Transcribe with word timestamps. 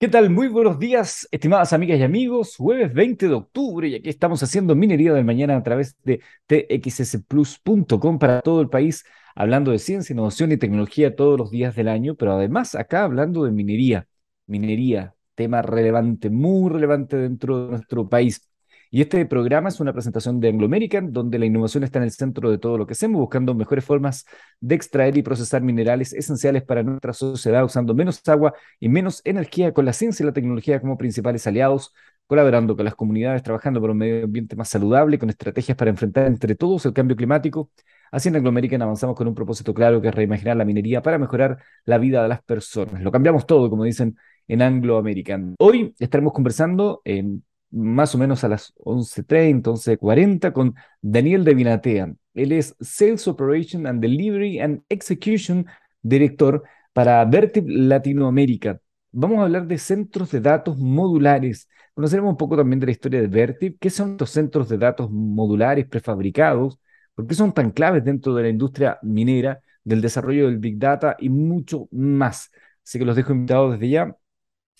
¿Qué 0.00 0.08
tal? 0.08 0.30
Muy 0.30 0.48
buenos 0.48 0.78
días, 0.78 1.28
estimadas 1.30 1.74
amigas 1.74 1.98
y 1.98 2.02
amigos. 2.02 2.56
Jueves 2.56 2.94
20 2.94 3.28
de 3.28 3.34
octubre 3.34 3.86
y 3.86 3.96
aquí 3.96 4.08
estamos 4.08 4.42
haciendo 4.42 4.74
minería 4.74 5.12
del 5.12 5.26
mañana 5.26 5.56
a 5.58 5.62
través 5.62 5.94
de 6.04 6.22
txsplus.com 6.46 8.18
para 8.18 8.40
todo 8.40 8.62
el 8.62 8.70
país, 8.70 9.04
hablando 9.34 9.70
de 9.72 9.78
ciencia, 9.78 10.14
innovación 10.14 10.52
y 10.52 10.56
tecnología 10.56 11.14
todos 11.14 11.38
los 11.38 11.50
días 11.50 11.76
del 11.76 11.88
año, 11.88 12.14
pero 12.14 12.32
además 12.32 12.74
acá 12.74 13.04
hablando 13.04 13.44
de 13.44 13.50
minería. 13.50 14.08
Minería, 14.46 15.14
tema 15.34 15.60
relevante, 15.60 16.30
muy 16.30 16.70
relevante 16.70 17.16
dentro 17.18 17.66
de 17.66 17.70
nuestro 17.72 18.08
país. 18.08 18.49
Y 18.92 19.02
este 19.02 19.24
programa 19.24 19.68
es 19.68 19.78
una 19.78 19.92
presentación 19.92 20.40
de 20.40 20.48
Anglo 20.48 20.66
American, 20.66 21.12
donde 21.12 21.38
la 21.38 21.46
innovación 21.46 21.84
está 21.84 22.00
en 22.00 22.04
el 22.04 22.10
centro 22.10 22.50
de 22.50 22.58
todo 22.58 22.76
lo 22.76 22.86
que 22.86 22.94
hacemos, 22.94 23.20
buscando 23.20 23.54
mejores 23.54 23.84
formas 23.84 24.26
de 24.58 24.74
extraer 24.74 25.16
y 25.16 25.22
procesar 25.22 25.62
minerales 25.62 26.12
esenciales 26.12 26.64
para 26.64 26.82
nuestra 26.82 27.12
sociedad, 27.12 27.64
usando 27.64 27.94
menos 27.94 28.20
agua 28.28 28.52
y 28.80 28.88
menos 28.88 29.22
energía, 29.24 29.72
con 29.72 29.84
la 29.84 29.92
ciencia 29.92 30.24
y 30.24 30.26
la 30.26 30.32
tecnología 30.32 30.80
como 30.80 30.98
principales 30.98 31.46
aliados, 31.46 31.94
colaborando 32.26 32.74
con 32.74 32.84
las 32.84 32.96
comunidades, 32.96 33.44
trabajando 33.44 33.80
por 33.80 33.90
un 33.90 33.98
medio 33.98 34.24
ambiente 34.24 34.56
más 34.56 34.68
saludable, 34.68 35.20
con 35.20 35.30
estrategias 35.30 35.76
para 35.76 35.90
enfrentar 35.90 36.26
entre 36.26 36.56
todos 36.56 36.84
el 36.84 36.92
cambio 36.92 37.16
climático. 37.16 37.70
Así 38.10 38.28
en 38.28 38.36
Anglo 38.36 38.48
American 38.48 38.82
avanzamos 38.82 39.14
con 39.14 39.28
un 39.28 39.36
propósito 39.36 39.72
claro 39.72 40.02
que 40.02 40.08
es 40.08 40.14
reimaginar 40.16 40.56
la 40.56 40.64
minería 40.64 41.00
para 41.00 41.16
mejorar 41.16 41.58
la 41.84 41.98
vida 41.98 42.24
de 42.24 42.28
las 42.28 42.42
personas. 42.42 43.00
Lo 43.02 43.12
cambiamos 43.12 43.46
todo, 43.46 43.70
como 43.70 43.84
dicen 43.84 44.16
en 44.48 44.62
Anglo 44.62 44.98
American. 44.98 45.54
Hoy 45.60 45.94
estaremos 46.00 46.32
conversando 46.32 47.02
en 47.04 47.44
más 47.70 48.14
o 48.14 48.18
menos 48.18 48.44
a 48.44 48.48
las 48.48 48.74
11.30, 48.76 49.62
11.40 49.62 50.52
con 50.52 50.74
Daniel 51.00 51.44
de 51.44 51.54
Vinatea. 51.54 52.14
Él 52.34 52.52
es 52.52 52.76
Sales 52.80 53.26
Operation 53.28 53.86
and 53.86 54.00
Delivery 54.00 54.60
and 54.60 54.82
Execution 54.88 55.66
Director 56.02 56.62
para 56.92 57.24
Vertip 57.24 57.64
Latinoamérica. 57.68 58.80
Vamos 59.12 59.38
a 59.38 59.42
hablar 59.42 59.66
de 59.66 59.78
centros 59.78 60.30
de 60.30 60.40
datos 60.40 60.78
modulares. 60.78 61.68
Conoceremos 61.94 62.30
un 62.30 62.36
poco 62.36 62.56
también 62.56 62.80
de 62.80 62.86
la 62.86 62.92
historia 62.92 63.20
de 63.20 63.26
Vertip, 63.26 63.78
qué 63.80 63.90
son 63.90 64.12
estos 64.12 64.30
centros 64.30 64.68
de 64.68 64.78
datos 64.78 65.10
modulares 65.10 65.86
prefabricados, 65.86 66.78
por 67.14 67.26
qué 67.26 67.34
son 67.34 67.52
tan 67.52 67.70
claves 67.72 68.04
dentro 68.04 68.34
de 68.34 68.42
la 68.44 68.48
industria 68.48 68.98
minera, 69.02 69.60
del 69.84 70.00
desarrollo 70.00 70.46
del 70.46 70.58
Big 70.58 70.78
Data 70.78 71.16
y 71.18 71.28
mucho 71.28 71.88
más. 71.90 72.50
Así 72.84 72.98
que 72.98 73.04
los 73.04 73.16
dejo 73.16 73.32
invitados 73.32 73.72
desde 73.72 73.88
ya 73.88 74.16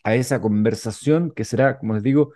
a 0.04 0.14
esa 0.14 0.41
conversación 0.41 1.32
que 1.34 1.44
será, 1.44 1.78
como 1.78 1.94
les 1.94 2.02
digo, 2.02 2.32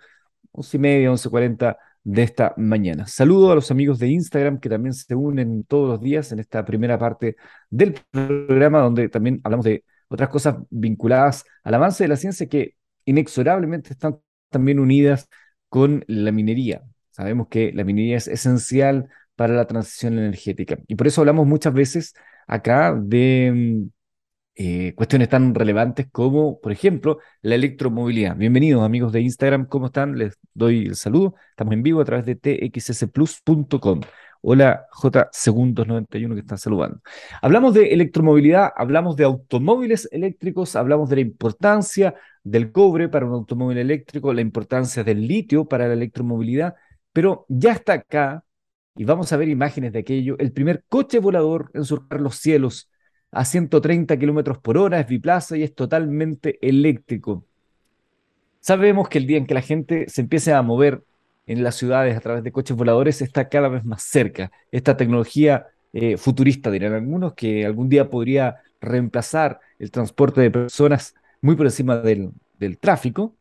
11 0.55 0.77
y 0.77 0.79
media, 0.79 1.11
11.40 1.11 1.77
de 2.03 2.23
esta 2.23 2.53
mañana. 2.57 3.07
Saludo 3.07 3.51
a 3.51 3.55
los 3.55 3.71
amigos 3.71 3.99
de 3.99 4.09
Instagram 4.09 4.59
que 4.59 4.69
también 4.69 4.93
se 4.93 5.15
unen 5.15 5.63
todos 5.63 5.89
los 5.89 6.01
días 6.01 6.31
en 6.31 6.39
esta 6.39 6.63
primera 6.63 6.99
parte 6.99 7.35
del 7.69 7.95
programa 8.11 8.79
donde 8.79 9.09
también 9.09 9.41
hablamos 9.43 9.65
de 9.65 9.83
otras 10.07 10.29
cosas 10.29 10.57
vinculadas 10.69 11.45
al 11.63 11.73
avance 11.73 12.03
de 12.03 12.07
la 12.09 12.15
ciencia 12.15 12.47
que 12.47 12.75
inexorablemente 13.05 13.91
están 13.93 14.19
también 14.49 14.79
unidas 14.79 15.27
con 15.67 16.03
la 16.07 16.31
minería. 16.31 16.83
Sabemos 17.11 17.47
que 17.49 17.71
la 17.73 17.83
minería 17.83 18.17
es 18.17 18.27
esencial 18.27 19.09
para 19.35 19.53
la 19.55 19.65
transición 19.65 20.17
energética 20.17 20.77
y 20.87 20.95
por 20.95 21.07
eso 21.07 21.21
hablamos 21.21 21.47
muchas 21.47 21.73
veces 21.73 22.13
acá 22.47 22.95
de 22.95 23.51
mm, 23.53 23.89
eh, 24.55 24.93
cuestiones 24.95 25.27
tan 25.29 25.53
relevantes 25.53 26.07
como, 26.11 26.59
por 26.61 26.71
ejemplo, 26.71 27.19
la 27.41 27.55
electromovilidad. 27.55 28.37
Bienvenidos 28.37 28.83
amigos 28.83 29.11
de 29.11 29.21
Instagram, 29.21 29.65
¿cómo 29.65 29.87
están? 29.87 30.17
Les 30.17 30.37
doy 30.53 30.85
el 30.85 30.95
saludo. 30.95 31.35
Estamos 31.49 31.73
en 31.73 31.83
vivo 31.83 31.99
a 32.01 32.05
través 32.05 32.25
de 32.25 32.35
txsplus.com. 32.35 34.01
Hola 34.41 34.85
J 34.91 35.27
Segundos 35.33 35.87
91 35.87 36.35
que 36.35 36.41
están 36.41 36.57
saludando. 36.57 36.99
Hablamos 37.41 37.73
de 37.73 37.93
electromovilidad, 37.93 38.71
hablamos 38.77 39.15
de 39.17 39.25
automóviles 39.25 40.07
eléctricos, 40.11 40.75
hablamos 40.75 41.09
de 41.09 41.15
la 41.17 41.21
importancia 41.23 42.15
del 42.43 42.71
cobre 42.71 43.09
para 43.09 43.25
un 43.25 43.33
automóvil 43.33 43.79
eléctrico, 43.79 44.33
la 44.33 44.41
importancia 44.41 45.03
del 45.03 45.27
litio 45.27 45.65
para 45.65 45.87
la 45.87 45.95
electromovilidad, 45.95 46.75
pero 47.11 47.45
ya 47.49 47.73
está 47.73 47.93
acá 47.93 48.45
y 48.95 49.03
vamos 49.03 49.33
a 49.33 49.37
ver 49.37 49.49
imágenes 49.49 49.91
de 49.91 49.99
aquello, 49.99 50.37
el 50.39 50.53
primer 50.53 50.85
coche 50.87 51.19
volador 51.19 51.71
en 51.73 51.83
surcar 51.83 52.21
los 52.21 52.37
cielos 52.37 52.89
a 53.35 53.43
130 53.43 54.17
kilómetros 54.17 54.59
por 54.59 54.77
hora, 54.77 55.01
es 55.01 55.07
biplaza 55.07 55.57
y 55.57 55.63
es 55.63 55.75
totalmente 55.75 56.57
eléctrico. 56.65 57.45
Sabemos 58.61 59.09
que 59.09 59.17
el 59.17 59.27
día 59.27 59.37
en 59.37 59.45
que 59.45 59.53
la 59.53 59.61
gente 59.61 60.07
se 60.07 60.21
empiece 60.21 60.53
a 60.53 60.61
mover 60.61 61.03
en 61.45 61.61
las 61.61 61.75
ciudades 61.75 62.15
a 62.15 62.21
través 62.21 62.45
de 62.45 62.53
coches 62.53 62.77
voladores 62.77 63.21
está 63.21 63.49
cada 63.49 63.67
vez 63.67 63.83
más 63.83 64.03
cerca. 64.03 64.51
Esta 64.71 64.95
tecnología 64.95 65.67
eh, 65.91 66.15
futurista, 66.15 66.71
dirán 66.71 66.93
algunos, 66.93 67.33
que 67.33 67.65
algún 67.65 67.89
día 67.89 68.09
podría 68.09 68.61
reemplazar 68.79 69.59
el 69.79 69.91
transporte 69.91 70.39
de 70.39 70.49
personas 70.49 71.13
muy 71.41 71.57
por 71.57 71.65
encima 71.65 71.97
del, 71.97 72.31
tráfico. 72.79 73.35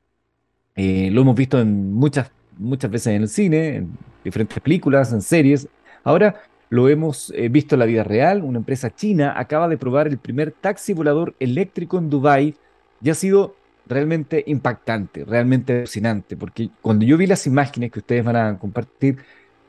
Eh, 0.74 1.08
lo 1.12 1.20
hemos 1.20 1.36
visto 1.36 1.60
en 1.60 1.92
muchas, 1.92 2.32
muchas 2.58 2.90
veces 2.90 3.14
en 3.14 3.22
el 3.22 3.28
cine, 3.28 3.76
en 3.76 3.96
diferentes 4.24 4.58
películas, 4.58 5.12
en 5.12 5.22
series. 5.22 5.68
Ahora 6.02 6.42
lo 6.74 6.88
hemos 6.88 7.32
eh, 7.36 7.48
visto 7.48 7.76
en 7.76 7.78
la 7.78 7.86
vida 7.86 8.02
real. 8.02 8.42
Una 8.42 8.58
empresa 8.58 8.92
china 8.92 9.34
acaba 9.36 9.68
de 9.68 9.78
probar 9.78 10.08
el 10.08 10.18
primer 10.18 10.50
taxi 10.50 10.92
volador 10.92 11.36
eléctrico 11.38 11.98
en 11.98 12.10
Dubái 12.10 12.56
y 13.00 13.10
ha 13.10 13.14
sido 13.14 13.54
realmente 13.86 14.42
impactante, 14.48 15.24
realmente 15.24 15.78
alucinante, 15.78 16.36
porque 16.36 16.70
cuando 16.82 17.04
yo 17.04 17.16
vi 17.16 17.28
las 17.28 17.46
imágenes 17.46 17.92
que 17.92 18.00
ustedes 18.00 18.24
van 18.24 18.34
a 18.34 18.58
compartir 18.58 19.18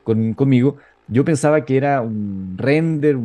conmigo, 0.02 0.78
yo 1.06 1.24
pensaba 1.24 1.64
que 1.64 1.76
era 1.76 2.00
un 2.00 2.54
render, 2.56 3.16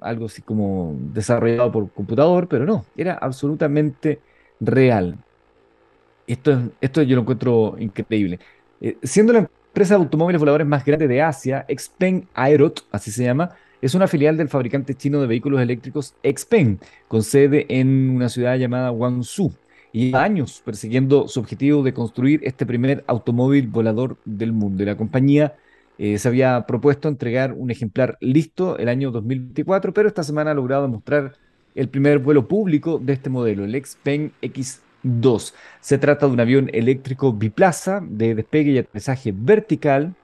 algo 0.00 0.26
así 0.26 0.42
como 0.42 0.94
desarrollado 1.14 1.72
por 1.72 1.90
computador, 1.92 2.48
pero 2.48 2.66
no, 2.66 2.84
era 2.98 3.14
absolutamente 3.14 4.20
real. 4.60 5.16
Esto, 6.26 6.70
esto 6.82 7.00
yo 7.02 7.16
lo 7.16 7.22
encuentro 7.22 7.76
increíble. 7.78 8.40
Eh, 8.82 8.98
siendo 9.02 9.32
la 9.32 9.48
empresa 9.76 9.98
de 9.98 10.04
automóviles 10.04 10.40
voladores 10.40 10.66
más 10.66 10.86
grande 10.86 11.06
de 11.06 11.20
Asia, 11.20 11.66
Xpeng 11.68 12.26
Aerot, 12.32 12.86
así 12.92 13.10
se 13.10 13.24
llama, 13.24 13.50
es 13.82 13.94
una 13.94 14.08
filial 14.08 14.34
del 14.38 14.48
fabricante 14.48 14.94
chino 14.94 15.20
de 15.20 15.26
vehículos 15.26 15.60
eléctricos 15.60 16.14
Xpeng, 16.24 16.78
con 17.08 17.22
sede 17.22 17.66
en 17.68 18.08
una 18.08 18.30
ciudad 18.30 18.56
llamada 18.56 18.88
Guangzhou. 18.88 19.52
Y 19.92 20.16
años 20.16 20.62
persiguiendo 20.64 21.28
su 21.28 21.40
objetivo 21.40 21.82
de 21.82 21.92
construir 21.92 22.40
este 22.44 22.64
primer 22.64 23.04
automóvil 23.06 23.68
volador 23.68 24.16
del 24.24 24.54
mundo. 24.54 24.82
Y 24.82 24.86
la 24.86 24.96
compañía 24.96 25.56
eh, 25.98 26.16
se 26.16 26.26
había 26.26 26.64
propuesto 26.66 27.08
entregar 27.08 27.52
un 27.52 27.70
ejemplar 27.70 28.16
listo 28.22 28.78
el 28.78 28.88
año 28.88 29.10
2024, 29.10 29.92
pero 29.92 30.08
esta 30.08 30.22
semana 30.22 30.52
ha 30.52 30.54
logrado 30.54 30.88
mostrar 30.88 31.34
el 31.74 31.90
primer 31.90 32.18
vuelo 32.20 32.48
público 32.48 32.98
de 32.98 33.12
este 33.12 33.28
modelo, 33.28 33.64
el 33.66 33.74
Xpeng 33.84 34.32
X 34.40 34.80
2. 35.06 35.54
Se 35.80 35.98
trata 35.98 36.26
de 36.26 36.32
un 36.32 36.40
avión 36.40 36.70
eléctrico 36.72 37.32
biplaza 37.32 38.02
de 38.02 38.34
despegue 38.34 38.72
y 38.72 38.78
aterrizaje 38.78 39.32
vertical 39.34 40.14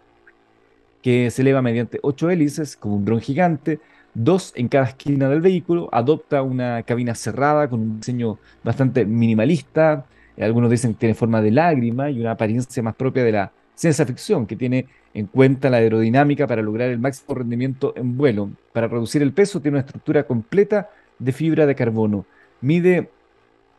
que 1.03 1.31
se 1.31 1.43
eleva 1.43 1.62
mediante 1.62 1.98
ocho 2.03 2.31
hélices 2.31 2.76
como 2.76 2.97
un 2.97 3.04
dron 3.04 3.20
gigante, 3.20 3.81
dos 4.15 4.53
en 4.56 4.69
cada 4.69 4.87
esquina 4.87 5.28
del 5.28 5.41
vehículo, 5.41 5.88
adopta 5.93 6.43
una 6.43 6.82
cabina 6.82 7.15
cerrada 7.15 7.69
con 7.69 7.81
un 7.81 8.00
diseño 8.00 8.38
bastante 8.62 9.04
minimalista, 9.04 10.04
algunos 10.41 10.70
dicen 10.70 10.94
que 10.94 11.00
tiene 11.00 11.14
forma 11.14 11.43
de 11.43 11.50
lágrima 11.50 12.10
y 12.10 12.20
una 12.20 12.32
apariencia 12.32 12.82
más 12.82 12.94
propia 12.94 13.25
de 13.25 13.32
la 13.32 13.53
ciencia 13.75 14.06
ficción, 14.06 14.47
que 14.47 14.56
tiene 14.56 14.87
en 15.14 15.26
cuenta 15.26 15.70
la 15.70 15.78
aerodinámica 15.78 16.47
para 16.47 16.62
lograr 16.62 16.91
el 16.91 16.99
máximo 16.99 17.34
rendimiento 17.34 17.93
en 17.97 18.16
vuelo. 18.16 18.50
Para 18.72 18.88
reducir 18.88 19.22
el 19.22 19.32
peso 19.32 19.60
tiene 19.60 19.76
una 19.76 19.84
estructura 19.84 20.25
completa 20.25 20.88
de 21.19 21.32
fibra 21.32 21.66
de 21.66 21.75
carbono. 21.75 22.25
Mide 22.60 23.10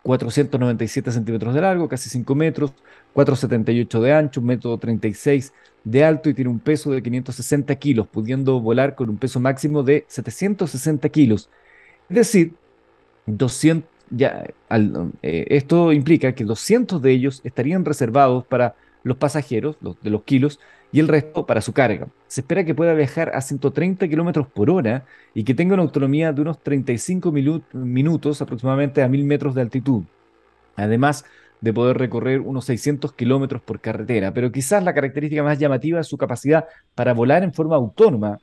497 0.04 1.12
centímetros 1.12 1.56
de 1.56 1.62
largo, 1.62 1.88
casi 1.88 2.10
5 2.10 2.36
metros, 2.36 2.74
478 3.14 4.02
de 4.02 4.14
ancho, 4.14 4.42
1 4.42 4.48
metro 4.48 4.78
36 4.78 5.54
de 5.84 6.04
alto 6.04 6.30
y 6.30 6.34
tiene 6.34 6.52
un 6.52 6.60
peso 6.60 6.92
de 6.92 7.02
560 7.02 7.74
kilos, 7.76 8.08
pudiendo 8.08 8.60
volar 8.60 8.96
con 8.96 9.10
un 9.10 9.18
peso 9.18 9.40
máximo 9.40 9.82
de 9.82 10.06
760 10.08 11.10
kilos. 11.10 11.50
Es 12.10 12.16
decir, 12.16 12.54
200, 13.26 13.90
ya, 14.10 14.44
eh, 15.22 15.46
esto 15.50 15.94
implica 15.94 16.34
que 16.34 16.44
200 16.44 17.02
de 17.02 17.12
ellos 17.12 17.42
estarían 17.44 17.86
reservados 17.86 18.46
para 18.46 18.76
los 19.04 19.18
pasajeros, 19.18 19.78
los, 19.82 20.00
de 20.02 20.10
los 20.10 20.24
kilos, 20.24 20.60
y 20.94 21.00
el 21.00 21.08
resto 21.08 21.46
para 21.46 21.60
su 21.60 21.74
carga. 21.74 22.08
Se 22.28 22.42
espera 22.42 22.64
que 22.64 22.76
pueda 22.76 22.94
viajar 22.94 23.32
a 23.34 23.42
130 23.42 24.08
kilómetros 24.08 24.48
por 24.48 24.70
hora 24.70 25.06
y 25.34 25.44
que 25.44 25.56
tenga 25.56 25.74
una 25.74 25.82
autonomía 25.82 26.32
de 26.32 26.42
unos 26.42 26.62
35 26.62 27.34
minutos 27.74 28.42
aproximadamente 28.42 29.02
a 29.02 29.10
1000 29.10 29.26
metros 29.26 29.56
de 29.56 29.62
altitud. 29.62 30.04
Además 30.76 31.26
de 31.62 31.74
poder 31.74 31.98
recorrer 31.98 32.42
unos 32.42 32.66
600 32.66 33.12
kilómetros 33.14 33.62
por 33.62 33.80
carretera, 33.80 34.34
pero 34.34 34.52
quizás 34.52 34.84
la 34.84 34.94
característica 34.94 35.42
más 35.42 35.58
llamativa 35.58 36.00
es 36.00 36.08
su 36.08 36.18
capacidad 36.18 36.66
para 36.94 37.14
volar 37.14 37.42
en 37.42 37.54
forma 37.54 37.76
autónoma, 37.76 38.38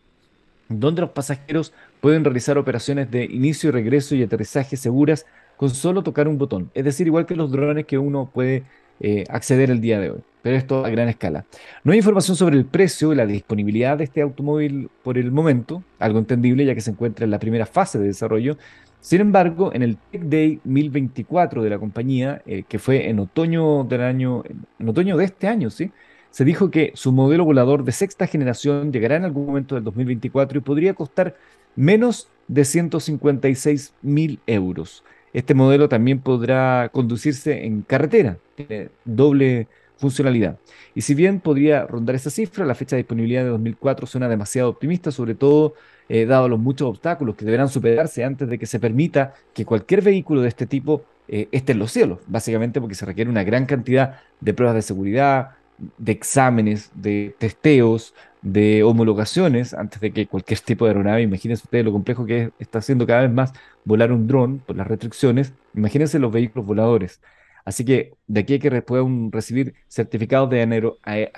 donde 0.69 1.03
los 1.03 1.11
pasajeros 1.11 1.73
pueden 2.01 2.25
realizar 2.25 2.59
operaciones 2.59 3.11
de 3.11 3.27
inicio 3.27 3.69
y 3.69 3.73
regreso 3.73 4.17
y 4.17 4.25
aterrizaje 4.25 4.77
seguras 4.77 5.25
con 5.57 5.71
solo 5.71 6.03
tocar 6.03 6.27
un 6.27 6.39
botón. 6.39 6.71
Es 6.75 6.85
decir, 6.85 7.07
igual 7.07 7.27
que 7.27 7.37
los 7.37 7.53
drones 7.53 7.87
que 7.87 7.99
uno 7.99 8.29
puede 8.33 8.65
eh, 9.01 9.25
acceder 9.29 9.71
el 9.71 9.81
día 9.81 9.99
de 9.99 10.11
hoy, 10.11 10.21
pero 10.43 10.57
esto 10.57 10.85
a 10.85 10.91
gran 10.91 11.09
escala. 11.09 11.47
No 11.85 11.93
hay 11.93 11.99
información 11.99 12.37
sobre 12.37 12.57
el 12.57 12.67
precio 12.67 13.13
y 13.13 13.17
la 13.17 13.27
disponibilidad 13.27 13.99
de 13.99 14.05
este 14.05 14.23
automóvil 14.23 14.91
por 15.03 15.19
el 15.19 15.33
momento, 15.33 15.83
algo 15.99 16.19
entendible 16.19 16.65
ya 16.65 16.75
que 16.75 16.81
se 16.81 16.91
encuentra 16.91 17.25
en 17.25 17.31
la 17.31 17.39
primera 17.39 17.67
fase 17.67 17.99
de 17.99 18.07
desarrollo, 18.07 18.57
Sin 19.01 19.23
embargo, 19.23 19.73
en 19.73 19.83
el 19.83 19.97
Tech 19.97 20.23
Day 20.25 20.61
1024 20.65 21.63
de 21.63 21.71
la 21.71 21.79
compañía, 21.79 22.43
eh, 22.45 22.65
que 22.69 22.79
fue 22.79 23.09
en 23.09 23.19
otoño 23.19 23.85
del 23.85 24.03
año, 24.03 24.43
en 24.79 24.89
otoño 24.89 25.17
de 25.17 25.25
este 25.25 25.49
año, 25.49 25.71
¿sí? 25.71 25.91
Se 26.31 26.45
dijo 26.45 26.71
que 26.71 26.93
su 26.95 27.11
modelo 27.13 27.45
volador 27.45 27.85
de 27.85 27.93
sexta 27.93 28.27
generación 28.27 28.93
llegará 28.93 29.17
en 29.17 29.25
algún 29.25 29.47
momento 29.47 29.75
del 29.75 29.85
2024 29.85 30.59
y 30.59 30.61
podría 30.61 30.95
costar 30.95 31.35
menos 31.75 32.29
de 32.47 32.65
156 32.65 33.95
mil 34.03 34.41
euros. 34.47 35.05
Este 35.33 35.55
modelo 35.55 35.89
también 35.89 36.21
podrá 36.21 36.91
conducirse 36.93 37.65
en 37.65 37.83
carretera, 37.83 38.39
tiene 38.57 38.89
doble 39.05 39.69
funcionalidad. 39.97 40.59
Y 40.95 41.03
si 41.03 41.15
bien 41.15 41.41
podría 41.41 41.87
rondar 41.87 42.17
esa 42.17 42.31
cifra, 42.31 42.65
la 42.65 42.75
fecha 42.75 42.97
de 42.97 43.03
disponibilidad 43.03 43.45
de 43.45 43.51
2004 43.51 44.07
suena 44.07 44.29
demasiado 44.29 44.71
optimista, 44.71 45.11
sobre 45.13 45.35
todo 45.35 45.75
eh, 46.09 46.27
dado 46.27 46.49
los 46.49 46.59
muchos 46.59 46.89
obstáculos 46.89 47.37
que 47.37 47.45
deberán 47.45 47.69
superarse 47.69 48.25
antes 48.25 48.49
de 48.49 48.59
que 48.59 48.67
se 48.67 48.81
permita 48.81 49.35
que 49.55 49.65
cualquier 49.65 50.03
vehículo 50.03 50.41
de 50.41 50.49
este 50.49 50.67
tipo 50.67 51.05
eh, 51.29 51.49
esté 51.53 51.73
en 51.73 51.79
los 51.79 51.93
cielos, 51.93 52.19
básicamente 52.27 52.81
porque 52.81 52.97
se 52.97 53.07
requiere 53.07 53.31
una 53.31 53.45
gran 53.45 53.67
cantidad 53.67 54.21
de 54.41 54.55
pruebas 54.55 54.75
de 54.75 54.83
seguridad, 54.83 55.51
de 55.99 56.13
exámenes, 56.13 56.91
de 56.95 57.35
testeos, 57.39 58.15
de 58.43 58.83
homologaciones 58.83 59.75
antes 59.75 60.01
de 60.01 60.13
que 60.13 60.27
cualquier 60.27 60.61
tipo 60.61 60.85
de 60.85 60.93
aeronave, 60.93 61.23
imagínense 61.23 61.65
ustedes 61.65 61.85
lo 61.85 61.93
complejo 61.93 62.25
que 62.27 62.51
está 62.59 62.79
haciendo 62.79 63.07
cada 63.07 63.23
vez 63.23 63.31
más 63.31 63.53
volar 63.85 64.13
un 64.13 64.27
dron 64.27 64.61
por 64.61 64.77
las 64.77 64.87
restricciones, 64.87 65.53
imagínense 65.75 66.19
los 66.19 66.33
vehículos 66.33 66.67
voladores. 66.67 67.21
Así 67.65 67.85
que 67.85 68.15
de 68.27 68.41
aquí 68.41 68.55
hay 68.55 68.59
que 68.59 68.83
puedan 68.83 69.31
recibir 69.33 69.75
certificados 69.89 70.51
de 70.51 70.63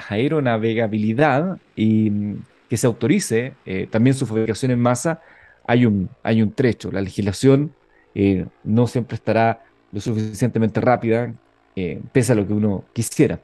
aeronavegabilidad 0.08 1.58
y 1.76 2.10
mm, 2.10 2.44
que 2.68 2.76
se 2.76 2.86
autorice 2.86 3.54
eh, 3.66 3.86
también 3.90 4.14
su 4.14 4.26
fabricación 4.26 4.70
en 4.70 4.80
masa, 4.80 5.20
hay 5.66 5.86
un, 5.86 6.08
hay 6.22 6.42
un 6.42 6.52
trecho. 6.52 6.90
La 6.90 7.00
legislación 7.00 7.74
eh, 8.14 8.46
no 8.64 8.86
siempre 8.86 9.16
estará 9.16 9.64
lo 9.92 10.00
suficientemente 10.00 10.80
rápida, 10.80 11.34
eh, 11.76 12.00
pese 12.12 12.32
a 12.32 12.34
lo 12.34 12.46
que 12.46 12.52
uno 12.52 12.84
quisiera. 12.92 13.40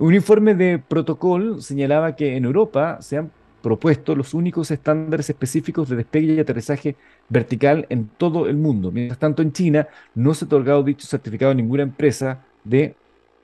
Un 0.00 0.14
informe 0.14 0.54
de 0.54 0.78
protocolo 0.78 1.60
señalaba 1.60 2.16
que 2.16 2.34
en 2.34 2.46
Europa 2.46 3.02
se 3.02 3.18
han 3.18 3.30
propuesto 3.60 4.16
los 4.16 4.32
únicos 4.32 4.70
estándares 4.70 5.28
específicos 5.28 5.90
de 5.90 5.96
despegue 5.96 6.32
y 6.32 6.40
aterrizaje 6.40 6.96
vertical 7.28 7.84
en 7.90 8.08
todo 8.16 8.48
el 8.48 8.56
mundo. 8.56 8.90
Mientras 8.90 9.18
tanto, 9.18 9.42
en 9.42 9.52
China 9.52 9.88
no 10.14 10.32
se 10.32 10.46
ha 10.46 10.46
otorgado 10.46 10.82
dicho 10.82 11.06
certificado 11.06 11.52
a 11.52 11.54
ninguna 11.54 11.82
empresa 11.82 12.42
de 12.64 12.94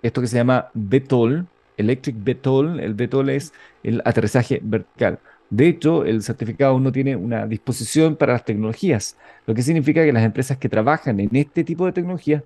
esto 0.01 0.23
que 0.23 0.29
se 0.29 0.37
llama 0.37 0.69
VTOL, 0.73 1.47
Electric 1.77 2.17
VTOL. 2.25 2.81
El 2.81 2.95
VTOL 2.95 3.29
es 3.29 3.53
el 3.83 4.01
aterrizaje 4.07 4.59
vertical. 4.63 5.19
De 5.51 5.69
hecho, 5.69 6.07
el 6.07 6.23
certificado 6.23 6.81
no 6.81 6.91
tiene 6.91 7.17
una 7.17 7.47
disposición 7.47 8.17
para 8.17 8.33
las 8.33 8.47
tecnologías, 8.47 9.19
lo 9.47 9.53
que 9.53 9.61
significa 9.61 10.03
que 10.07 10.13
las 10.15 10.25
empresas 10.25 10.57
que 10.57 10.71
trabajan 10.71 11.21
en 11.21 11.37
este 11.37 11.65
tipo 11.65 11.85
de 11.85 11.93
tecnologías 11.93 12.43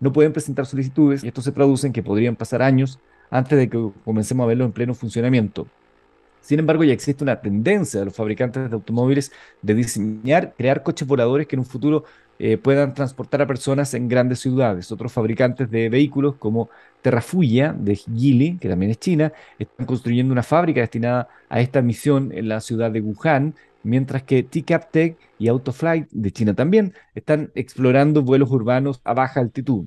no 0.00 0.10
pueden 0.10 0.32
presentar 0.32 0.64
solicitudes 0.64 1.22
y 1.22 1.28
esto 1.28 1.42
se 1.42 1.52
traduce 1.52 1.86
en 1.86 1.92
que 1.92 2.02
podrían 2.02 2.34
pasar 2.34 2.62
años 2.62 2.98
antes 3.32 3.58
de 3.58 3.68
que 3.68 3.90
comencemos 4.04 4.44
a 4.44 4.46
verlo 4.46 4.64
en 4.64 4.72
pleno 4.72 4.94
funcionamiento. 4.94 5.66
Sin 6.42 6.58
embargo, 6.58 6.84
ya 6.84 6.92
existe 6.92 7.24
una 7.24 7.40
tendencia 7.40 8.00
de 8.00 8.06
los 8.06 8.14
fabricantes 8.14 8.68
de 8.68 8.74
automóviles 8.74 9.32
de 9.62 9.74
diseñar, 9.74 10.54
crear 10.56 10.82
coches 10.82 11.08
voladores 11.08 11.46
que 11.46 11.56
en 11.56 11.60
un 11.60 11.66
futuro 11.66 12.04
eh, 12.38 12.58
puedan 12.58 12.92
transportar 12.92 13.40
a 13.40 13.46
personas 13.46 13.94
en 13.94 14.08
grandes 14.08 14.40
ciudades. 14.40 14.90
Otros 14.92 15.12
fabricantes 15.12 15.70
de 15.70 15.88
vehículos 15.88 16.34
como 16.36 16.68
Terrafuya 17.00 17.72
de 17.72 17.96
Geely, 17.96 18.58
que 18.58 18.68
también 18.68 18.90
es 18.90 18.98
China, 18.98 19.32
están 19.58 19.86
construyendo 19.86 20.32
una 20.32 20.42
fábrica 20.42 20.80
destinada 20.80 21.28
a 21.48 21.60
esta 21.60 21.80
misión 21.80 22.32
en 22.32 22.48
la 22.48 22.60
ciudad 22.60 22.90
de 22.90 23.00
Wuhan, 23.00 23.54
mientras 23.82 24.24
que 24.24 24.42
TCAP 24.42 25.16
y 25.38 25.48
Autoflight 25.48 26.08
de 26.10 26.32
China 26.32 26.54
también 26.54 26.92
están 27.14 27.50
explorando 27.54 28.22
vuelos 28.22 28.50
urbanos 28.50 29.00
a 29.04 29.14
baja 29.14 29.40
altitud. 29.40 29.86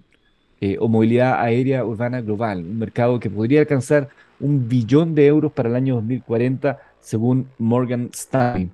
Eh, 0.65 0.77
o 0.79 0.87
movilidad 0.87 1.39
aérea 1.39 1.85
urbana 1.85 2.21
global, 2.21 2.57
un 2.65 2.79
mercado 2.79 3.19
que 3.19 3.29
podría 3.29 3.59
alcanzar 3.59 4.09
un 4.39 4.67
billón 4.67 5.13
de 5.13 5.27
euros 5.27 5.51
para 5.51 5.69
el 5.69 5.75
año 5.75 5.93
2040, 5.93 6.79
según 6.99 7.47
Morgan 7.59 8.09
Stanley. 8.11 8.71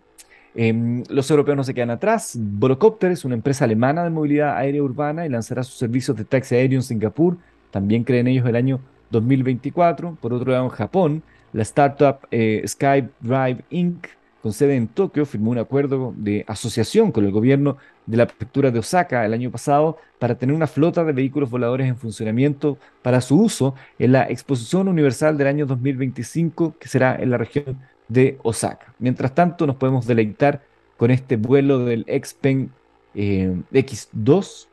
Em, 0.56 1.04
los 1.10 1.30
europeos 1.30 1.58
no 1.58 1.66
se 1.66 1.74
quedan 1.74 1.90
atrás. 1.90 2.38
Volocopter 2.40 3.12
es 3.12 3.26
una 3.26 3.36
empresa 3.36 3.66
alemana 3.66 4.06
de 4.06 4.10
movilidad 4.10 4.56
aérea 4.56 4.82
urbana 4.82 5.26
y 5.26 5.30
lanzará 5.30 5.64
sus 5.64 5.76
servicios 5.76 6.16
de 6.16 6.24
taxi 6.24 6.56
aéreo 6.56 6.80
en 6.80 6.84
Singapur. 6.84 7.36
También 7.72 8.06
creen 8.06 8.28
ellos 8.28 8.48
el 8.48 8.56
año 8.56 8.80
2024. 9.10 10.16
Por 10.22 10.34
otro 10.34 10.54
lado, 10.54 10.64
en 10.64 10.70
Japón, 10.70 11.24
la 11.52 11.64
startup 11.64 12.20
eh, 12.32 12.64
SkyDrive 12.66 13.66
Inc 13.70 14.08
con 14.42 14.54
sede 14.54 14.76
en 14.76 14.88
Tokio, 14.88 15.26
firmó 15.26 15.52
un 15.52 15.60
acuerdo 15.60 16.14
de 16.18 16.44
asociación 16.48 17.12
con 17.12 17.26
el 17.26 17.32
gobierno 17.32 17.78
de 18.08 18.18
la 18.18 18.26
prefectura 18.26 18.72
de 18.72 18.80
Osaka 18.80 19.26
el 19.26 19.34
año 19.34 19.52
pasado 19.52 19.98
para 20.20 20.36
tener 20.36 20.56
una 20.56 20.68
flota 20.68 21.04
de 21.04 21.14
vehículos 21.14 21.50
voladores 21.50 21.88
en 21.88 21.96
funcionamiento 21.96 22.78
para 23.04 23.22
su 23.22 23.40
uso 23.40 23.76
en 24.00 24.14
la 24.14 24.24
Exposición 24.24 24.88
Universal 24.88 25.38
del 25.38 25.48
año 25.48 25.66
2025, 25.68 26.76
que 26.80 26.88
será 26.88 27.16
en 27.16 27.30
la 27.30 27.38
región 27.38 27.80
de 28.08 28.40
Osaka. 28.42 28.94
Mientras 29.00 29.34
tanto, 29.36 29.68
nos 29.68 29.76
podemos 29.76 30.08
deleitar 30.08 30.64
con 30.98 31.12
este 31.12 31.38
vuelo 31.38 31.80
del 31.80 32.06
Xpeng 32.06 32.70
eh, 33.14 33.56
X2, 33.72 34.68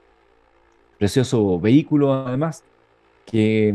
precioso 0.99 1.61
vehículo 1.61 2.13
además, 2.15 2.65
que, 3.27 3.75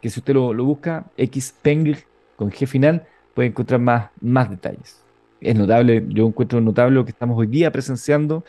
que 0.00 0.10
si 0.10 0.18
usted 0.18 0.34
lo, 0.34 0.52
lo 0.52 0.64
busca, 0.64 1.06
Xpeng 1.16 1.96
con 2.36 2.50
G 2.50 2.66
final, 2.66 3.06
puede 3.34 3.48
encontrar 3.48 3.80
más, 3.80 4.10
más 4.20 4.50
detalles 4.50 5.07
es 5.40 5.56
notable, 5.56 6.04
yo 6.08 6.26
encuentro 6.26 6.60
notable 6.60 6.94
lo 6.94 7.04
que 7.04 7.10
estamos 7.10 7.38
hoy 7.38 7.46
día 7.46 7.70
presenciando, 7.70 8.44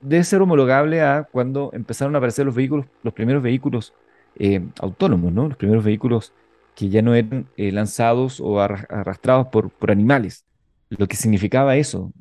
debe 0.00 0.24
ser 0.24 0.42
homologable 0.42 1.02
a 1.02 1.24
cuando 1.30 1.70
empezaron 1.72 2.14
a 2.14 2.18
aparecer 2.18 2.46
los 2.46 2.54
vehículos, 2.54 2.86
los 3.02 3.14
primeros 3.14 3.42
vehículos 3.42 3.94
eh, 4.38 4.62
autónomos, 4.80 5.32
¿no? 5.32 5.48
Los 5.48 5.56
primeros 5.56 5.84
vehículos 5.84 6.32
que 6.74 6.88
ya 6.88 7.02
no 7.02 7.14
eran 7.14 7.46
eh, 7.56 7.72
lanzados 7.72 8.40
o 8.40 8.60
arrastrados 8.60 9.48
por, 9.48 9.70
por 9.70 9.90
animales. 9.90 10.44
Lo 10.90 11.06
que 11.06 11.16
significaba 11.16 11.76
eso 11.76 12.12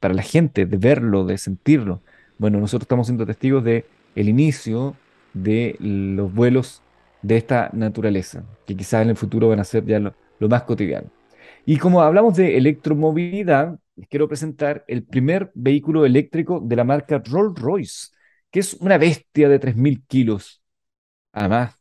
para 0.00 0.14
la 0.14 0.22
gente, 0.22 0.66
de 0.66 0.76
verlo, 0.76 1.24
de 1.24 1.38
sentirlo. 1.38 2.02
Bueno, 2.38 2.58
nosotros 2.58 2.84
estamos 2.84 3.06
siendo 3.06 3.26
testigos 3.26 3.62
de 3.64 3.86
el 4.14 4.28
inicio 4.28 4.96
de 5.34 5.76
los 5.80 6.32
vuelos 6.32 6.82
de 7.22 7.36
esta 7.36 7.70
naturaleza, 7.72 8.44
que 8.66 8.76
quizás 8.76 9.02
en 9.02 9.10
el 9.10 9.16
futuro 9.16 9.48
van 9.48 9.60
a 9.60 9.64
ser 9.64 9.84
ya 9.84 10.00
lo 10.00 10.48
más 10.48 10.62
cotidiano. 10.64 11.10
Y 11.68 11.78
como 11.78 12.00
hablamos 12.00 12.36
de 12.36 12.56
electromovilidad, 12.56 13.76
les 13.96 14.06
quiero 14.08 14.28
presentar 14.28 14.84
el 14.86 15.04
primer 15.04 15.50
vehículo 15.54 16.06
eléctrico 16.06 16.60
de 16.60 16.76
la 16.76 16.84
marca 16.84 17.20
Rolls-Royce, 17.20 18.12
que 18.52 18.60
es 18.60 18.74
una 18.74 18.98
bestia 18.98 19.48
de 19.48 19.58
3.000 19.58 20.04
kilos. 20.06 20.62
Además, 21.32 21.74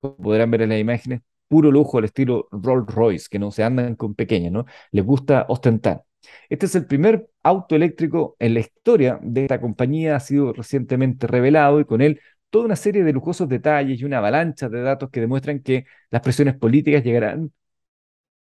como 0.00 0.16
podrán 0.18 0.50
ver 0.50 0.62
en 0.62 0.70
las 0.70 0.78
imágenes, 0.78 1.22
puro 1.48 1.70
lujo 1.72 1.96
al 1.96 2.04
estilo 2.04 2.48
Rolls-Royce, 2.52 3.28
que 3.30 3.38
no 3.38 3.50
se 3.50 3.64
andan 3.64 3.94
con 3.96 4.14
pequeñas, 4.14 4.52
¿no? 4.52 4.66
Les 4.92 5.04
gusta 5.04 5.46
ostentar. 5.48 6.02
Este 6.50 6.66
es 6.66 6.74
el 6.74 6.86
primer 6.86 7.26
auto 7.42 7.76
eléctrico 7.76 8.36
en 8.38 8.52
la 8.54 8.60
historia 8.60 9.18
de 9.22 9.44
esta 9.44 9.58
compañía, 9.58 10.16
ha 10.16 10.20
sido 10.20 10.52
recientemente 10.52 11.26
revelado 11.26 11.80
y 11.80 11.86
con 11.86 12.02
él 12.02 12.20
toda 12.50 12.66
una 12.66 12.76
serie 12.76 13.04
de 13.04 13.12
lujosos 13.14 13.48
detalles 13.48 14.00
y 14.00 14.04
una 14.04 14.18
avalancha 14.18 14.68
de 14.68 14.82
datos 14.82 15.08
que 15.10 15.20
demuestran 15.20 15.60
que 15.60 15.86
las 16.10 16.20
presiones 16.20 16.56
políticas 16.56 17.02
llegarán 17.02 17.52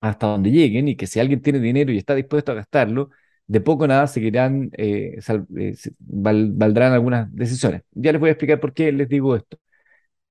hasta 0.04 0.28
donde 0.28 0.52
lleguen 0.52 0.88
y 0.90 0.96
que 0.98 1.08
si 1.08 1.20
alguien 1.20 1.42
tiene 1.42 1.60
dinero 1.60 1.92
y 1.92 1.98
está 1.98 2.14
dispuesto 2.16 2.52
a 2.52 2.56
gastarlo, 2.56 3.10
de 3.48 3.62
poco 3.62 3.88
nada 3.88 4.08
seguirán, 4.08 4.70
eh, 4.78 5.18
eh, 5.58 5.76
valdrán 6.00 6.94
algunas 6.94 7.34
decisiones. 7.34 7.84
Ya 7.92 8.12
les 8.12 8.20
voy 8.20 8.30
a 8.30 8.34
explicar 8.34 8.60
por 8.60 8.74
qué 8.74 8.92
les 8.92 9.08
digo 9.10 9.36
esto. 9.36 9.58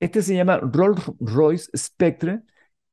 Este 0.01 0.23
se 0.23 0.35
llama 0.37 0.59
Rolls-Royce 0.61 1.71
Spectre, 1.77 2.43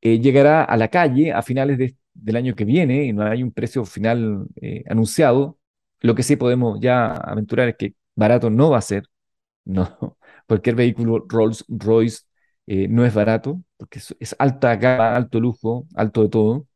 eh, 0.02 0.20
llegará 0.20 0.64
a 0.64 0.76
la 0.76 0.88
calle 0.88 1.32
a 1.32 1.42
finales 1.42 1.78
del 2.14 2.36
año 2.36 2.54
que 2.56 2.64
viene 2.64 3.04
y 3.06 3.12
no 3.12 3.24
hay 3.24 3.42
un 3.42 3.52
precio 3.52 3.84
final 3.84 4.46
anunciado. 4.88 5.58
Lo 6.00 6.14
que 6.14 6.22
sí 6.24 6.36
podemos 6.36 6.80
ya 6.80 7.12
aventurar 7.14 7.68
es 7.70 7.76
que 7.76 7.94
barato 8.16 8.50
no 8.50 8.70
va 8.70 8.78
a 8.78 8.82
ser, 8.82 9.04
no, 9.64 10.18
cualquier 10.48 10.76
vehículo 10.76 11.26
Rolls-Royce 11.28 12.24
no 12.90 13.04
es 13.06 13.14
barato, 13.14 13.62
porque 13.78 14.00
es 14.20 14.36
alta 14.38 14.76
gama, 14.76 15.16
alto 15.16 15.40
lujo, 15.40 15.86
alto 15.96 16.22
de 16.24 16.28
todo. 16.30 16.68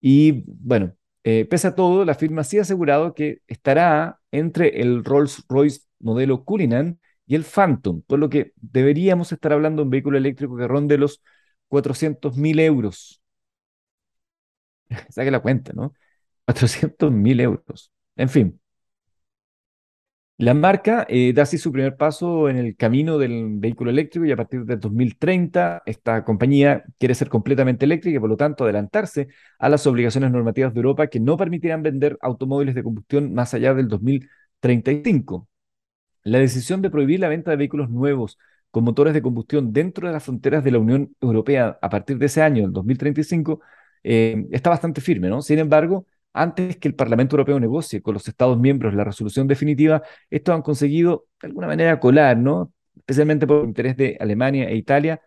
Y 0.00 0.44
bueno, 0.46 0.94
eh, 1.24 1.44
pese 1.46 1.68
a 1.68 1.74
todo, 1.74 2.04
la 2.04 2.14
firma 2.14 2.44
sí 2.44 2.58
ha 2.58 2.62
asegurado 2.62 3.14
que 3.14 3.40
estará 3.46 4.20
entre 4.30 4.80
el 4.80 5.04
Rolls-Royce 5.04 5.80
modelo 6.00 6.44
Cullinan 6.44 7.00
y 7.26 7.34
el 7.34 7.44
Phantom, 7.44 8.02
por 8.06 8.18
lo 8.18 8.30
que 8.30 8.52
deberíamos 8.56 9.32
estar 9.32 9.52
hablando 9.52 9.82
de 9.82 9.84
un 9.84 9.90
vehículo 9.90 10.18
eléctrico 10.18 10.56
que 10.56 10.68
ronde 10.68 10.98
los 10.98 11.22
400 11.68 12.36
mil 12.36 12.60
euros. 12.60 13.20
Saque 15.10 15.30
la 15.30 15.40
cuenta, 15.40 15.72
¿no? 15.74 15.94
400 16.44 17.12
mil 17.12 17.40
euros. 17.40 17.92
En 18.16 18.28
fin, 18.28 18.60
la 20.38 20.54
marca 20.54 21.04
eh, 21.08 21.32
da 21.32 21.42
así 21.42 21.58
su 21.58 21.72
primer 21.72 21.96
paso 21.96 22.48
en 22.48 22.56
el 22.56 22.76
camino 22.76 23.18
del 23.18 23.58
vehículo 23.58 23.90
eléctrico 23.90 24.24
y 24.24 24.30
a 24.32 24.36
partir 24.36 24.64
de 24.64 24.76
2030 24.76 25.82
esta 25.84 26.24
compañía 26.24 26.84
quiere 26.98 27.14
ser 27.16 27.28
completamente 27.28 27.84
eléctrica 27.84 28.16
y 28.16 28.20
por 28.20 28.28
lo 28.30 28.36
tanto 28.36 28.62
adelantarse 28.64 29.28
a 29.58 29.68
las 29.68 29.86
obligaciones 29.88 30.30
normativas 30.30 30.72
de 30.72 30.78
Europa 30.78 31.08
que 31.08 31.18
no 31.20 31.36
permitirán 31.36 31.82
vender 31.82 32.16
automóviles 32.22 32.74
de 32.76 32.84
combustión 32.84 33.34
más 33.34 33.52
allá 33.54 33.74
del 33.74 33.88
2035. 33.88 35.48
La 36.24 36.38
decisión 36.38 36.82
de 36.82 36.90
prohibir 36.90 37.20
la 37.20 37.28
venta 37.28 37.50
de 37.50 37.56
vehículos 37.56 37.90
nuevos 37.90 38.38
con 38.70 38.84
motores 38.84 39.14
de 39.14 39.22
combustión 39.22 39.72
dentro 39.72 40.06
de 40.08 40.14
las 40.14 40.24
fronteras 40.24 40.62
de 40.64 40.70
la 40.72 40.78
Unión 40.78 41.16
Europea 41.20 41.78
a 41.82 41.88
partir 41.88 42.18
de 42.18 42.26
ese 42.26 42.42
año, 42.42 42.64
el 42.66 42.72
2035, 42.72 43.60
eh, 44.04 44.46
está 44.52 44.70
bastante 44.70 45.00
firme, 45.00 45.28
¿no? 45.28 45.42
Sin 45.42 45.58
embargo, 45.58 46.06
antes 46.32 46.76
que 46.76 46.88
el 46.88 46.94
Parlamento 46.94 47.36
Europeo 47.36 47.58
negocie 47.60 48.02
con 48.02 48.14
los 48.14 48.28
Estados 48.28 48.58
miembros 48.58 48.94
la 48.94 49.04
resolución 49.04 49.46
definitiva, 49.48 50.02
estos 50.30 50.54
han 50.54 50.62
conseguido 50.62 51.26
de 51.40 51.48
alguna 51.48 51.66
manera 51.66 51.98
colar, 52.00 52.36
¿no? 52.36 52.72
Especialmente 52.96 53.46
por 53.46 53.62
el 53.62 53.68
interés 53.68 53.96
de 53.96 54.16
Alemania 54.20 54.68
e 54.68 54.76
Italia, 54.76 55.20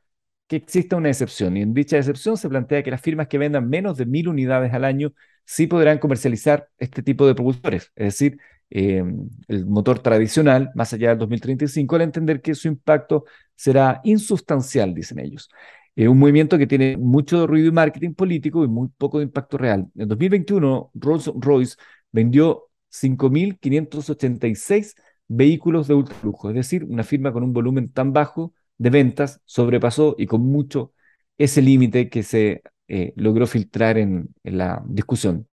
que 0.48 0.58
exista 0.58 0.96
una 0.98 1.10
excepción. 1.10 1.58
Y 1.58 1.62
en 1.62 1.74
dicha 1.74 1.98
excepción 1.98 2.38
se 2.38 2.50
plantea 2.50 2.84
que 2.84 2.92
las 2.92 3.02
firmas 3.02 3.28
que 3.28 3.38
vendan 3.38 3.70
menos 3.70 3.98
de 3.98 4.06
mil 4.06 4.28
unidades 4.28 4.74
al 4.74 4.84
año 4.86 5.14
sí 5.46 5.68
podrán 5.68 5.98
comercializar 6.00 6.68
este 6.78 7.04
tipo 7.04 7.26
de 7.28 7.36
propulsores, 7.36 7.92
es 7.96 8.06
decir, 8.06 8.38
eh, 8.70 9.04
el 9.48 9.66
motor 9.66 10.00
tradicional 10.00 10.72
más 10.76 10.94
allá 10.94 11.10
del 11.10 11.20
2035, 11.20 11.96
al 11.96 12.04
entender 12.04 12.42
que 12.42 12.56
su 12.56 12.68
impacto 12.70 13.26
será 13.56 14.00
insustancial, 14.04 14.94
dicen 14.94 15.20
ellos. 15.20 15.50
Un 15.96 16.18
movimiento 16.18 16.58
que 16.58 16.68
tiene 16.68 16.98
mucho 16.98 17.46
ruido 17.46 17.68
y 17.68 17.72
marketing 17.72 18.14
político 18.14 18.64
y 18.64 18.68
muy 18.68 18.88
poco 18.98 19.20
de 19.20 19.26
impacto 19.26 19.58
real. 19.58 19.88
En 19.96 20.08
2021, 20.08 20.92
Rolls-Royce 20.96 21.76
vendió 22.12 22.70
5.586 22.90 24.96
vehículos 25.28 25.88
de 25.88 25.94
ultralujo, 25.94 26.50
es 26.50 26.56
decir, 26.56 26.84
una 26.86 27.04
firma 27.04 27.32
con 27.32 27.44
un 27.44 27.54
volumen 27.54 27.92
tan 27.92 28.14
bajo 28.14 28.54
de 28.78 28.90
ventas 28.90 29.42
sobrepasó 29.46 30.16
y 30.18 30.28
con 30.28 30.42
mucho 30.42 30.94
ese 31.38 31.62
límite 31.62 32.10
que 32.10 32.24
se 32.24 32.62
eh, 32.88 33.14
logró 33.16 33.46
filtrar 33.48 33.98
en, 33.98 34.30
en 34.44 34.58
la 34.58 34.84
discusión. 34.88 35.48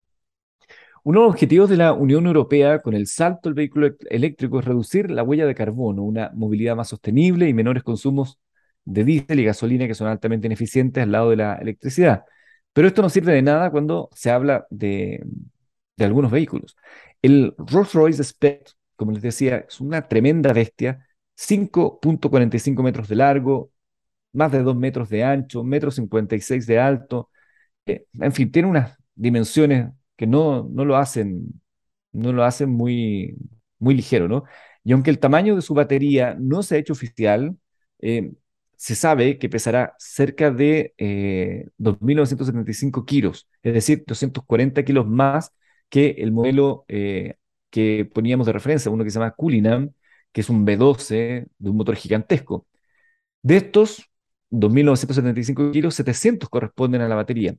Uno 1.03 1.19
de 1.19 1.25
los 1.25 1.33
objetivos 1.33 1.69
de 1.69 1.77
la 1.77 1.93
Unión 1.93 2.25
Europea 2.25 2.81
con 2.81 2.93
el 2.93 3.07
salto 3.07 3.49
del 3.49 3.53
vehículo 3.53 3.95
eléctrico 4.09 4.59
es 4.59 4.65
reducir 4.65 5.11
la 5.11 5.23
huella 5.23 5.45
de 5.45 5.55
carbono, 5.55 6.03
una 6.03 6.31
movilidad 6.33 6.75
más 6.75 6.89
sostenible 6.89 7.47
y 7.47 7.53
menores 7.53 7.83
consumos 7.83 8.39
de 8.85 9.03
diésel 9.03 9.39
y 9.39 9.45
gasolina 9.45 9.87
que 9.87 9.95
son 9.95 10.07
altamente 10.07 10.47
ineficientes 10.47 11.03
al 11.03 11.11
lado 11.11 11.29
de 11.31 11.37
la 11.37 11.55
electricidad. 11.55 12.25
Pero 12.73 12.87
esto 12.87 13.01
no 13.01 13.09
sirve 13.09 13.33
de 13.33 13.41
nada 13.41 13.71
cuando 13.71 14.09
se 14.13 14.31
habla 14.31 14.67
de, 14.69 15.23
de 15.97 16.05
algunos 16.05 16.31
vehículos. 16.31 16.75
El 17.21 17.55
Rolls-Royce 17.57 18.23
Spectre, 18.23 18.73
como 18.95 19.11
les 19.11 19.21
decía, 19.21 19.65
es 19.67 19.79
una 19.81 20.07
tremenda 20.07 20.53
bestia, 20.53 21.05
5.45 21.35 22.83
metros 22.83 23.07
de 23.07 23.15
largo, 23.15 23.71
más 24.33 24.51
de 24.51 24.63
2 24.63 24.75
metros 24.75 25.09
de 25.09 25.23
ancho, 25.23 25.63
metro 25.63 25.91
56 25.91 26.67
de 26.67 26.79
alto. 26.79 27.29
Eh, 27.85 28.07
en 28.13 28.33
fin, 28.33 28.51
tiene 28.51 28.69
unas 28.69 28.97
dimensiones 29.15 29.89
que 30.17 30.27
no, 30.27 30.63
no 30.71 30.85
lo 30.85 30.97
hacen, 30.97 31.61
no 32.11 32.33
lo 32.33 32.43
hacen 32.43 32.69
muy, 32.71 33.35
muy 33.79 33.95
ligero, 33.95 34.27
¿no? 34.27 34.43
Y 34.83 34.93
aunque 34.93 35.09
el 35.11 35.19
tamaño 35.19 35.55
de 35.55 35.61
su 35.61 35.73
batería 35.73 36.35
no 36.39 36.63
se 36.63 36.75
ha 36.75 36.77
hecho 36.79 36.93
oficial, 36.93 37.57
eh, 37.99 38.31
se 38.77 38.95
sabe 38.95 39.37
que 39.37 39.49
pesará 39.49 39.95
cerca 39.97 40.51
de 40.51 40.93
eh, 40.97 41.67
2.975 41.77 43.05
kilos, 43.05 43.47
es 43.63 43.73
decir, 43.73 44.03
240 44.05 44.83
kilos 44.83 45.07
más 45.07 45.53
que 45.89 46.11
el 46.19 46.31
modelo 46.31 46.85
eh, 46.87 47.35
que 47.69 48.09
poníamos 48.13 48.47
de 48.47 48.53
referencia, 48.53 48.91
uno 48.91 49.03
que 49.03 49.09
se 49.11 49.19
llama 49.19 49.31
Cullinan, 49.31 49.93
que 50.31 50.41
es 50.41 50.49
un 50.49 50.65
B12 50.65 51.47
de 51.57 51.69
un 51.69 51.77
motor 51.77 51.95
gigantesco. 51.95 52.67
De 53.41 53.57
estos 53.57 54.09
2.975 54.51 55.71
kilos, 55.71 55.95
700 55.95 56.49
corresponden 56.49 57.01
a 57.01 57.07
la 57.07 57.15
batería. 57.15 57.55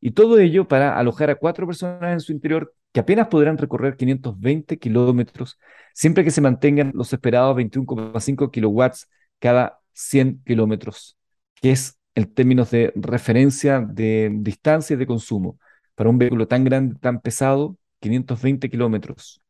Y 0.00 0.12
todo 0.12 0.38
ello 0.38 0.68
para 0.68 0.98
alojar 0.98 1.30
a 1.30 1.36
cuatro 1.36 1.66
personas 1.66 2.12
en 2.12 2.20
su 2.20 2.32
interior 2.32 2.74
que 2.92 3.00
apenas 3.00 3.28
podrán 3.28 3.58
recorrer 3.58 3.96
520 3.96 4.78
kilómetros, 4.78 5.58
siempre 5.94 6.24
que 6.24 6.30
se 6.30 6.40
mantengan 6.40 6.92
los 6.94 7.12
esperados 7.12 7.56
21,5 7.56 8.50
kilowatts 8.50 9.08
cada 9.38 9.80
100 9.96 10.42
kilómetros, 10.44 11.16
que 11.54 11.72
es 11.72 11.98
en 12.14 12.32
términos 12.34 12.70
de 12.70 12.92
referencia 12.96 13.80
de 13.80 14.30
distancia 14.32 14.94
y 14.94 14.98
de 14.98 15.06
consumo. 15.06 15.58
Para 15.94 16.10
un 16.10 16.18
vehículo 16.18 16.46
tan 16.48 16.64
grande, 16.64 16.96
tan 17.00 17.20
pesado, 17.20 17.78
520 18.00 18.70
kilómetros. 18.70 19.40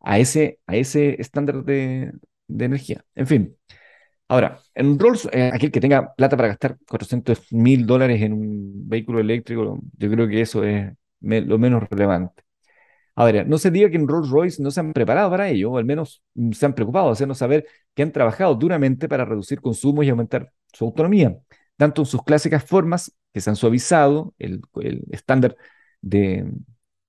A 0.00 0.18
ese, 0.18 0.60
a 0.66 0.76
ese 0.76 1.20
estándar 1.20 1.64
de, 1.64 2.12
energía. 2.48 3.04
En 3.14 3.26
fin, 3.26 3.56
Ahora, 4.28 4.60
en 4.74 4.98
Rolls, 4.98 5.28
eh, 5.32 5.50
aquel 5.52 5.72
que 5.72 5.80
tenga 5.80 6.14
plata 6.14 6.36
para 6.36 6.48
gastar 6.48 6.78
400 6.88 7.52
mil 7.52 7.84
dólares 7.86 8.22
en 8.22 8.32
un 8.32 8.88
vehículo 8.88 9.18
eléctrico, 9.20 9.80
yo 9.98 10.10
creo 10.10 10.28
que 10.28 10.40
eso 10.40 10.62
es 10.64 10.92
lo 11.20 11.58
menos 11.58 11.82
relevante. 11.90 12.44
No 13.46 13.58
se 13.58 13.70
diga 13.70 13.90
que 13.90 13.96
en 13.96 14.08
Rolls 14.08 14.30
Royce 14.30 14.62
no 14.62 14.70
se 14.70 14.80
han 14.80 14.92
preparado 14.92 15.30
para 15.30 15.48
ello, 15.48 15.72
o 15.72 15.78
al 15.78 15.84
menos 15.84 16.22
mm, 16.34 16.52
se 16.52 16.66
han 16.66 16.74
preocupado 16.74 17.14
de 17.14 17.34
saber 17.34 17.66
que 17.94 18.02
han 18.02 18.12
trabajado 18.12 18.54
duramente 18.54 19.08
para 19.08 19.24
reducir 19.24 19.60
consumos 19.60 20.04
y 20.04 20.10
aumentar 20.10 20.52
su 20.72 20.84
autonomía, 20.84 21.36
tanto 21.76 22.02
en 22.02 22.06
sus 22.06 22.22
clásicas 22.22 22.64
formas, 22.64 23.12
que 23.32 23.40
se 23.40 23.50
han 23.50 23.56
suavizado, 23.56 24.34
el, 24.38 24.62
estándar 25.10 25.56
de, 26.00 26.50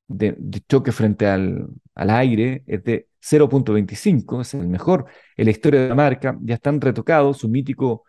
de, 0.07 0.35
choque 0.67 0.91
frente 0.91 1.27
al, 1.27 1.67
al 1.95 2.09
aire 2.09 2.63
es 2.67 2.83
de 2.83 3.07
0.25, 3.21 4.41
es 4.41 4.53
el 4.53 4.67
mejor 4.67 5.05
en 5.37 5.45
la 5.45 5.51
historia 5.51 5.81
de 5.81 5.89
la 5.89 5.95
marca, 5.95 6.37
ya 6.41 6.55
están 6.55 6.81
retocados, 6.81 7.37
su 7.37 7.49
mítico 7.49 8.03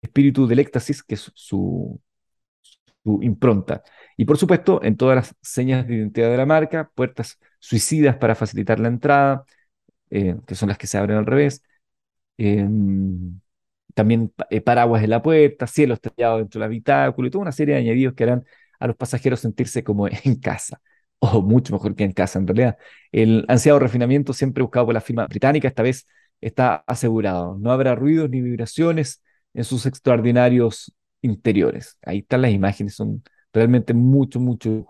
espíritu 0.00 0.46
del 0.46 0.60
éxtasis, 0.60 1.02
que 1.02 1.14
es 1.14 1.30
su, 1.34 2.00
impronta. 3.22 3.82
Y 4.16 4.24
por 4.24 4.38
supuesto, 4.38 4.82
en 4.82 4.96
todas 4.96 5.16
las 5.16 5.34
señas 5.42 5.86
de 5.86 5.96
identidad 5.96 6.30
de 6.30 6.36
la 6.36 6.46
marca, 6.46 6.90
puertas 6.94 7.38
suicidas 7.58 8.16
para 8.16 8.34
facilitar 8.34 8.80
la 8.80 8.88
entrada, 8.88 9.44
eh, 10.10 10.36
que 10.46 10.54
son 10.54 10.68
las 10.68 10.78
que 10.78 10.86
se 10.86 10.98
abren 10.98 11.18
al 11.18 11.26
revés. 11.26 11.62
Em, 12.38 13.40
también 13.94 14.32
eh, 14.50 14.60
paraguas 14.60 15.02
en 15.04 15.10
la 15.10 15.22
puerta, 15.22 15.66
cielo 15.66 15.94
estrellado 15.94 16.38
dentro 16.38 16.60
del 16.60 16.66
habitáculo 16.66 17.28
y 17.28 17.30
toda 17.30 17.42
una 17.42 17.52
serie 17.52 17.74
de 17.74 17.80
añadidos 17.80 18.14
que 18.14 18.24
harán 18.24 18.44
a 18.78 18.86
los 18.86 18.96
pasajeros 18.96 19.40
sentirse 19.40 19.84
como 19.84 20.08
en 20.24 20.36
casa 20.40 20.80
o 21.18 21.42
mucho 21.42 21.72
mejor 21.74 21.94
que 21.96 22.04
en 22.04 22.12
casa 22.12 22.38
en 22.38 22.46
realidad. 22.46 22.76
El 23.12 23.44
ansiado 23.48 23.78
refinamiento 23.78 24.32
siempre 24.32 24.62
buscado 24.62 24.86
por 24.86 24.94
la 24.94 25.00
firma 25.00 25.26
británica, 25.26 25.68
esta 25.68 25.82
vez 25.82 26.06
está 26.40 26.84
asegurado. 26.86 27.56
No 27.58 27.72
habrá 27.72 27.94
ruidos 27.94 28.28
ni 28.30 28.40
vibraciones 28.42 29.22
en 29.54 29.64
sus 29.64 29.86
extraordinarios 29.86 30.92
interiores. 31.26 31.98
Ahí 32.02 32.18
están 32.18 32.42
las 32.42 32.52
imágenes, 32.52 32.94
son 32.94 33.22
realmente 33.52 33.94
mucho, 33.94 34.40
mucho. 34.40 34.86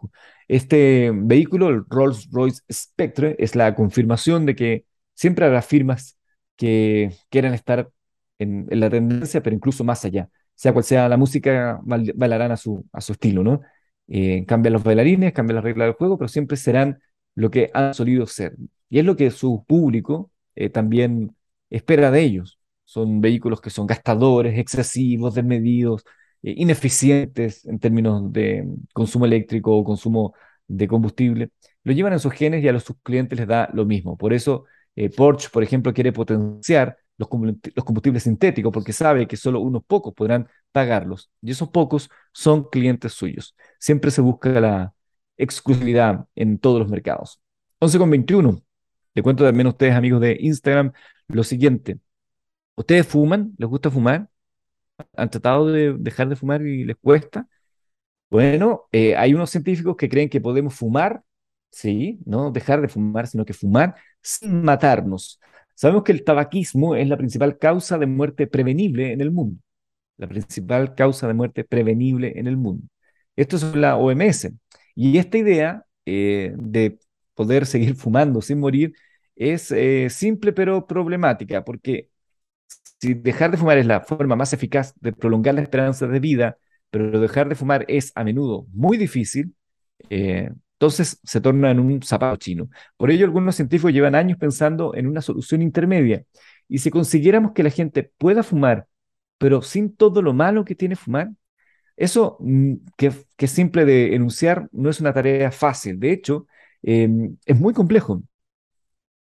Este 0.48 1.10
vehículo, 1.14 1.68
el 1.70 1.84
Rolls-Royce 1.88 2.62
Spectre, 2.70 3.36
es 3.38 3.56
la 3.56 3.74
confirmación 3.74 4.46
de 4.46 4.56
que 4.56 4.86
siempre 5.14 5.46
habrá 5.46 5.62
firmas 5.62 6.18
que 6.56 7.12
quieran 7.30 7.54
estar 7.54 7.90
en, 8.38 8.66
la 8.70 8.90
tendencia, 8.90 9.42
pero 9.42 9.56
incluso 9.56 9.84
más 9.84 10.04
allá. 10.04 10.28
Sea 10.54 10.72
cual 10.72 10.84
sea 10.84 11.08
la 11.08 11.16
música, 11.16 11.80
bailarán 11.84 12.52
a 12.52 12.56
su, 12.56 12.86
a 12.92 13.00
su 13.00 13.12
estilo, 13.12 13.42
¿no? 13.42 13.60
Eh, 14.08 14.44
cambian 14.46 14.72
los 14.72 14.84
bailarines, 14.84 15.32
cambian 15.32 15.56
las 15.56 15.64
reglas 15.64 15.86
del 15.88 15.94
juego, 15.96 16.18
pero 16.18 16.28
siempre 16.28 16.56
serán 16.56 17.00
lo 17.34 17.50
que 17.50 17.70
han 17.74 17.94
solido 17.94 18.26
ser. 18.26 18.56
Y 18.88 18.98
es 18.98 19.04
lo 19.04 19.16
que 19.16 19.30
su 19.30 19.64
público 19.66 20.30
eh, 20.54 20.70
también 20.70 21.36
espera 21.70 22.10
de 22.10 22.22
ellos. 22.22 22.60
Son 22.84 23.20
vehículos 23.20 23.60
que 23.60 23.70
son 23.70 23.86
gastadores, 23.86 24.58
excesivos, 24.58 25.34
desmedidos, 25.34 26.04
eh, 26.46 26.54
ineficientes 26.56 27.64
en 27.66 27.78
términos 27.78 28.32
de 28.32 28.66
consumo 28.92 29.26
eléctrico 29.26 29.76
o 29.76 29.84
consumo 29.84 30.34
de 30.66 30.88
combustible. 30.88 31.50
Lo 31.84 31.92
llevan 31.92 32.12
en 32.14 32.20
sus 32.20 32.32
genes 32.32 32.62
y 32.64 32.68
a 32.68 32.72
los, 32.72 32.84
sus 32.84 32.96
clientes 33.02 33.38
les 33.38 33.48
da 33.48 33.68
lo 33.72 33.84
mismo. 33.84 34.16
Por 34.16 34.32
eso 34.32 34.64
Porsche, 35.14 35.50
por 35.52 35.62
ejemplo, 35.62 35.92
quiere 35.92 36.10
potenciar 36.12 36.96
los 37.18 37.28
combustibles 37.28 38.22
sintéticos 38.22 38.72
porque 38.72 38.92
sabe 38.92 39.26
que 39.26 39.36
solo 39.36 39.60
unos 39.60 39.84
pocos 39.84 40.14
podrán 40.14 40.48
pagarlos 40.72 41.30
y 41.42 41.50
esos 41.50 41.68
pocos 41.70 42.10
son 42.32 42.64
clientes 42.70 43.12
suyos. 43.12 43.54
Siempre 43.78 44.10
se 44.10 44.20
busca 44.20 44.60
la 44.60 44.94
exclusividad 45.36 46.26
en 46.34 46.58
todos 46.58 46.80
los 46.80 46.88
mercados. 46.88 47.40
11 47.80 47.98
con 47.98 48.10
21. 48.10 48.62
Le 49.14 49.22
cuento 49.22 49.44
también 49.44 49.66
a 49.66 49.70
ustedes, 49.70 49.94
amigos 49.94 50.20
de 50.20 50.36
Instagram, 50.40 50.92
lo 51.28 51.44
siguiente. 51.44 51.98
¿Ustedes 52.76 53.06
fuman? 53.06 53.54
¿Les 53.58 53.68
gusta 53.68 53.90
fumar? 53.90 54.28
¿Han 55.16 55.30
tratado 55.30 55.66
de 55.66 55.94
dejar 55.98 56.28
de 56.28 56.36
fumar 56.36 56.62
y 56.62 56.84
les 56.84 56.96
cuesta? 56.96 57.46
Bueno, 58.30 58.84
eh, 58.92 59.16
hay 59.16 59.34
unos 59.34 59.50
científicos 59.50 59.96
que 59.96 60.08
creen 60.08 60.28
que 60.28 60.40
podemos 60.40 60.74
fumar, 60.74 61.22
sí, 61.70 62.20
no 62.26 62.50
dejar 62.50 62.80
de 62.80 62.88
fumar, 62.88 63.26
sino 63.28 63.44
que 63.44 63.54
fumar 63.54 63.94
sin 64.22 64.62
matarnos. 64.62 65.40
Sabemos 65.74 66.04
que 66.04 66.12
el 66.12 66.24
tabaquismo 66.24 66.96
es 66.96 67.08
la 67.08 67.16
principal 67.16 67.58
causa 67.58 67.98
de 67.98 68.06
muerte 68.06 68.46
prevenible 68.46 69.12
en 69.12 69.20
el 69.20 69.30
mundo. 69.30 69.60
La 70.16 70.28
principal 70.28 70.94
causa 70.94 71.28
de 71.28 71.34
muerte 71.34 71.64
prevenible 71.64 72.38
en 72.38 72.46
el 72.46 72.56
mundo. 72.56 72.88
Esto 73.36 73.56
es 73.56 73.76
la 73.76 73.96
OMS. 73.96 74.52
Y 74.94 75.18
esta 75.18 75.38
idea 75.38 75.84
eh, 76.06 76.54
de 76.58 76.98
poder 77.34 77.66
seguir 77.66 77.94
fumando 77.96 78.40
sin 78.42 78.60
morir 78.60 78.94
es 79.36 79.70
eh, 79.72 80.08
simple 80.10 80.52
pero 80.52 80.86
problemática, 80.86 81.64
porque 81.64 82.10
si 83.00 83.14
dejar 83.14 83.50
de 83.50 83.56
fumar 83.58 83.78
es 83.78 83.86
la 83.86 84.00
forma 84.00 84.36
más 84.36 84.52
eficaz 84.52 84.94
de 85.00 85.12
prolongar 85.12 85.54
la 85.54 85.62
esperanza 85.62 86.06
de 86.06 86.20
vida, 86.20 86.58
pero 86.90 87.20
dejar 87.20 87.48
de 87.48 87.54
fumar 87.54 87.84
es 87.88 88.12
a 88.14 88.24
menudo 88.24 88.66
muy 88.72 88.96
difícil, 88.96 89.54
eh, 90.10 90.50
Entonces 90.74 91.20
se 91.24 91.40
torna 91.40 91.70
en 91.70 91.80
un 91.80 92.02
zapato 92.02 92.36
chino. 92.36 92.68
Por 92.96 93.10
ello, 93.10 93.24
algunos 93.26 93.56
científicos 93.56 93.92
llevan 93.92 94.14
años 94.14 94.38
pensando 94.38 94.94
en 94.94 95.06
una 95.06 95.22
solución 95.22 95.62
intermedia. 95.62 96.24
Y 96.68 96.78
si 96.78 96.90
consiguiéramos 96.90 97.52
que 97.52 97.62
la 97.62 97.70
gente 97.70 98.12
pueda 98.18 98.42
fumar, 98.42 98.86
pero 99.38 99.62
sin 99.62 99.94
todo 99.96 100.22
lo 100.22 100.34
malo 100.34 100.64
que 100.64 100.74
tiene 100.74 100.96
fumar, 100.96 101.30
eso 101.96 102.36
mm, 102.40 102.74
que, 102.96 103.12
es 103.38 103.50
simple 103.50 103.84
de 103.84 104.14
enunciar 104.14 104.68
no 104.72 104.90
es 104.90 105.00
una 105.00 105.12
tarea 105.12 105.50
fácil. 105.52 105.98
De 106.00 106.12
hecho, 106.12 106.46
em, 106.82 107.36
es 107.46 107.58
muy 107.58 107.74
complejo. 107.74 108.22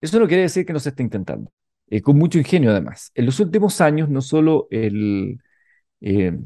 Eso 0.00 0.18
no 0.21 0.26
quiere 0.26 0.42
decir 0.42 0.66
que 0.66 0.73
no 0.73 0.80
se 0.80 0.90
esté 0.90 1.02
intentando. 1.02 1.50
Eh, 1.90 2.02
con 2.02 2.18
mucho 2.18 2.38
ingenio 2.38 2.71
además. 2.71 3.11
En 3.14 3.26
los 3.26 3.40
últimos 3.40 3.80
años, 3.80 4.09
no 4.09 4.21
solo 4.21 4.68
el 4.71 5.40
em, 6.00 6.45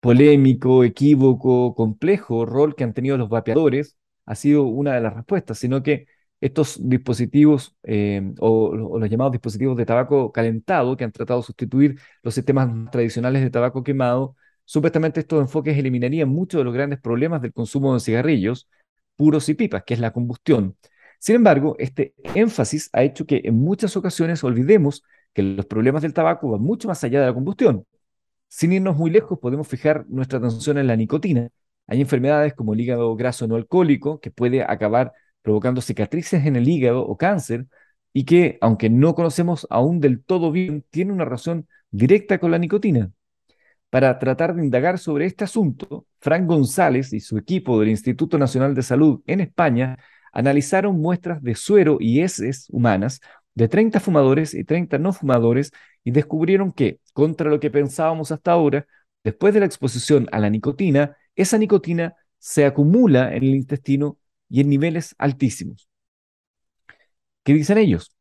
polémico, 0.00 0.84
equívoco, 0.84 1.74
complejo 1.74 2.44
rol 2.46 2.74
que 2.74 2.84
han 2.84 2.92
tenido 2.94 3.16
los 3.16 3.28
vapeadores 3.28 3.96
ha 4.26 4.34
sido 4.34 4.64
una 4.64 4.94
de 4.94 5.00
las 5.00 5.14
respuestas, 5.14 5.58
sino 5.58 5.82
que 5.82 6.06
estos 6.40 6.78
dispositivos 6.88 7.74
em, 7.82 8.34
o, 8.40 8.74
los 8.98 9.10
llamados 9.10 9.32
dispositivos 9.32 9.76
de 9.76 9.86
tabaco 9.86 10.32
calentado 10.32 10.96
que 10.96 11.04
han 11.04 11.12
tratado 11.12 11.40
de 11.40 11.46
sustituir 11.46 11.98
los 12.22 12.34
sistemas 12.34 12.90
tradicionales 12.90 13.42
de 13.42 13.50
tabaco 13.50 13.82
quemado, 13.82 14.36
supuestamente 14.64 15.20
estos 15.20 15.40
enfoques 15.40 15.76
eliminarían 15.78 16.28
muchos 16.28 16.60
de 16.60 16.64
los 16.64 16.74
grandes 16.74 17.00
problemas 17.00 17.40
del 17.42 17.52
consumo 17.52 17.94
de 17.94 18.00
cigarrillos 18.00 18.68
puros 19.16 19.48
y 19.48 19.54
pipas, 19.54 19.84
que 19.84 19.94
es 19.94 20.00
la 20.00 20.12
combustión. 20.12 20.76
Sin 21.18 21.36
embargo, 21.36 21.76
este 21.78 22.14
énfasis 22.34 22.90
ha 22.92 23.02
hecho 23.02 23.26
que 23.26 23.42
en 23.44 23.56
muchas 23.56 23.96
ocasiones 23.96 24.44
olvidemos 24.44 25.02
que 25.32 25.42
los 25.42 25.66
problemas 25.66 26.02
del 26.02 26.14
tabaco 26.14 26.50
van 26.50 26.60
mucho 26.60 26.88
más 26.88 27.02
allá 27.04 27.20
de 27.20 27.26
la 27.26 27.34
combustión. 27.34 27.86
Sin 28.48 28.72
irnos 28.72 28.96
muy 28.96 29.10
lejos, 29.10 29.38
podemos 29.38 29.66
fijar 29.68 30.06
nuestra 30.08 30.38
atención 30.38 30.78
en 30.78 30.86
la 30.86 30.96
nicotina. 30.96 31.48
Hay 31.86 32.00
enfermedades 32.00 32.54
como 32.54 32.74
el 32.74 32.80
hígado 32.80 33.14
graso 33.16 33.46
no 33.46 33.56
alcohólico 33.56 34.20
que 34.20 34.30
puede 34.30 34.62
acabar 34.62 35.12
provocando 35.42 35.80
cicatrices 35.80 36.46
en 36.46 36.56
el 36.56 36.68
hígado 36.68 37.06
o 37.06 37.16
cáncer 37.16 37.66
y 38.12 38.24
que, 38.24 38.58
aunque 38.60 38.88
no 38.90 39.14
conocemos 39.14 39.66
aún 39.70 40.00
del 40.00 40.22
todo 40.22 40.52
bien, 40.52 40.84
tiene 40.90 41.12
una 41.12 41.24
razón 41.24 41.68
directa 41.90 42.38
con 42.38 42.50
la 42.50 42.58
nicotina. 42.58 43.10
Para 43.90 44.18
tratar 44.18 44.54
de 44.54 44.64
indagar 44.64 44.98
sobre 44.98 45.26
este 45.26 45.44
asunto, 45.44 46.06
Frank 46.20 46.46
González 46.46 47.12
y 47.12 47.20
su 47.20 47.38
equipo 47.38 47.78
del 47.78 47.90
Instituto 47.90 48.38
Nacional 48.38 48.74
de 48.74 48.82
Salud 48.82 49.20
en 49.26 49.40
España 49.40 49.98
analizaron 50.34 51.00
muestras 51.00 51.42
de 51.42 51.54
suero 51.54 51.98
y 52.00 52.20
heces 52.20 52.66
humanas 52.70 53.20
de 53.54 53.68
30 53.68 54.00
fumadores 54.00 54.52
y 54.54 54.64
30 54.64 54.98
no 54.98 55.12
fumadores 55.12 55.70
y 56.02 56.10
descubrieron 56.10 56.72
que, 56.72 57.00
contra 57.14 57.48
lo 57.50 57.60
que 57.60 57.70
pensábamos 57.70 58.32
hasta 58.32 58.52
ahora, 58.52 58.86
después 59.22 59.54
de 59.54 59.60
la 59.60 59.66
exposición 59.66 60.28
a 60.32 60.40
la 60.40 60.50
nicotina, 60.50 61.16
esa 61.36 61.56
nicotina 61.58 62.14
se 62.38 62.66
acumula 62.66 63.34
en 63.34 63.44
el 63.44 63.54
intestino 63.54 64.18
y 64.48 64.60
en 64.60 64.68
niveles 64.68 65.14
altísimos. 65.18 65.88
¿Qué 67.42 67.52
dicen 67.54 67.78
ellos? 67.78 68.14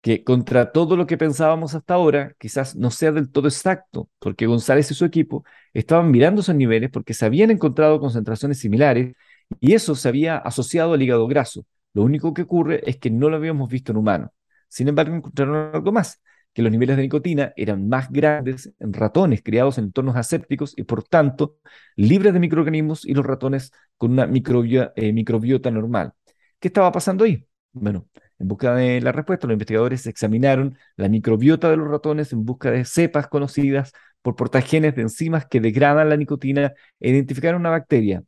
que 0.00 0.24
contra 0.24 0.72
todo 0.72 0.96
lo 0.96 1.06
que 1.06 1.18
pensábamos 1.18 1.74
hasta 1.74 1.94
ahora, 1.94 2.34
quizás 2.38 2.76
no 2.76 2.90
sea 2.90 3.12
del 3.12 3.30
todo 3.30 3.48
exacto, 3.48 4.08
porque 4.18 4.46
González 4.46 4.90
y 4.90 4.94
su 4.94 5.04
equipo 5.04 5.44
estaban 5.74 6.10
mirando 6.10 6.40
esos 6.40 6.54
niveles 6.54 6.90
porque 6.90 7.14
se 7.14 7.26
habían 7.26 7.50
encontrado 7.50 8.00
concentraciones 8.00 8.58
similares 8.60 9.14
y 9.60 9.74
eso 9.74 9.94
se 9.94 10.08
había 10.08 10.38
asociado 10.38 10.92
al 10.94 11.02
hígado 11.02 11.26
graso. 11.26 11.64
Lo 11.94 12.02
único 12.02 12.34
que 12.34 12.42
ocurre 12.42 12.82
es 12.88 12.98
que 12.98 13.10
no 13.10 13.30
lo 13.30 13.36
habíamos 13.36 13.68
visto 13.68 13.92
en 13.92 13.98
humanos. 13.98 14.30
Sin 14.68 14.88
embargo, 14.88 15.14
encontraron 15.14 15.74
algo 15.74 15.92
más, 15.92 16.20
que 16.52 16.62
los 16.62 16.72
niveles 16.72 16.96
de 16.96 17.02
nicotina 17.02 17.52
eran 17.56 17.88
más 17.88 18.10
grandes 18.10 18.72
en 18.78 18.92
ratones 18.92 19.42
criados 19.42 19.78
en 19.78 19.84
entornos 19.84 20.16
asépticos 20.16 20.74
y 20.76 20.82
por 20.84 21.04
tanto 21.04 21.58
libres 21.96 22.32
de 22.32 22.40
microorganismos 22.40 23.04
y 23.06 23.14
los 23.14 23.24
ratones 23.24 23.72
con 23.96 24.12
una 24.12 24.24
eh, 24.24 25.12
microbiota 25.12 25.70
normal. 25.70 26.12
¿Qué 26.58 26.68
estaba 26.68 26.90
pasando 26.92 27.24
ahí? 27.24 27.46
Bueno, 27.72 28.08
en 28.38 28.48
busca 28.48 28.74
de 28.74 29.00
la 29.00 29.12
respuesta, 29.12 29.46
los 29.46 29.54
investigadores 29.54 30.06
examinaron 30.06 30.76
la 30.96 31.08
microbiota 31.08 31.70
de 31.70 31.76
los 31.76 31.88
ratones 31.88 32.32
en 32.32 32.44
busca 32.44 32.70
de 32.70 32.84
cepas 32.84 33.28
conocidas 33.28 33.92
por 34.22 34.36
portagenes 34.36 34.94
de 34.96 35.02
enzimas 35.02 35.46
que 35.46 35.60
degradan 35.60 36.08
la 36.08 36.16
nicotina 36.16 36.72
e 37.00 37.10
identificaron 37.10 37.60
una 37.60 37.70
bacteria. 37.70 38.22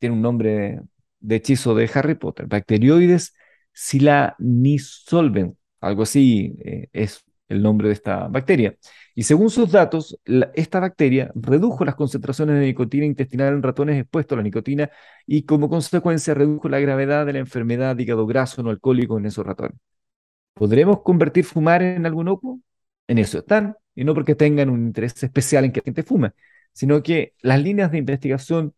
Tiene 0.00 0.16
un 0.16 0.22
nombre 0.22 0.80
de 1.20 1.36
hechizo 1.36 1.74
de 1.74 1.88
Harry 1.94 2.14
Potter. 2.16 2.46
Bacterioides 2.46 3.34
silanisolven. 3.72 5.56
Algo 5.80 6.02
así 6.02 6.56
eh, 6.64 6.88
es 6.92 7.24
el 7.48 7.62
nombre 7.62 7.88
de 7.88 7.94
esta 7.94 8.28
bacteria. 8.28 8.76
Y 9.14 9.24
según 9.24 9.50
sus 9.50 9.70
datos, 9.72 10.18
esta 10.54 10.80
bacteria 10.80 11.30
redujo 11.34 11.84
las 11.84 11.96
concentraciones 11.96 12.58
de 12.58 12.66
nicotina 12.66 13.04
intestinal 13.04 13.54
en 13.54 13.62
ratones 13.62 14.00
expuestos 14.00 14.36
a 14.36 14.38
la 14.38 14.42
nicotina 14.44 14.90
y 15.26 15.42
como 15.44 15.68
consecuencia 15.68 16.32
redujo 16.34 16.68
la 16.68 16.80
gravedad 16.80 17.26
de 17.26 17.34
la 17.34 17.40
enfermedad 17.40 17.96
de 17.96 18.04
hígado 18.04 18.26
graso 18.26 18.62
no 18.62 18.70
alcohólico 18.70 19.18
en 19.18 19.26
esos 19.26 19.44
ratones. 19.44 19.78
¿Podremos 20.54 21.02
convertir 21.02 21.44
fumar 21.44 21.82
en 21.82 22.06
algo 22.06 22.22
inocuo? 22.22 22.60
En 23.08 23.18
eso 23.18 23.38
están, 23.38 23.76
y 23.94 24.04
no 24.04 24.14
porque 24.14 24.34
tengan 24.34 24.70
un 24.70 24.86
interés 24.86 25.20
especial 25.22 25.64
en 25.64 25.72
que 25.72 25.80
la 25.80 25.84
gente 25.84 26.02
fume, 26.02 26.32
sino 26.72 27.02
que 27.02 27.34
las 27.42 27.60
líneas 27.60 27.90
de 27.90 27.98
investigación 27.98 28.74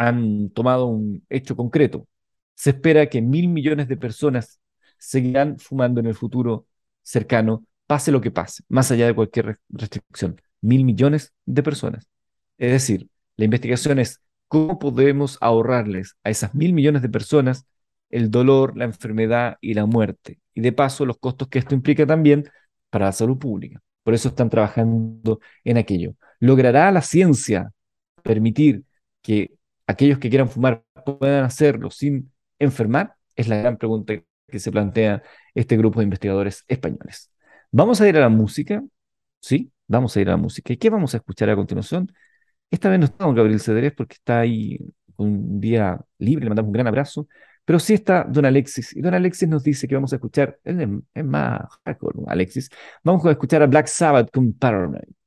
han 0.00 0.50
tomado 0.50 0.86
un 0.86 1.24
hecho 1.28 1.54
concreto. 1.56 2.08
Se 2.54 2.70
espera 2.70 3.08
que 3.08 3.20
mil 3.20 3.48
millones 3.48 3.86
de 3.88 3.98
personas 3.98 4.58
seguirán 4.98 5.58
fumando 5.58 6.00
en 6.00 6.06
el 6.06 6.14
futuro 6.14 6.66
cercano 7.02 7.64
pase 7.86 8.10
lo 8.12 8.20
que 8.22 8.30
pase, 8.30 8.62
más 8.68 8.90
allá 8.90 9.06
de 9.06 9.14
cualquier 9.14 9.58
restricción. 9.68 10.40
Mil 10.62 10.84
millones 10.84 11.34
de 11.44 11.62
personas. 11.62 12.08
Es 12.56 12.72
decir, 12.72 13.08
la 13.36 13.44
investigación 13.44 13.98
es 13.98 14.20
cómo 14.48 14.78
podemos 14.78 15.36
ahorrarles 15.40 16.16
a 16.24 16.30
esas 16.30 16.54
mil 16.54 16.72
millones 16.72 17.02
de 17.02 17.08
personas 17.10 17.66
el 18.10 18.30
dolor, 18.30 18.76
la 18.78 18.84
enfermedad 18.86 19.58
y 19.60 19.74
la 19.74 19.86
muerte. 19.86 20.40
Y 20.54 20.62
de 20.62 20.72
paso, 20.72 21.04
los 21.04 21.18
costos 21.18 21.48
que 21.48 21.58
esto 21.58 21.74
implica 21.74 22.06
también 22.06 22.48
para 22.90 23.06
la 23.06 23.12
salud 23.12 23.38
pública. 23.38 23.82
Por 24.02 24.14
eso 24.14 24.28
están 24.28 24.48
trabajando 24.50 25.40
en 25.64 25.76
aquello. 25.76 26.14
¿Logrará 26.40 26.90
la 26.90 27.02
ciencia 27.02 27.70
permitir 28.22 28.84
que 29.22 29.59
aquellos 29.90 30.18
que 30.18 30.30
quieran 30.30 30.48
fumar 30.48 30.84
puedan 31.04 31.44
hacerlo 31.44 31.90
sin 31.90 32.32
enfermar? 32.58 33.14
Es 33.36 33.48
la 33.48 33.56
gran 33.56 33.76
pregunta 33.76 34.14
que 34.48 34.58
se 34.58 34.72
plantea 34.72 35.22
este 35.54 35.76
grupo 35.76 36.00
de 36.00 36.04
investigadores 36.04 36.64
españoles. 36.68 37.30
Vamos 37.70 38.00
a 38.00 38.08
ir 38.08 38.16
a 38.16 38.20
la 38.20 38.28
música, 38.28 38.82
¿sí? 39.40 39.72
Vamos 39.86 40.16
a 40.16 40.20
ir 40.20 40.28
a 40.28 40.32
la 40.32 40.36
música. 40.36 40.72
¿Y 40.72 40.76
qué 40.76 40.90
vamos 40.90 41.14
a 41.14 41.18
escuchar 41.18 41.50
a 41.50 41.56
continuación? 41.56 42.12
Esta 42.70 42.88
vez 42.88 42.98
no 42.98 43.06
está 43.06 43.24
don 43.24 43.34
Gabriel 43.34 43.60
Cederés 43.60 43.92
porque 43.92 44.14
está 44.14 44.40
ahí 44.40 44.78
un 45.16 45.60
día 45.60 46.00
libre, 46.18 46.44
le 46.44 46.50
mandamos 46.50 46.68
un 46.68 46.72
gran 46.72 46.86
abrazo, 46.86 47.28
pero 47.64 47.78
sí 47.78 47.94
está 47.94 48.24
don 48.24 48.44
Alexis. 48.44 48.96
Y 48.96 49.00
don 49.00 49.14
Alexis 49.14 49.48
nos 49.48 49.62
dice 49.62 49.86
que 49.88 49.94
vamos 49.94 50.12
a 50.12 50.16
escuchar, 50.16 50.58
es, 50.64 51.24
más 51.24 51.62
Alexis, 52.26 52.70
vamos 53.04 53.24
a 53.26 53.32
escuchar 53.32 53.62
a 53.62 53.66
Black 53.66 53.86
Sabbath 53.86 54.30
con 54.32 54.52
Paranoid. 54.52 55.19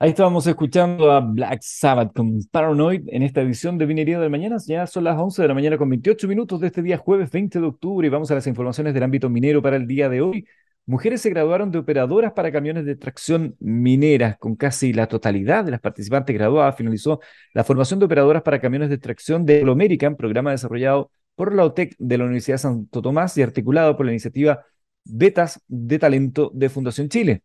Ahí 0.00 0.10
estábamos 0.10 0.46
escuchando 0.46 1.10
a 1.10 1.18
Black 1.20 1.58
Sabbath 1.60 2.12
con 2.14 2.38
Paranoid 2.52 3.02
en 3.08 3.24
esta 3.24 3.40
edición 3.40 3.78
de 3.78 3.86
Vinería 3.86 4.20
del 4.20 4.30
Mañana. 4.30 4.56
Ya 4.64 4.86
son 4.86 5.02
las 5.02 5.18
11 5.18 5.42
de 5.42 5.48
la 5.48 5.54
mañana 5.54 5.76
con 5.76 5.88
28 5.88 6.28
minutos 6.28 6.60
de 6.60 6.68
este 6.68 6.82
día 6.82 6.98
jueves 6.98 7.32
20 7.32 7.58
de 7.58 7.66
octubre 7.66 8.06
y 8.06 8.10
vamos 8.10 8.30
a 8.30 8.36
las 8.36 8.46
informaciones 8.46 8.94
del 8.94 9.02
ámbito 9.02 9.28
minero 9.28 9.60
para 9.60 9.74
el 9.74 9.88
día 9.88 10.08
de 10.08 10.20
hoy. 10.20 10.46
Mujeres 10.86 11.20
se 11.20 11.30
graduaron 11.30 11.72
de 11.72 11.78
operadoras 11.78 12.32
para 12.32 12.52
camiones 12.52 12.84
de 12.84 12.94
tracción 12.94 13.56
minera. 13.58 14.36
Con 14.38 14.54
casi 14.54 14.92
la 14.92 15.08
totalidad 15.08 15.64
de 15.64 15.72
las 15.72 15.80
participantes 15.80 16.32
graduadas, 16.32 16.76
finalizó 16.76 17.18
la 17.52 17.64
formación 17.64 17.98
de 17.98 18.06
operadoras 18.06 18.42
para 18.42 18.60
camiones 18.60 18.90
de 18.90 18.98
tracción 18.98 19.44
de 19.44 19.62
American, 19.62 20.14
programa 20.14 20.52
desarrollado 20.52 21.10
por 21.34 21.52
la 21.56 21.64
OTEC 21.64 21.96
de 21.98 22.18
la 22.18 22.24
Universidad 22.24 22.58
Santo 22.58 23.02
Tomás 23.02 23.36
y 23.36 23.42
articulado 23.42 23.96
por 23.96 24.06
la 24.06 24.12
iniciativa 24.12 24.64
Betas 25.04 25.60
de 25.66 25.98
Talento 25.98 26.52
de 26.54 26.68
Fundación 26.68 27.08
Chile. 27.08 27.42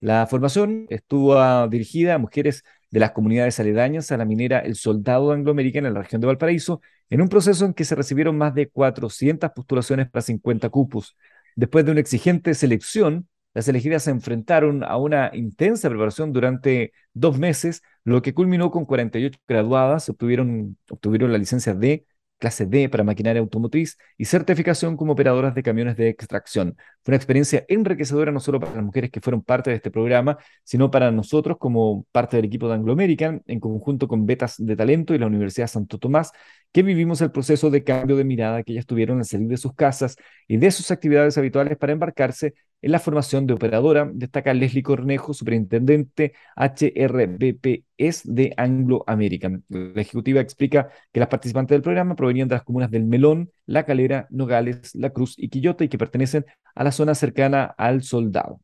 La 0.00 0.26
formación 0.26 0.86
estuvo 0.90 1.34
ah, 1.38 1.66
dirigida 1.68 2.14
a 2.14 2.18
mujeres 2.18 2.62
de 2.90 3.00
las 3.00 3.10
comunidades 3.12 3.58
aledañas 3.58 4.12
a 4.12 4.16
la 4.16 4.24
minera 4.24 4.60
El 4.60 4.76
Soldado 4.76 5.28
de 5.28 5.34
Anglo 5.34 5.50
American 5.50 5.86
en 5.86 5.94
la 5.94 6.02
región 6.02 6.20
de 6.20 6.28
Valparaíso, 6.28 6.80
en 7.10 7.20
un 7.20 7.28
proceso 7.28 7.64
en 7.66 7.74
que 7.74 7.84
se 7.84 7.94
recibieron 7.96 8.38
más 8.38 8.54
de 8.54 8.68
400 8.68 9.50
postulaciones 9.50 10.08
para 10.08 10.22
50 10.22 10.68
cupos. 10.68 11.16
Después 11.56 11.84
de 11.84 11.90
una 11.90 12.00
exigente 12.00 12.54
selección, 12.54 13.28
las 13.54 13.66
elegidas 13.66 14.04
se 14.04 14.10
enfrentaron 14.12 14.84
a 14.84 14.96
una 14.98 15.30
intensa 15.34 15.88
preparación 15.88 16.32
durante 16.32 16.92
dos 17.12 17.38
meses, 17.38 17.82
lo 18.04 18.22
que 18.22 18.34
culminó 18.34 18.70
con 18.70 18.84
48 18.84 19.40
graduadas, 19.48 20.08
obtuvieron, 20.08 20.76
obtuvieron 20.88 21.32
la 21.32 21.38
licencia 21.38 21.74
D 21.74 22.06
clase 22.38 22.66
D 22.66 22.88
para 22.88 23.04
maquinaria 23.04 23.40
automotriz 23.40 23.98
y 24.16 24.24
certificación 24.24 24.96
como 24.96 25.12
operadoras 25.12 25.54
de 25.54 25.62
camiones 25.62 25.96
de 25.96 26.08
extracción. 26.08 26.76
Fue 27.02 27.12
una 27.12 27.16
experiencia 27.16 27.64
enriquecedora 27.68 28.32
no 28.32 28.40
solo 28.40 28.60
para 28.60 28.74
las 28.74 28.84
mujeres 28.84 29.10
que 29.10 29.20
fueron 29.20 29.42
parte 29.42 29.70
de 29.70 29.76
este 29.76 29.90
programa, 29.90 30.38
sino 30.64 30.90
para 30.90 31.10
nosotros 31.10 31.58
como 31.58 32.06
parte 32.12 32.36
del 32.36 32.46
equipo 32.46 32.68
de 32.68 32.74
Anglo 32.74 32.92
American, 32.92 33.42
en 33.46 33.60
conjunto 33.60 34.08
con 34.08 34.26
Betas 34.26 34.56
de 34.58 34.76
Talento 34.76 35.14
y 35.14 35.18
la 35.18 35.26
Universidad 35.26 35.66
Santo 35.66 35.98
Tomás, 35.98 36.32
que 36.72 36.82
vivimos 36.82 37.20
el 37.20 37.30
proceso 37.32 37.70
de 37.70 37.84
cambio 37.84 38.16
de 38.16 38.24
mirada 38.24 38.62
que 38.62 38.72
ellas 38.72 38.86
tuvieron 38.86 39.18
al 39.18 39.24
salir 39.24 39.48
de 39.48 39.56
sus 39.56 39.74
casas 39.74 40.16
y 40.46 40.56
de 40.58 40.70
sus 40.70 40.90
actividades 40.90 41.38
habituales 41.38 41.76
para 41.78 41.92
embarcarse 41.92 42.54
en 42.80 42.92
la 42.92 43.00
formación 43.00 43.46
de 43.46 43.54
operadora, 43.54 44.10
destaca 44.12 44.54
Leslie 44.54 44.82
Cornejo, 44.82 45.34
superintendente 45.34 46.34
HRBPS 46.56 48.22
de 48.24 48.54
Anglo 48.56 49.04
American. 49.06 49.64
La 49.68 50.00
ejecutiva 50.00 50.40
explica 50.40 50.88
que 51.12 51.20
las 51.20 51.28
participantes 51.28 51.74
del 51.74 51.82
programa 51.82 52.14
provenían 52.14 52.48
de 52.48 52.54
las 52.54 52.64
comunas 52.64 52.90
del 52.90 53.04
Melón, 53.04 53.50
La 53.66 53.84
Calera, 53.84 54.26
Nogales, 54.30 54.94
La 54.94 55.10
Cruz 55.10 55.34
y 55.36 55.48
Quillota 55.48 55.84
y 55.84 55.88
que 55.88 55.98
pertenecen 55.98 56.46
a 56.74 56.84
la 56.84 56.92
zona 56.92 57.14
cercana 57.14 57.64
al 57.64 58.02
Soldado. 58.02 58.60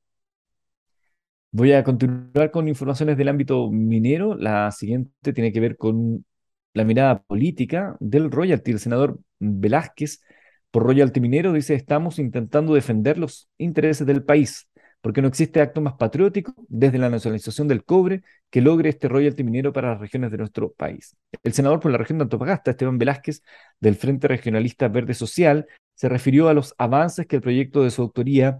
Voy 1.50 1.72
a 1.72 1.84
continuar 1.84 2.50
con 2.50 2.66
informaciones 2.68 3.16
del 3.16 3.28
ámbito 3.28 3.70
minero. 3.70 4.34
La 4.36 4.70
siguiente 4.72 5.32
tiene 5.32 5.52
que 5.52 5.60
ver 5.60 5.76
con 5.76 6.24
la 6.72 6.84
mirada 6.84 7.22
política 7.22 7.96
del 8.00 8.30
royalty. 8.30 8.72
El 8.72 8.80
senador 8.80 9.20
Velázquez, 9.38 10.20
por 10.74 10.82
royalty 10.82 11.20
minero, 11.20 11.52
dice, 11.52 11.74
estamos 11.74 12.18
intentando 12.18 12.74
defender 12.74 13.16
los 13.16 13.48
intereses 13.58 14.08
del 14.08 14.24
país, 14.24 14.68
porque 15.00 15.22
no 15.22 15.28
existe 15.28 15.60
acto 15.60 15.80
más 15.80 15.94
patriótico 15.94 16.52
desde 16.66 16.98
la 16.98 17.08
nacionalización 17.08 17.68
del 17.68 17.84
cobre 17.84 18.24
que 18.50 18.60
logre 18.60 18.88
este 18.88 19.06
royalty 19.06 19.44
minero 19.44 19.72
para 19.72 19.90
las 19.90 20.00
regiones 20.00 20.32
de 20.32 20.38
nuestro 20.38 20.72
país. 20.72 21.16
El 21.44 21.52
senador 21.52 21.78
por 21.78 21.92
la 21.92 21.98
región 21.98 22.18
de 22.18 22.24
Antofagasta, 22.24 22.72
Esteban 22.72 22.98
Velázquez, 22.98 23.40
del 23.78 23.94
Frente 23.94 24.26
Regionalista 24.26 24.88
Verde 24.88 25.14
Social, 25.14 25.68
se 25.94 26.08
refirió 26.08 26.48
a 26.48 26.54
los 26.54 26.74
avances 26.76 27.24
que 27.28 27.36
el 27.36 27.42
proyecto 27.42 27.84
de 27.84 27.92
su 27.92 28.02
autoría 28.02 28.58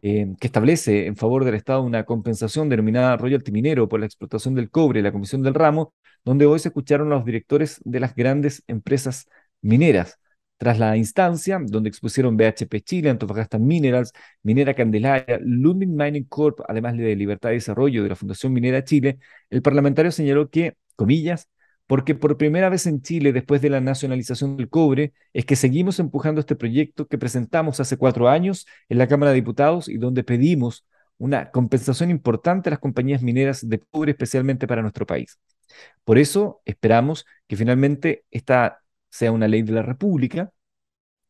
eh, 0.00 0.28
que 0.38 0.46
establece 0.46 1.06
en 1.06 1.16
favor 1.16 1.44
del 1.44 1.56
Estado 1.56 1.82
una 1.82 2.04
compensación 2.04 2.68
denominada 2.68 3.16
royalty 3.16 3.50
minero 3.50 3.88
por 3.88 3.98
la 3.98 4.06
explotación 4.06 4.54
del 4.54 4.70
cobre 4.70 5.00
y 5.00 5.02
la 5.02 5.10
Comisión 5.10 5.42
del 5.42 5.54
Ramo, 5.54 5.92
donde 6.24 6.46
hoy 6.46 6.60
se 6.60 6.68
escucharon 6.68 7.08
a 7.08 7.16
los 7.16 7.24
directores 7.24 7.80
de 7.84 7.98
las 7.98 8.14
grandes 8.14 8.62
empresas 8.68 9.26
mineras. 9.60 10.20
Tras 10.58 10.78
la 10.78 10.96
instancia, 10.96 11.60
donde 11.64 11.88
expusieron 11.88 12.36
BHP 12.36 12.80
Chile, 12.84 13.10
Antofagasta 13.10 13.58
Minerals, 13.58 14.12
Minera 14.42 14.74
Candelaria, 14.74 15.38
Lundin 15.40 15.94
Mining 15.96 16.24
Corp., 16.24 16.60
además 16.68 16.96
de 16.96 17.14
Libertad 17.16 17.50
y 17.50 17.54
Desarrollo 17.54 18.02
de 18.02 18.08
la 18.10 18.16
Fundación 18.16 18.52
Minera 18.52 18.84
Chile, 18.84 19.18
el 19.50 19.62
parlamentario 19.62 20.10
señaló 20.12 20.50
que, 20.50 20.76
comillas, 20.96 21.48
porque 21.86 22.14
por 22.14 22.36
primera 22.36 22.68
vez 22.68 22.86
en 22.86 23.00
Chile, 23.00 23.32
después 23.32 23.62
de 23.62 23.70
la 23.70 23.80
nacionalización 23.80 24.56
del 24.58 24.68
cobre, 24.68 25.14
es 25.32 25.46
que 25.46 25.56
seguimos 25.56 25.98
empujando 26.00 26.40
este 26.40 26.54
proyecto 26.54 27.06
que 27.06 27.18
presentamos 27.18 27.80
hace 27.80 27.96
cuatro 27.96 28.28
años 28.28 28.66
en 28.90 28.98
la 28.98 29.08
Cámara 29.08 29.30
de 29.30 29.36
Diputados 29.36 29.88
y 29.88 29.96
donde 29.96 30.22
pedimos 30.22 30.84
una 31.16 31.50
compensación 31.50 32.10
importante 32.10 32.68
a 32.68 32.72
las 32.72 32.78
compañías 32.78 33.22
mineras 33.22 33.66
de 33.66 33.80
cobre, 33.80 34.12
especialmente 34.12 34.66
para 34.66 34.82
nuestro 34.82 35.06
país. 35.06 35.38
Por 36.04 36.18
eso 36.18 36.60
esperamos 36.64 37.26
que 37.46 37.56
finalmente 37.56 38.24
esta 38.30 38.80
sea 39.10 39.32
una 39.32 39.48
ley 39.48 39.62
de 39.62 39.72
la 39.72 39.82
República 39.82 40.52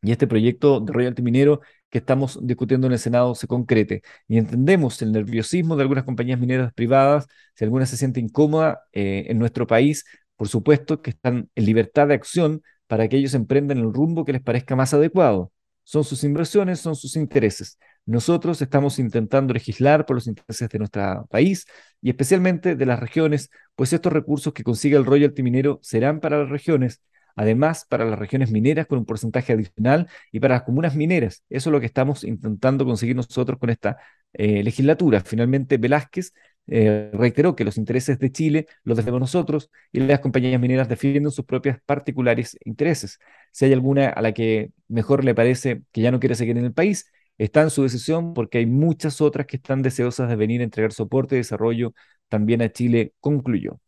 y 0.03 0.13
este 0.13 0.27
proyecto 0.27 0.81
de 0.81 0.93
royalty 0.93 1.23
minero 1.23 1.61
que 1.91 1.99
estamos 1.99 2.39
discutiendo 2.43 2.87
en 2.87 2.93
el 2.95 2.99
Senado 2.99 3.35
se 3.35 3.47
concrete. 3.47 4.03
Y 4.29 4.39
entendemos 4.39 5.01
el 5.03 5.13
nerviosismo 5.13 5.77
de 5.77 5.83
algunas 5.83 6.05
compañías 6.05 6.39
mineras 6.39 6.73
privadas, 6.75 7.27
si 7.55 7.65
alguna 7.65 7.87
se 7.87 7.97
siente 7.97 8.21
incómoda 8.21 8.83
eh, 8.93 9.27
en 9.29 9.39
nuestro 9.39 9.67
país 9.67 10.05
por 10.39 10.49
supuesto 10.49 11.03
que 11.03 11.11
están 11.11 11.51
en 11.57 11.65
libertad 11.67 12.07
de 12.09 12.15
acción 12.15 12.63
para 12.87 13.09
que 13.09 13.17
ellos 13.17 13.35
emprendan 13.35 13.79
el 13.79 13.93
rumbo 13.93 14.25
que 14.25 14.33
les 14.33 14.41
parezca 14.41 14.77
más 14.77 14.95
adecuado. 14.95 15.53
Son 15.83 16.05
sus 16.05 16.23
inversiones, 16.23 16.79
son 16.81 16.95
sus 16.95 17.17
intereses. 17.17 17.77
Nosotros 18.07 18.63
estamos 18.63 19.01
intentando 19.01 19.53
legislar 19.53 20.07
por 20.07 20.15
los 20.17 20.29
intereses 20.29 20.69
de 20.69 20.79
nuestro 20.79 21.27
país 21.29 21.67
y 22.01 22.11
especialmente 22.11 22.77
de 22.77 22.87
las 22.87 23.01
regiones, 23.01 23.51
pues 23.75 23.93
estos 23.93 24.13
recursos 24.13 24.53
que 24.53 24.63
consiga 24.63 24.97
el 24.97 25.07
royalty 25.07 25.43
minero 25.43 25.81
serán 25.83 26.21
para 26.21 26.39
las 26.39 26.51
regiones, 26.51 27.03
además 27.39 27.87
para 27.89 28.05
las 28.05 28.19
regiones 28.19 28.51
mineras 28.51 28.87
con 28.87 28.99
un 28.99 29.07
porcentaje 29.07 29.53
adicional 29.53 30.09
y 30.33 30.41
para 30.41 30.57
las 30.57 30.63
comunas 30.65 30.95
mineras. 30.97 31.45
Eso 31.49 31.71
es 31.71 31.73
lo 31.73 31.81
que 31.81 31.87
estamos 31.87 32.25
intentando 32.25 32.85
conseguir 32.85 33.17
nosotros 33.17 33.59
con 33.59 33.71
esta 33.71 33.97
eh, 34.33 34.63
legislatura. 34.63 35.21
Finalmente, 35.21 35.79
Velázquez 35.79 36.33
eh, 36.67 37.11
reiteró 37.15 37.57
que 37.57 37.65
los 37.65 37.79
intereses 37.79 38.19
de 38.19 38.31
Chile 38.33 38.67
los 38.85 38.97
defendemos 38.97 39.21
nosotros 39.21 39.71
y 39.93 40.01
las 40.01 40.21
compañías 40.21 40.61
mineras 40.61 40.89
defienden 40.89 41.31
sus 41.31 41.45
propios 41.45 41.79
particulares 41.87 42.59
intereses. 42.65 43.19
Si 43.53 43.65
hay 43.65 43.73
alguna 43.73 44.09
a 44.09 44.21
la 44.23 44.33
que 44.33 44.73
mejor 44.89 45.25
le 45.25 45.35
parece 45.35 45.83
que 45.93 46.03
ya 46.03 46.11
no 46.11 46.21
quiere 46.21 46.35
seguir 46.35 46.59
en 46.59 46.65
el 46.67 46.73
país, 46.75 47.11
está 47.39 47.63
en 47.63 47.71
su 47.71 47.83
decisión 47.85 48.35
porque 48.35 48.59
hay 48.59 48.67
muchas 48.67 49.21
otras 49.21 49.47
que 49.47 49.57
están 49.57 49.83
deseosas 49.83 50.29
de 50.29 50.37
venir 50.37 50.61
a 50.61 50.65
entregar 50.65 50.93
soporte 50.93 51.37
y 51.37 51.39
desarrollo 51.39 51.95
también 52.29 52.63
a 52.63 52.71
Chile, 52.73 53.15
concluyó. 53.21 53.81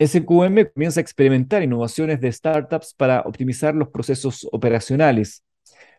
SQM 0.00 0.70
comienza 0.72 1.00
a 1.00 1.02
experimentar 1.02 1.62
innovaciones 1.62 2.20
de 2.20 2.30
startups 2.30 2.94
para 2.94 3.22
optimizar 3.22 3.74
los 3.74 3.88
procesos 3.88 4.46
operacionales. 4.52 5.42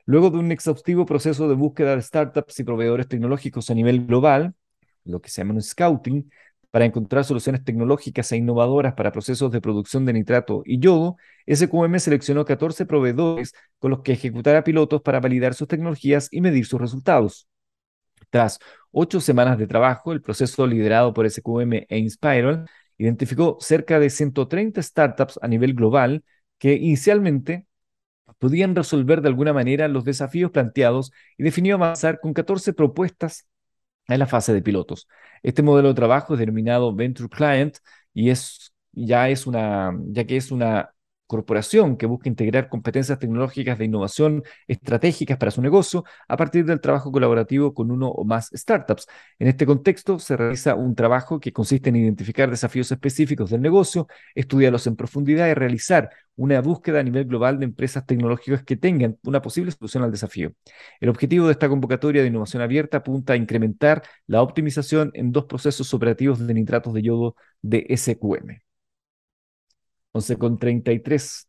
Luego 0.06 0.30
de 0.30 0.38
un 0.38 0.52
exhaustivo 0.54 1.06
proceso 1.06 1.50
de 1.50 1.56
búsqueda 1.56 1.96
de 1.96 2.02
startups 2.02 2.60
y 2.60 2.64
proveedores 2.64 3.10
tecnológicos 3.10 3.70
a 3.70 3.74
nivel 3.74 4.06
global, 4.06 4.56
lo 5.04 5.22
que 5.22 5.30
se 5.30 5.42
llama 5.42 5.54
un 5.54 5.62
scouting, 5.62 6.32
para 6.72 6.86
encontrar 6.86 7.26
soluciones 7.26 7.64
tecnológicas 7.66 8.32
e 8.32 8.38
innovadoras 8.38 8.94
para 8.94 9.12
procesos 9.12 9.52
de 9.52 9.60
producción 9.60 10.06
de 10.06 10.14
nitrato 10.14 10.62
y 10.66 10.80
yodo, 10.80 11.18
SQM 11.46 12.00
seleccionó 12.00 12.46
14 12.46 12.86
proveedores 12.86 13.54
con 13.80 13.92
los 13.92 14.02
que 14.02 14.14
ejecutará 14.14 14.64
pilotos 14.64 15.02
para 15.02 15.20
validar 15.20 15.56
sus 15.56 15.68
tecnologías 15.68 16.30
y 16.32 16.40
medir 16.40 16.66
sus 16.66 16.80
resultados. 16.80 17.50
Tras 18.30 18.60
ocho 18.92 19.20
semanas 19.20 19.58
de 19.58 19.68
trabajo, 19.68 20.14
el 20.14 20.22
proceso 20.22 20.66
liderado 20.68 21.14
por 21.14 21.30
SQM 21.30 21.86
e 21.90 21.98
Inspiral 21.98 22.66
identificó 23.00 23.58
cerca 23.60 24.00
de 24.00 24.12
130 24.12 24.82
startups 24.84 25.40
a 25.42 25.48
nivel 25.48 25.74
global 25.74 26.24
que 26.60 26.74
inicialmente 26.76 27.66
podían 28.40 28.76
resolver 28.76 29.22
de 29.22 29.30
alguna 29.30 29.54
manera 29.54 29.88
los 29.88 30.06
desafíos 30.06 30.52
planteados 30.52 31.12
y 31.38 31.44
definió 31.44 31.76
avanzar 31.76 32.20
con 32.22 32.34
14 32.34 32.74
propuestas 32.74 33.48
en 34.08 34.20
la 34.20 34.28
fase 34.28 34.54
de 34.54 34.62
pilotos. 34.62 35.08
Este 35.44 35.64
modelo 35.64 35.90
de 35.90 35.94
trabajo 35.96 36.34
es 36.34 36.40
denominado 36.40 36.96
Venture 36.96 37.30
Client 37.30 37.78
y 38.14 38.30
es 38.30 38.74
ya 38.92 39.30
es 39.30 39.48
una 39.48 39.98
ya 40.08 40.26
que 40.26 40.38
es 40.38 40.52
una 40.52 40.94
corporación 41.30 41.96
que 41.96 42.08
busca 42.08 42.28
integrar 42.28 42.70
competencias 42.70 43.20
tecnológicas 43.20 43.78
de 43.78 43.86
innovación 43.86 44.44
estratégicas 44.68 45.38
para 45.38 45.52
su 45.52 45.62
negocio 45.62 46.04
a 46.28 46.36
partir 46.36 46.66
del 46.66 46.82
trabajo 46.82 47.12
colaborativo 47.12 47.76
con 47.76 47.92
uno 47.92 48.10
o 48.10 48.26
más 48.26 48.50
startups. 48.52 49.06
En 49.38 49.48
este 49.48 49.68
contexto, 49.68 50.18
se 50.18 50.36
realiza 50.36 50.74
un 50.74 50.96
trabajo 50.96 51.40
que 51.40 51.54
consiste 51.54 51.90
en 51.90 51.98
identificar 51.98 52.50
desafíos 52.50 52.92
específicos 52.92 53.52
del 53.52 53.62
negocio, 53.62 54.08
estudiarlos 54.34 54.88
en 54.88 54.96
profundidad 54.96 55.48
y 55.50 55.54
realizar 55.54 56.10
una 56.36 56.62
búsqueda 56.62 57.02
a 57.02 57.04
nivel 57.04 57.26
global 57.26 57.60
de 57.60 57.66
empresas 57.66 58.08
tecnológicas 58.08 58.64
que 58.64 58.76
tengan 58.76 59.20
una 59.24 59.42
posible 59.42 59.72
solución 59.72 60.04
al 60.04 60.12
desafío. 60.12 60.54
El 61.00 61.10
objetivo 61.10 61.46
de 61.46 61.52
esta 61.52 61.70
convocatoria 61.70 62.24
de 62.24 62.30
innovación 62.30 62.64
abierta 62.64 62.98
apunta 62.98 63.34
a 63.34 63.36
incrementar 63.36 64.02
la 64.26 64.42
optimización 64.42 65.12
en 65.14 65.32
dos 65.32 65.46
procesos 65.46 65.94
operativos 65.94 66.40
de 66.40 66.54
nitratos 66.56 66.94
de 66.96 67.04
yodo 67.04 67.36
de 67.62 67.86
SQM. 67.96 68.69
11.33. 70.14 71.48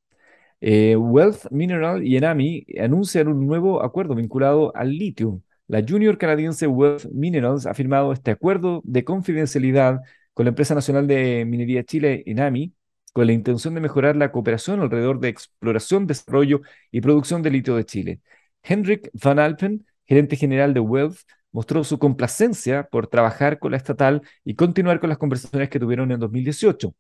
Eh, 0.63 0.97
Wealth 0.97 1.51
Mineral 1.51 2.07
y 2.07 2.17
Enami 2.17 2.67
anuncian 2.79 3.29
un 3.29 3.47
nuevo 3.47 3.83
acuerdo 3.83 4.15
vinculado 4.15 4.75
al 4.77 4.91
litio. 4.91 5.43
La 5.69 5.83
junior 5.87 6.19
canadiense 6.19 6.67
Wealth 6.67 7.07
Minerals 7.13 7.67
ha 7.67 7.75
firmado 7.75 8.13
este 8.13 8.33
acuerdo 8.33 8.83
de 8.85 9.05
confidencialidad 9.05 10.01
con 10.35 10.45
la 10.45 10.51
empresa 10.51 10.75
nacional 10.75 11.07
de 11.07 11.45
minería 11.47 11.85
Chile, 11.85 12.23
Enami, 12.27 12.75
con 13.13 13.27
la 13.27 13.33
intención 13.33 13.75
de 13.75 13.81
mejorar 13.81 14.17
la 14.17 14.33
cooperación 14.33 14.81
alrededor 14.81 15.21
de 15.21 15.29
exploración, 15.29 16.07
desarrollo 16.07 16.61
y 16.91 17.01
producción 17.01 17.43
de 17.43 17.51
litio 17.51 17.77
de 17.77 17.85
Chile. 17.85 18.21
Hendrik 18.63 19.11
Van 19.15 19.39
Alpen, 19.39 19.87
gerente 20.07 20.37
general 20.37 20.75
de 20.75 20.81
Wealth, 20.81 21.19
mostró 21.53 21.83
su 21.85 21.99
complacencia 21.99 22.85
por 22.85 23.07
trabajar 23.09 23.59
con 23.59 23.73
la 23.73 23.77
estatal 23.79 24.23
y 24.45 24.55
continuar 24.55 25.01
con 25.01 25.09
las 25.09 25.19
conversaciones 25.19 25.69
que 25.71 25.81
tuvieron 25.81 26.13
en 26.13 26.21
2018. 26.21 26.95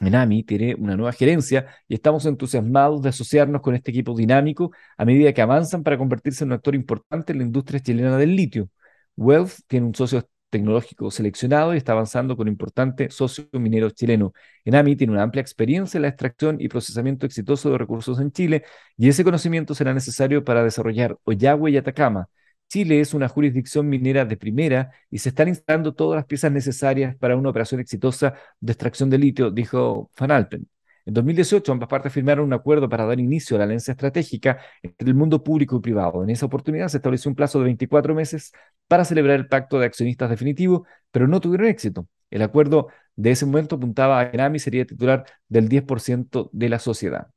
Menami 0.00 0.44
tiene 0.44 0.74
una 0.74 0.96
nueva 0.96 1.12
gerencia 1.12 1.66
y 1.88 1.94
estamos 1.94 2.24
entusiasmados 2.26 3.02
de 3.02 3.08
asociarnos 3.10 3.60
con 3.62 3.74
este 3.74 3.90
equipo 3.90 4.14
dinámico 4.16 4.72
a 4.96 5.04
medida 5.04 5.32
que 5.32 5.42
avanzan 5.42 5.82
para 5.82 5.98
convertirse 5.98 6.44
en 6.44 6.50
un 6.50 6.54
actor 6.54 6.74
importante 6.74 7.32
en 7.32 7.38
la 7.38 7.44
industria 7.44 7.80
chilena 7.80 8.16
del 8.16 8.36
litio. 8.36 8.68
Wealth 9.16 9.52
tiene 9.66 9.86
un 9.86 9.94
socio 9.94 10.28
tecnológico 10.50 11.10
seleccionado 11.10 11.74
y 11.74 11.78
está 11.78 11.92
avanzando 11.92 12.36
con 12.36 12.46
un 12.46 12.52
importante 12.52 13.10
socio 13.10 13.46
minero 13.52 13.90
chileno. 13.90 14.32
Enami 14.64 14.96
tiene 14.96 15.12
una 15.12 15.22
amplia 15.22 15.40
experiencia 15.40 15.98
en 15.98 16.02
la 16.02 16.08
extracción 16.08 16.60
y 16.60 16.68
procesamiento 16.68 17.26
exitoso 17.26 17.70
de 17.70 17.78
recursos 17.78 18.20
en 18.20 18.32
Chile 18.32 18.64
y 18.96 19.08
ese 19.08 19.24
conocimiento 19.24 19.74
será 19.74 19.92
necesario 19.94 20.44
para 20.44 20.62
desarrollar 20.64 21.18
Oyagüe 21.24 21.70
y 21.70 21.76
Atacama, 21.76 22.28
Chile 22.68 23.00
es 23.00 23.14
una 23.14 23.28
jurisdicción 23.28 23.88
minera 23.88 24.24
de 24.24 24.36
primera 24.36 24.90
y 25.10 25.18
se 25.18 25.30
están 25.30 25.48
instalando 25.48 25.94
todas 25.94 26.16
las 26.16 26.26
piezas 26.26 26.52
necesarias 26.52 27.16
para 27.16 27.36
una 27.36 27.48
operación 27.50 27.80
exitosa 27.80 28.34
de 28.60 28.72
extracción 28.72 29.08
de 29.10 29.18
litio, 29.18 29.50
dijo 29.50 30.10
Van 30.18 30.30
Alpen. 30.30 30.68
En 31.06 31.14
2018, 31.14 31.72
ambas 31.72 31.88
partes 31.88 32.12
firmaron 32.12 32.44
un 32.44 32.52
acuerdo 32.52 32.86
para 32.88 33.06
dar 33.06 33.18
inicio 33.18 33.56
a 33.56 33.58
la 33.60 33.64
alianza 33.64 33.92
estratégica 33.92 34.58
entre 34.82 35.08
el 35.08 35.14
mundo 35.14 35.42
público 35.42 35.76
y 35.76 35.80
privado. 35.80 36.22
En 36.22 36.28
esa 36.28 36.44
oportunidad 36.44 36.88
se 36.88 36.98
estableció 36.98 37.30
un 37.30 37.34
plazo 37.34 37.58
de 37.58 37.64
24 37.64 38.14
meses 38.14 38.52
para 38.86 39.06
celebrar 39.06 39.36
el 39.36 39.48
pacto 39.48 39.78
de 39.78 39.86
accionistas 39.86 40.28
definitivo, 40.28 40.86
pero 41.10 41.26
no 41.26 41.40
tuvieron 41.40 41.68
éxito. 41.68 42.06
El 42.30 42.42
acuerdo 42.42 42.88
de 43.16 43.30
ese 43.30 43.46
momento 43.46 43.76
apuntaba 43.76 44.20
a 44.20 44.30
que 44.30 44.36
NAMI 44.36 44.58
sería 44.58 44.84
titular 44.84 45.24
del 45.48 45.68
10% 45.70 46.50
de 46.52 46.68
la 46.68 46.78
sociedad. 46.78 47.28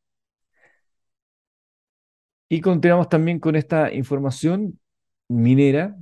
Y 2.49 2.59
continuamos 2.61 3.07
también 3.09 3.39
con 3.39 3.55
esta 3.55 3.93
información 3.93 4.79
minera. 5.31 5.97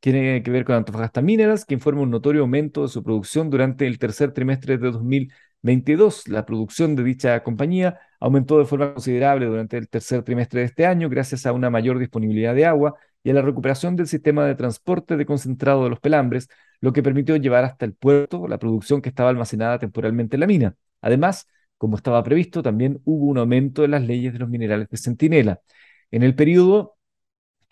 Tiene 0.00 0.42
que 0.42 0.50
ver 0.50 0.64
con 0.64 0.76
Antofagasta 0.76 1.22
Mineras, 1.22 1.64
que 1.64 1.74
informa 1.74 2.02
un 2.02 2.10
notorio 2.10 2.42
aumento 2.42 2.82
de 2.82 2.88
su 2.88 3.02
producción 3.02 3.50
durante 3.50 3.86
el 3.86 3.98
tercer 3.98 4.32
trimestre 4.32 4.76
de 4.78 4.90
2022. 4.90 6.28
La 6.28 6.44
producción 6.44 6.94
de 6.94 7.04
dicha 7.04 7.42
compañía 7.42 7.98
aumentó 8.20 8.58
de 8.58 8.66
forma 8.66 8.92
considerable 8.92 9.46
durante 9.46 9.78
el 9.78 9.88
tercer 9.88 10.22
trimestre 10.22 10.60
de 10.60 10.66
este 10.66 10.86
año 10.86 11.08
gracias 11.08 11.46
a 11.46 11.52
una 11.52 11.70
mayor 11.70 11.98
disponibilidad 11.98 12.54
de 12.54 12.66
agua 12.66 12.94
y 13.22 13.30
a 13.30 13.34
la 13.34 13.42
recuperación 13.42 13.96
del 13.96 14.06
sistema 14.06 14.46
de 14.46 14.54
transporte 14.54 15.16
de 15.16 15.26
concentrado 15.26 15.84
de 15.84 15.90
los 15.90 16.00
pelambres, 16.00 16.48
lo 16.80 16.92
que 16.92 17.02
permitió 17.02 17.36
llevar 17.36 17.64
hasta 17.64 17.86
el 17.86 17.94
puerto 17.94 18.46
la 18.48 18.58
producción 18.58 19.00
que 19.00 19.08
estaba 19.08 19.30
almacenada 19.30 19.78
temporalmente 19.78 20.36
en 20.36 20.40
la 20.40 20.46
mina. 20.46 20.76
Además, 21.00 21.46
como 21.78 21.96
estaba 21.96 22.22
previsto, 22.22 22.62
también 22.62 23.00
hubo 23.04 23.26
un 23.26 23.38
aumento 23.38 23.84
en 23.84 23.92
las 23.92 24.02
leyes 24.02 24.32
de 24.34 24.38
los 24.38 24.48
minerales 24.50 24.88
de 24.90 24.96
centinela. 24.98 25.60
En 26.10 26.22
el 26.22 26.34
periodo 26.34 26.93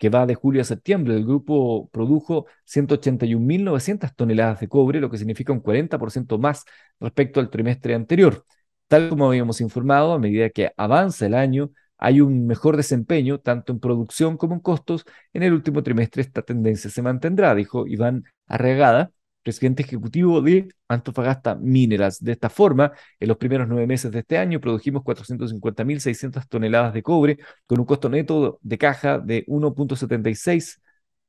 que 0.03 0.09
va 0.09 0.25
de 0.25 0.35
julio 0.35 0.61
a 0.61 0.65
septiembre, 0.65 1.15
el 1.15 1.23
grupo 1.23 1.89
produjo 1.93 2.45
181.900 2.65 4.13
toneladas 4.13 4.59
de 4.59 4.67
cobre, 4.67 4.99
lo 4.99 5.09
que 5.09 5.17
significa 5.17 5.53
un 5.53 5.61
40% 5.61 6.37
más 6.37 6.65
respecto 6.99 7.39
al 7.39 7.49
trimestre 7.49 7.95
anterior. 7.95 8.45
Tal 8.89 9.07
como 9.07 9.27
habíamos 9.27 9.61
informado, 9.61 10.11
a 10.11 10.19
medida 10.19 10.49
que 10.49 10.73
avanza 10.75 11.25
el 11.25 11.33
año, 11.33 11.71
hay 11.97 12.19
un 12.19 12.45
mejor 12.45 12.75
desempeño 12.75 13.39
tanto 13.39 13.71
en 13.71 13.79
producción 13.79 14.35
como 14.35 14.55
en 14.55 14.59
costos. 14.59 15.05
En 15.31 15.41
el 15.41 15.53
último 15.53 15.83
trimestre 15.83 16.21
esta 16.21 16.41
tendencia 16.41 16.89
se 16.89 17.01
mantendrá, 17.01 17.55
dijo 17.55 17.87
Iván 17.87 18.25
Arregada, 18.45 19.11
presidente 19.43 19.83
ejecutivo 19.83 20.41
de 20.41 20.69
Antofagasta 20.87 21.55
Mineras. 21.55 22.23
De 22.23 22.31
esta 22.31 22.49
forma, 22.49 22.93
en 23.19 23.27
los 23.27 23.37
primeros 23.37 23.67
nueve 23.67 23.85
meses 23.87 24.11
de 24.11 24.19
este 24.19 24.37
año 24.37 24.59
produjimos 24.59 25.03
450.600 25.03 26.47
toneladas 26.47 26.93
de 26.93 27.03
cobre 27.03 27.37
con 27.65 27.79
un 27.79 27.85
costo 27.85 28.09
neto 28.09 28.59
de 28.61 28.77
caja 28.77 29.19
de 29.19 29.45
1.76 29.47 30.79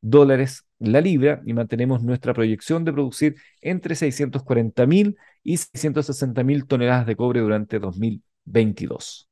dólares 0.01 0.65
la 0.79 1.01
libra 1.01 1.43
y 1.47 1.55
mantenemos 1.55 2.03
nuestra 2.03 2.35
proyección 2.35 2.85
de 2.85 2.93
producir 2.93 3.37
entre 3.61 3.95
640.000 3.95 5.17
y 5.43 5.57
660.000 5.57 6.67
toneladas 6.67 7.07
de 7.07 7.17
cobre 7.17 7.41
durante 7.41 7.79
2022. 7.79 9.29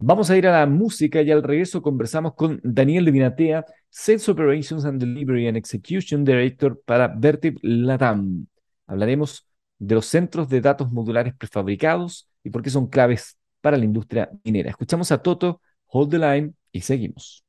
Vamos 0.00 0.30
a 0.30 0.36
ir 0.36 0.46
a 0.46 0.60
la 0.60 0.66
música 0.66 1.22
y 1.22 1.30
al 1.32 1.42
regreso 1.42 1.82
conversamos 1.82 2.34
con 2.34 2.60
Daniel 2.62 3.04
de 3.04 3.10
Vinatea, 3.10 3.64
Sales 3.90 4.28
Operations 4.28 4.84
and 4.84 5.00
Delivery 5.00 5.48
and 5.48 5.56
Execution 5.56 6.24
Director 6.24 6.80
para 6.84 7.08
Vertiv 7.08 7.58
Latam. 7.62 8.46
Hablaremos 8.86 9.44
de 9.76 9.96
los 9.96 10.06
centros 10.06 10.48
de 10.48 10.60
datos 10.60 10.92
modulares 10.92 11.34
prefabricados 11.34 12.28
y 12.44 12.50
por 12.50 12.62
qué 12.62 12.70
son 12.70 12.86
claves 12.86 13.36
para 13.60 13.76
la 13.76 13.84
industria 13.84 14.30
minera. 14.44 14.70
Escuchamos 14.70 15.10
a 15.10 15.20
Toto, 15.20 15.60
Hold 15.88 16.10
the 16.12 16.18
Line 16.18 16.52
y 16.70 16.82
seguimos. 16.82 17.44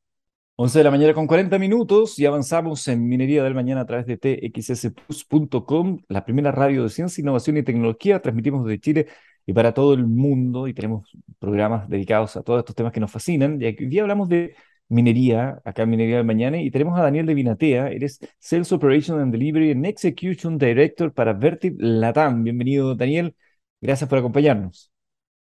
11 0.55 0.79
de 0.79 0.83
la 0.83 0.91
mañana 0.91 1.13
con 1.13 1.27
40 1.27 1.59
minutos 1.59 2.17
y 2.17 2.25
avanzamos 2.25 2.85
en 2.87 3.07
Minería 3.07 3.43
del 3.43 3.53
Mañana 3.53 3.81
a 3.81 3.85
través 3.85 4.07
de 4.07 4.17
txsplus.com, 4.17 5.99
la 6.09 6.25
primera 6.25 6.51
radio 6.51 6.83
de 6.83 6.89
ciencia, 6.89 7.21
innovación 7.21 7.57
y 7.57 7.63
tecnología. 7.63 8.21
Transmitimos 8.21 8.65
desde 8.65 8.81
Chile 8.81 9.07
y 9.45 9.53
para 9.53 9.73
todo 9.73 9.93
el 9.93 10.05
mundo 10.05 10.67
y 10.67 10.73
tenemos 10.73 11.11
programas 11.39 11.89
dedicados 11.89 12.37
a 12.37 12.43
todos 12.43 12.59
estos 12.59 12.75
temas 12.75 12.93
que 12.93 12.99
nos 12.99 13.11
fascinan. 13.11 13.61
Y 13.61 13.65
hoy 13.65 13.73
día 13.73 14.01
hablamos 14.03 14.29
de 14.29 14.55
minería, 14.89 15.61
acá 15.63 15.83
en 15.83 15.89
Minería 15.91 16.17
del 16.17 16.25
Mañana, 16.25 16.57
y 16.61 16.71
tenemos 16.71 16.99
a 16.99 17.03
Daniel 17.03 17.25
de 17.25 17.33
Vinatea, 17.35 17.89
eres 17.89 18.19
Sales 18.39 18.71
Operation 18.71 19.19
and 19.19 19.31
Delivery 19.31 19.71
and 19.71 19.85
Execution 19.85 20.57
Director 20.57 21.13
para 21.13 21.33
Vertiv 21.33 21.75
Latam. 21.79 22.43
Bienvenido, 22.43 22.95
Daniel. 22.95 23.35
Gracias 23.81 24.09
por 24.09 24.19
acompañarnos. 24.19 24.91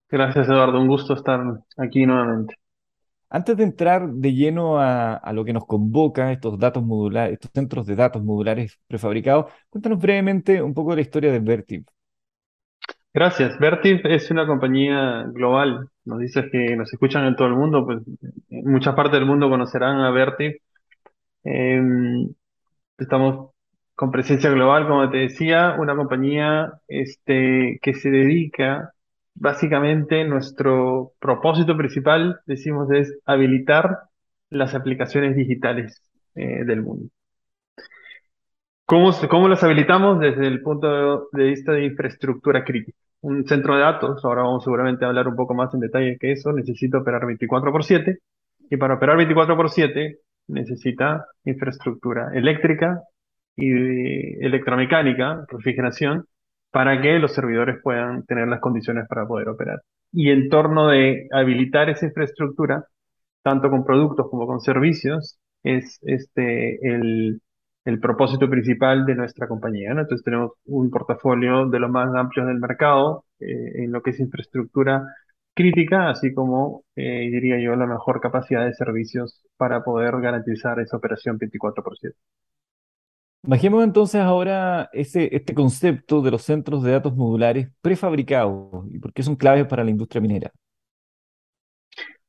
Gracias, 0.09 0.49
Eduardo. 0.49 0.81
Un 0.81 0.89
gusto 0.89 1.15
estar 1.15 1.41
aquí 1.77 2.07
nuevamente. 2.07 2.55
Antes 3.29 3.57
de 3.57 3.65
entrar 3.65 4.09
de 4.11 4.35
lleno 4.35 4.79
a, 4.79 5.15
a, 5.15 5.33
lo 5.33 5.45
que 5.45 5.55
nos 5.55 5.65
convoca, 5.65 6.33
estos 6.33 6.59
datos 6.59 6.83
modulares, 6.85 7.33
estos 7.33 7.51
centros 7.55 7.87
de 7.87 7.97
datos 7.97 8.23
modulares 8.23 8.79
prefabricados, 8.87 9.51
cuéntanos 9.71 9.99
brevemente 9.99 10.61
un 10.63 10.75
poco 10.75 10.91
de 10.91 10.97
la 10.97 11.03
historia 11.03 11.33
de 11.33 11.39
Vertiv. 11.41 11.87
Gracias. 13.15 13.59
Vertiv 13.59 14.01
es 14.07 14.31
una 14.31 14.47
compañía 14.47 15.25
global. 15.33 15.89
Nos 16.05 16.19
dices 16.21 16.47
que 16.51 16.77
nos 16.77 16.93
escuchan 16.93 17.27
en 17.27 17.37
todo 17.37 17.49
el 17.49 17.55
mundo, 17.55 17.85
pues 17.85 18.01
en 18.49 18.71
muchas 18.71 18.95
partes 18.95 19.15
del 19.15 19.27
mundo 19.27 19.51
conocerán 19.51 20.01
a 20.01 20.11
Vertiv. 20.11 20.57
Em, 21.45 22.29
estamos 22.99 23.51
con 23.95 24.11
presencia 24.11 24.51
global, 24.51 24.89
como 24.89 25.11
te 25.11 25.19
decía, 25.19 25.77
una 25.79 25.97
compañía 25.97 26.73
este, 26.89 27.79
que 27.83 27.95
se 27.95 28.11
dedica, 28.11 28.93
básicamente, 29.35 30.25
nuestro 30.25 31.13
propósito 31.21 31.77
principal, 31.77 32.41
decimos, 32.47 32.91
es 32.93 33.19
habilitar 33.27 33.99
las 34.51 34.75
aplicaciones 34.75 35.37
digitales 35.37 36.03
eh, 36.35 36.65
del 36.65 36.83
mundo. 36.83 37.11
¿Cómo, 38.93 39.11
¿Cómo 39.31 39.49
las 39.49 39.65
habilitamos? 39.65 40.21
Desde 40.21 40.47
el 40.47 40.61
punto 40.61 41.31
de 41.33 41.45
vista 41.45 41.73
de 41.73 41.87
infraestructura 41.87 42.63
crítica. 42.63 42.99
Un 43.23 43.47
centro 43.47 43.75
de 43.75 43.81
datos, 43.81 44.23
ahora 44.23 44.43
vamos 44.43 44.65
seguramente 44.65 45.07
a 45.07 45.09
hablar 45.09 45.29
un 45.29 45.35
poco 45.35 45.55
más 45.55 45.73
en 45.73 45.81
detalle 45.81 46.19
que 46.21 46.33
eso, 46.33 46.53
necesita 46.53 46.99
operar 46.99 47.25
24 47.25 47.73
por 47.73 47.85
7 47.85 48.19
y 48.69 48.77
para 48.77 48.97
operar 48.97 49.17
24 49.17 49.57
por 49.57 49.71
7 49.71 50.19
necesita 50.49 51.25
infraestructura 51.47 52.33
eléctrica 52.35 53.01
y 53.57 54.45
electromecánica, 54.45 55.47
refrigeración, 55.49 56.27
para 56.71 57.01
que 57.01 57.19
los 57.19 57.33
servidores 57.33 57.79
puedan 57.83 58.27
tener 58.27 58.47
las 58.47 58.61
condiciones 58.61 59.09
para 59.09 59.27
poder 59.27 59.49
operar. 59.49 59.81
Y 60.13 60.29
en 60.33 60.51
torno 60.51 60.89
de 60.89 61.29
habilitar 61.33 61.89
esa 61.89 62.05
infraestructura, 62.05 62.85
tanto 63.43 63.71
con 63.71 63.87
productos 63.87 64.29
como 64.29 64.47
con 64.47 64.61
servicios, 64.61 65.39
es 65.63 65.99
este 66.03 66.77
el 66.87 67.41
el 67.85 68.01
propósito 68.01 68.49
principal 68.49 69.05
de 69.05 69.15
nuestra 69.15 69.49
compañía. 69.49 69.91
Entonces 69.91 70.23
tenemos 70.25 70.53
un 70.67 70.91
portafolio 70.91 71.69
de 71.69 71.81
los 71.81 71.91
más 71.91 72.15
amplios 72.15 72.47
del 72.47 72.59
mercado 72.59 73.25
eh, 73.41 73.85
en 73.85 73.93
lo 73.93 74.03
que 74.03 74.11
es 74.11 74.21
infraestructura 74.21 75.05
crítica, 75.55 76.11
así 76.11 76.33
como, 76.33 76.85
eh, 76.97 77.29
diría 77.31 77.61
yo, 77.61 77.77
la 77.77 77.87
mejor 77.87 78.21
capacidad 78.21 78.65
de 78.65 78.75
servicios 78.75 79.43
para 79.57 79.83
poder 79.85 80.19
garantizar 80.21 80.81
esa 80.81 80.97
operación 80.97 81.37
24 81.39 81.83
por 81.83 81.99
7. 81.99 82.17
Imaginemos 83.45 83.83
entonces 83.85 84.21
ahora 84.21 84.89
ese, 84.93 85.35
este 85.35 85.53
concepto 85.53 86.23
de 86.23 86.31
los 86.31 86.43
centros 86.43 86.83
de 86.85 86.93
datos 86.93 87.17
modulares 87.17 87.69
prefabricados 87.81 88.87
y 88.89 89.01
por 89.01 89.13
qué 89.13 89.25
son 89.25 89.35
claves 89.35 89.67
para 89.67 89.83
la 89.83 89.91
industria 89.91 90.21
minera. 90.21 90.53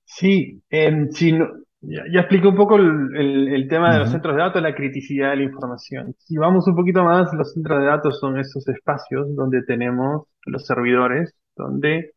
Sí, 0.04 0.62
eh, 0.70 1.08
si 1.12 1.34
no, 1.34 1.50
ya, 1.86 2.04
ya 2.12 2.22
expliqué 2.22 2.48
un 2.48 2.56
poco 2.56 2.78
el, 2.78 3.68
tema 3.70 3.94
de 3.94 4.00
los 4.00 4.12
centros 4.12 4.36
de 4.36 4.42
datos, 4.42 4.62
la 4.62 4.76
criticidad 4.76 5.32
de 5.32 5.38
la 5.38 5.44
información. 5.44 6.16
Si 6.20 6.38
vamos 6.38 6.68
un 6.68 6.76
poquito 6.76 7.04
más, 7.04 7.34
los 7.34 7.54
centros 7.54 7.80
de 7.80 7.86
datos 7.86 8.20
son 8.20 8.40
esos 8.40 8.68
espacios 8.68 9.36
donde 9.36 9.64
tenemos 9.64 10.28
los 10.46 10.66
servidores, 10.66 11.34
donde 11.56 12.12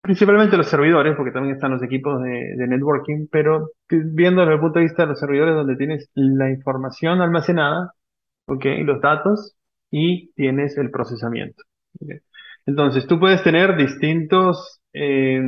principalmente 0.00 0.56
los 0.56 0.68
servidores, 0.68 1.16
porque 1.16 1.32
también 1.32 1.56
están 1.56 1.72
los 1.72 1.82
equipos 1.82 2.22
de, 2.22 2.66
networking, 2.68 3.26
pero 3.30 3.70
viendo 3.88 4.42
desde 4.42 4.54
el 4.54 4.60
punto 4.60 4.78
de 4.78 4.84
vista 4.84 5.02
de 5.02 5.08
los 5.08 5.20
servidores, 5.20 5.54
donde 5.54 5.76
tienes 5.76 6.10
la 6.14 6.50
información 6.50 7.20
almacenada, 7.20 7.92
¿ok? 8.46 8.64
Los 8.84 9.00
datos 9.00 9.56
y 9.90 10.32
tienes 10.32 10.78
el 10.78 10.90
procesamiento. 10.90 11.64
Entonces, 12.64 13.06
tú 13.06 13.18
puedes 13.18 13.42
tener 13.42 13.76
distintos 13.76 14.80
eh, 14.92 15.42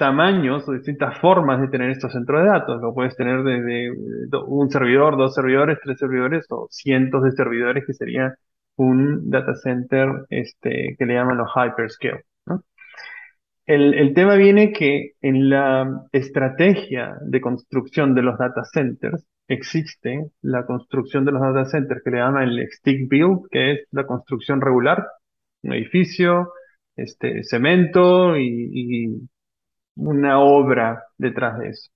tamaños 0.00 0.66
o 0.66 0.72
distintas 0.72 1.18
formas 1.18 1.60
de 1.60 1.68
tener 1.68 1.90
estos 1.90 2.12
centros 2.12 2.42
de 2.42 2.48
datos. 2.48 2.80
Lo 2.80 2.94
puedes 2.94 3.14
tener 3.16 3.42
desde 3.42 3.92
un 4.46 4.70
servidor, 4.70 5.18
dos 5.18 5.34
servidores, 5.34 5.78
tres 5.84 5.98
servidores 5.98 6.46
o 6.48 6.68
cientos 6.70 7.22
de 7.22 7.32
servidores 7.32 7.84
que 7.86 7.92
sería 7.92 8.34
un 8.76 9.28
data 9.30 9.54
center 9.54 10.08
este, 10.30 10.96
que 10.98 11.04
le 11.06 11.14
llaman 11.14 11.36
los 11.36 11.50
hyperscale. 11.54 12.24
El, 13.66 13.92
el 13.94 14.14
tema 14.14 14.36
viene 14.36 14.72
que 14.72 15.12
en 15.20 15.50
la 15.50 15.86
estrategia 16.12 17.16
de 17.20 17.40
construcción 17.42 18.14
de 18.14 18.22
los 18.22 18.38
data 18.38 18.64
centers 18.64 19.26
existe 19.48 20.30
la 20.40 20.64
construcción 20.64 21.26
de 21.26 21.32
los 21.32 21.42
data 21.42 21.66
centers 21.66 22.02
que 22.02 22.10
le 22.10 22.18
llaman 22.18 22.48
el 22.48 22.66
stick 22.70 23.06
build, 23.06 23.48
que 23.50 23.72
es 23.72 23.80
la 23.90 24.06
construcción 24.06 24.62
regular, 24.62 25.06
un 25.62 25.74
edificio, 25.74 26.54
este, 26.96 27.44
cemento 27.44 28.36
y 28.38 29.28
una 29.96 30.40
obra 30.40 31.04
detrás 31.18 31.58
de 31.58 31.68
eso. 31.70 31.90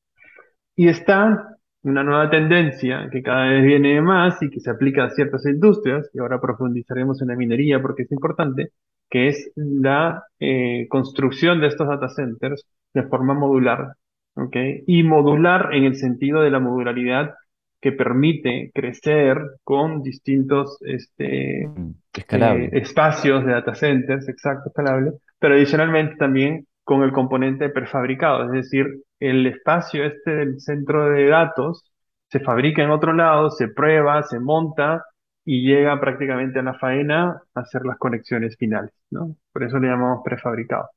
Y 0.77 0.89
está 0.89 1.57
una 1.83 2.03
nueva 2.03 2.31
tendencia 2.31 3.09
que 3.13 3.23
cada 3.23 3.49
vez 3.49 3.65
viene 3.65 4.01
más 4.01 4.43
y 4.43 4.51
que 4.51 4.61
se 4.61 4.71
aplica 4.71 5.05
a 5.05 5.11
ciertas 5.11 5.45
industrias, 5.47 6.11
y 6.15 6.19
ahora 6.19 6.41
profundizaremos 6.41 7.21
en 7.23 7.29
la 7.29 7.37
minería 7.37 7.81
porque 7.81 8.05
es 8.05 8.13
importante, 8.13 8.71
que 9.11 9.29
es 9.29 9.53
la 9.55 10.25
eh, 10.41 10.87
construcción 10.89 11.61
de 11.61 11.69
estos 11.69 11.89
data 11.89 12.09
centers 12.09 12.67
de 12.95 13.03
forma 13.05 13.35
modular. 13.35 13.97
¿ok? 14.35 14.57
Y 14.87 15.03
modular 15.03 15.75
en 15.75 15.85
el 15.85 15.97
sentido 15.97 16.41
de 16.41 16.51
la 16.51 16.61
modularidad 16.61 17.35
que 17.81 17.93
permite 17.93 18.71
crecer 18.75 19.37
con 19.63 20.03
distintos 20.03 20.79
este, 20.81 21.69
mm, 21.69 21.91
eh, 22.31 22.71
espacios 22.73 23.45
de 23.45 23.53
data 23.53 23.75
centers, 23.75 24.27
exacto, 24.27 24.71
escalable, 24.71 25.13
pero 25.39 25.55
adicionalmente 25.55 26.17
también 26.17 26.67
con 26.85 27.03
el 27.03 27.13
componente 27.13 27.69
prefabricado, 27.71 28.45
es 28.47 28.53
decir, 28.53 28.87
el 29.21 29.47
espacio 29.47 30.05
este 30.05 30.31
del 30.33 30.61
centro 30.61 31.11
de 31.11 31.27
datos 31.29 31.85
se 32.29 32.41
fabrica 32.41 32.83
en 32.83 32.91
otro 32.91 33.13
lado, 33.13 33.51
se 33.51 33.69
prueba, 33.69 34.23
se 34.23 34.41
monta 34.41 35.05
y 35.45 35.67
llega 35.67 36.01
prácticamente 36.01 36.59
a 36.61 36.63
la 36.63 36.75
faena 36.75 37.43
a 37.55 37.61
hacer 37.61 37.85
las 37.85 37.99
conexiones 37.99 38.57
finales, 38.59 38.93
¿no? 39.11 39.37
Por 39.53 39.65
eso 39.65 39.79
le 39.79 39.89
llamamos 39.89 40.23
prefabricado. 40.25 40.91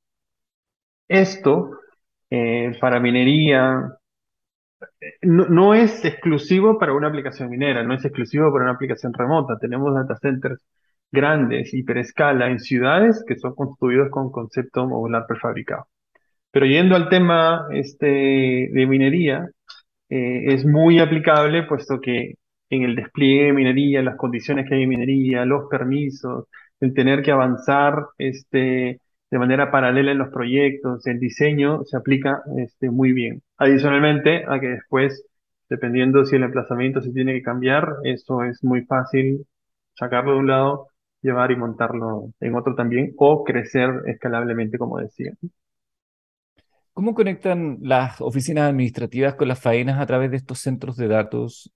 Esto, 1.09 1.71
eh, 2.29 2.77
para 2.79 2.99
minería, 2.99 3.97
no, 5.21 5.73
es 5.73 6.03
exclusivo 6.05 6.77
para 6.79 6.93
una 6.93 7.07
aplicación 7.07 7.49
minera, 7.49 7.83
no 7.83 7.93
es 7.93 8.05
exclusivo 8.05 8.51
para 8.51 8.65
una 8.65 8.73
aplicación 8.73 9.13
remota. 9.13 9.57
Tenemos 9.59 9.93
data 9.93 10.15
centers 10.17 10.63
grandes, 11.11 11.73
hiperescala, 11.73 12.49
en 12.49 12.59
ciudades 12.59 13.23
que 13.27 13.37
son 13.37 13.55
construidos 13.55 14.09
con 14.11 14.31
concepto 14.31 14.87
modular 14.87 15.25
prefabricado. 15.27 15.87
Pero 16.51 16.65
yendo 16.65 16.95
al 16.95 17.09
tema 17.09 17.67
este, 17.71 18.69
de 18.71 18.87
minería, 18.87 19.47
eh, 20.09 20.53
es 20.53 20.65
muy 20.65 20.99
aplicable 20.99 21.63
puesto 21.63 21.99
que 22.01 22.35
en 22.69 22.83
el 22.83 22.95
despliegue 22.95 23.45
de 23.45 23.53
minería, 23.53 24.01
las 24.01 24.17
condiciones 24.17 24.67
que 24.67 24.75
hay 24.75 24.83
en 24.83 24.89
minería, 24.89 25.45
los 25.45 25.69
permisos, 25.69 26.45
el 26.79 26.93
tener 26.93 27.21
que 27.23 27.31
avanzar 27.31 28.07
este, 28.17 29.01
de 29.31 29.39
manera 29.39 29.71
paralela 29.71 30.11
en 30.11 30.17
los 30.19 30.29
proyectos, 30.29 31.05
el 31.07 31.19
diseño 31.19 31.83
se 31.85 31.97
aplica 31.97 32.41
este, 32.57 32.89
muy 32.89 33.13
bien. 33.13 33.41
Adicionalmente 33.57 34.45
a 34.47 34.59
que 34.59 34.67
después, 34.67 35.25
dependiendo 35.69 36.25
si 36.25 36.35
el 36.35 36.43
emplazamiento 36.43 37.01
se 37.01 37.11
tiene 37.11 37.33
que 37.33 37.41
cambiar, 37.41 37.87
eso 38.03 38.43
es 38.43 38.63
muy 38.63 38.83
fácil 38.85 39.45
sacarlo 39.93 40.33
de 40.33 40.39
un 40.39 40.47
lado, 40.47 40.87
llevar 41.21 41.51
y 41.51 41.55
montarlo 41.55 42.31
en 42.39 42.55
otro 42.55 42.75
también, 42.75 43.13
o 43.17 43.43
crecer 43.43 43.89
escalablemente, 44.05 44.77
como 44.77 44.99
decía. 44.99 45.33
¿Cómo 46.93 47.13
conectan 47.13 47.77
las 47.81 48.21
oficinas 48.21 48.69
administrativas 48.69 49.35
con 49.35 49.47
las 49.47 49.61
faenas 49.61 49.99
a 49.99 50.05
través 50.05 50.31
de 50.31 50.37
estos 50.37 50.59
centros 50.59 50.97
de 50.97 51.07
datos? 51.07 51.71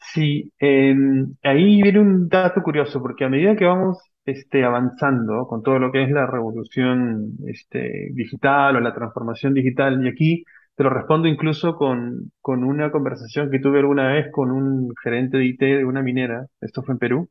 Sí, 0.00 0.52
em, 0.58 1.36
ahí 1.42 1.82
viene 1.82 2.00
un 2.00 2.28
dato 2.28 2.62
curioso, 2.62 3.00
porque 3.00 3.24
a 3.24 3.28
medida 3.28 3.56
que 3.56 3.64
vamos 3.64 3.98
este, 4.24 4.64
avanzando 4.64 5.46
con 5.46 5.62
todo 5.62 5.78
lo 5.78 5.92
que 5.92 6.04
es 6.04 6.10
la 6.10 6.26
revolución 6.26 7.32
este, 7.46 8.10
digital 8.12 8.76
o 8.76 8.80
la 8.80 8.94
transformación 8.94 9.54
digital. 9.54 10.04
Y 10.04 10.08
aquí 10.08 10.44
te 10.74 10.84
lo 10.84 10.90
respondo 10.90 11.28
incluso 11.28 11.76
con, 11.76 12.32
con 12.40 12.64
una 12.64 12.90
conversación 12.90 13.50
que 13.50 13.58
tuve 13.58 13.80
alguna 13.80 14.08
vez 14.12 14.26
con 14.32 14.50
un 14.50 14.92
gerente 15.02 15.38
de 15.38 15.46
IT 15.46 15.60
de 15.60 15.84
una 15.84 16.02
minera, 16.02 16.46
esto 16.60 16.82
fue 16.82 16.94
en 16.94 16.98
Perú, 16.98 17.28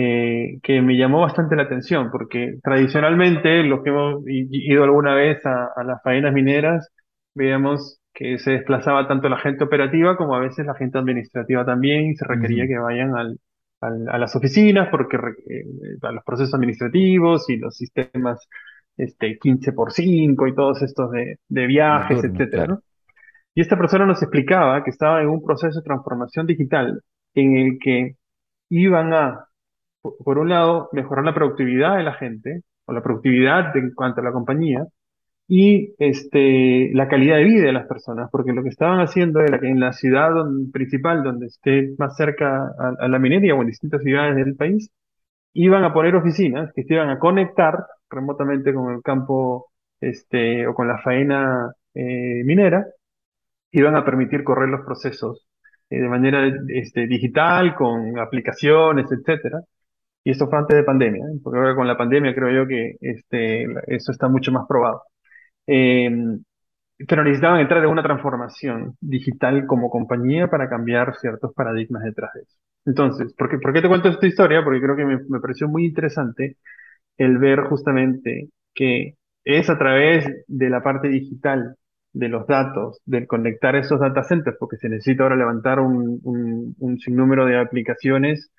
eh, 0.00 0.60
que 0.62 0.80
me 0.80 0.96
llamó 0.96 1.22
bastante 1.22 1.56
la 1.56 1.64
atención, 1.64 2.10
porque 2.12 2.60
tradicionalmente 2.62 3.64
los 3.64 3.82
que 3.82 3.90
hemos 3.90 4.22
ido 4.26 4.84
alguna 4.84 5.12
vez 5.14 5.44
a, 5.44 5.70
a 5.74 5.82
las 5.82 6.00
faenas 6.04 6.32
mineras, 6.32 6.88
veíamos 7.34 8.00
que 8.14 8.38
se 8.38 8.52
desplazaba 8.52 9.08
tanto 9.08 9.28
la 9.28 9.38
gente 9.38 9.64
operativa 9.64 10.16
como 10.16 10.36
a 10.36 10.38
veces 10.38 10.64
la 10.66 10.76
gente 10.76 10.98
administrativa 10.98 11.64
también 11.64 12.10
y 12.10 12.14
se 12.14 12.24
requería 12.24 12.68
que 12.68 12.78
vayan 12.78 13.16
al, 13.16 13.40
a 13.80 14.18
las 14.18 14.36
oficinas 14.36 14.88
porque 14.88 15.16
eh, 15.16 15.64
a 16.02 16.12
los 16.12 16.22
procesos 16.22 16.54
administrativos 16.54 17.50
y 17.50 17.56
los 17.56 17.76
sistemas 17.76 18.48
este, 18.96 19.36
15 19.36 19.72
por 19.72 19.92
5 19.92 20.46
y 20.46 20.54
todos 20.54 20.80
estos 20.82 21.10
de, 21.10 21.66
viajes, 21.66 22.22
etcétera, 22.22 22.78
Y 23.52 23.62
esta 23.62 23.76
persona 23.76 24.06
nos 24.06 24.22
explicaba 24.22 24.84
que 24.84 24.90
estaba 24.90 25.22
en 25.22 25.28
un 25.28 25.42
proceso 25.44 25.80
de 25.80 25.84
transformación 25.84 26.46
digital 26.46 27.02
en 27.34 27.56
el 27.56 27.78
que 27.80 28.14
iban 28.68 29.12
a, 29.12 29.47
por 30.02 30.38
un 30.38 30.48
lado, 30.48 30.88
mejorar 30.92 31.24
la 31.24 31.34
productividad 31.34 31.96
de 31.96 32.02
la 32.04 32.14
gente, 32.14 32.62
o 32.86 32.92
la 32.92 33.02
productividad 33.02 33.76
en 33.76 33.92
cuanto 33.94 34.20
a 34.20 34.24
la 34.24 34.32
compañía, 34.32 34.86
y 35.48 35.94
este, 35.98 36.90
la 36.94 37.08
calidad 37.08 37.36
de 37.36 37.44
vida 37.44 37.64
de 37.66 37.72
las 37.72 37.86
personas, 37.86 38.28
porque 38.30 38.52
lo 38.52 38.62
que 38.62 38.68
estaban 38.68 39.00
haciendo 39.00 39.40
era 39.40 39.58
que 39.58 39.68
en 39.68 39.80
la 39.80 39.94
ciudad 39.94 40.30
principal, 40.72 41.22
donde 41.22 41.46
esté 41.46 41.94
más 41.98 42.16
cerca 42.16 42.70
a, 42.78 43.08
la 43.08 43.18
minería 43.18 43.54
o 43.54 43.62
en 43.62 43.68
distintas 43.68 44.02
ciudades 44.02 44.36
del 44.36 44.56
país, 44.56 44.90
iban 45.54 45.84
a 45.84 45.92
poner 45.94 46.16
oficinas 46.16 46.72
que 46.74 46.84
se 46.84 46.94
iban 46.94 47.10
a 47.10 47.18
conectar 47.18 47.86
remotamente 48.10 48.74
con 48.74 48.94
el 48.94 49.02
campo 49.02 49.70
este, 50.00 50.66
o 50.66 50.74
con 50.74 50.88
la 50.88 50.98
faena 50.98 51.72
eh, 51.94 52.42
minera, 52.44 52.86
iban 53.72 53.96
a 53.96 54.04
permitir 54.04 54.44
correr 54.44 54.68
los 54.68 54.84
procesos 54.84 55.46
eh, 55.90 56.00
de 56.00 56.08
manera 56.08 56.46
este, 56.68 57.06
digital, 57.06 57.74
con 57.74 58.18
aplicaciones, 58.18 59.10
etcétera. 59.10 59.60
Y 60.24 60.30
esto 60.32 60.48
fue 60.48 60.58
antes 60.58 60.76
de 60.76 60.84
pandemia, 60.84 61.24
¿eh? 61.24 61.38
porque 61.42 61.58
ahora 61.58 61.74
con 61.74 61.86
la 61.86 61.96
pandemia 61.96 62.34
creo 62.34 62.50
yo 62.64 62.68
que 62.68 62.96
este, 63.00 63.64
eso 63.86 64.12
está 64.12 64.28
mucho 64.28 64.52
más 64.52 64.66
probado. 64.68 65.02
Eh, 65.66 66.10
pero 67.06 67.22
necesitaban 67.22 67.60
entrar 67.60 67.82
en 67.84 67.90
una 67.90 68.02
transformación 68.02 68.96
digital 69.00 69.66
como 69.66 69.90
compañía 69.90 70.48
para 70.48 70.68
cambiar 70.68 71.14
ciertos 71.16 71.54
paradigmas 71.54 72.02
detrás 72.02 72.32
de 72.34 72.40
eso. 72.42 72.56
Entonces, 72.86 73.34
¿por 73.34 73.48
qué, 73.50 73.58
por 73.58 73.72
qué 73.72 73.82
te 73.82 73.88
cuento 73.88 74.08
esta 74.08 74.26
historia? 74.26 74.64
Porque 74.64 74.80
creo 74.80 74.96
que 74.96 75.04
me, 75.04 75.18
me, 75.28 75.40
pareció 75.40 75.68
muy 75.68 75.86
interesante 75.86 76.56
el 77.16 77.38
ver 77.38 77.60
justamente 77.64 78.48
que 78.74 79.14
es 79.44 79.70
a 79.70 79.78
través 79.78 80.26
de 80.48 80.70
la 80.70 80.82
parte 80.82 81.08
digital 81.08 81.76
de 82.12 82.28
los 82.28 82.46
datos, 82.46 83.00
del 83.04 83.26
conectar 83.26 83.76
esos 83.76 84.00
data 84.00 84.24
centers, 84.24 84.56
porque 84.58 84.76
se 84.76 84.88
necesita 84.88 85.24
ahora 85.24 85.36
levantar 85.36 85.80
un, 85.80 86.20
un, 86.24 86.74
un 86.78 86.98
sinnúmero 86.98 87.46
de 87.46 87.58
aplicaciones 87.58 88.50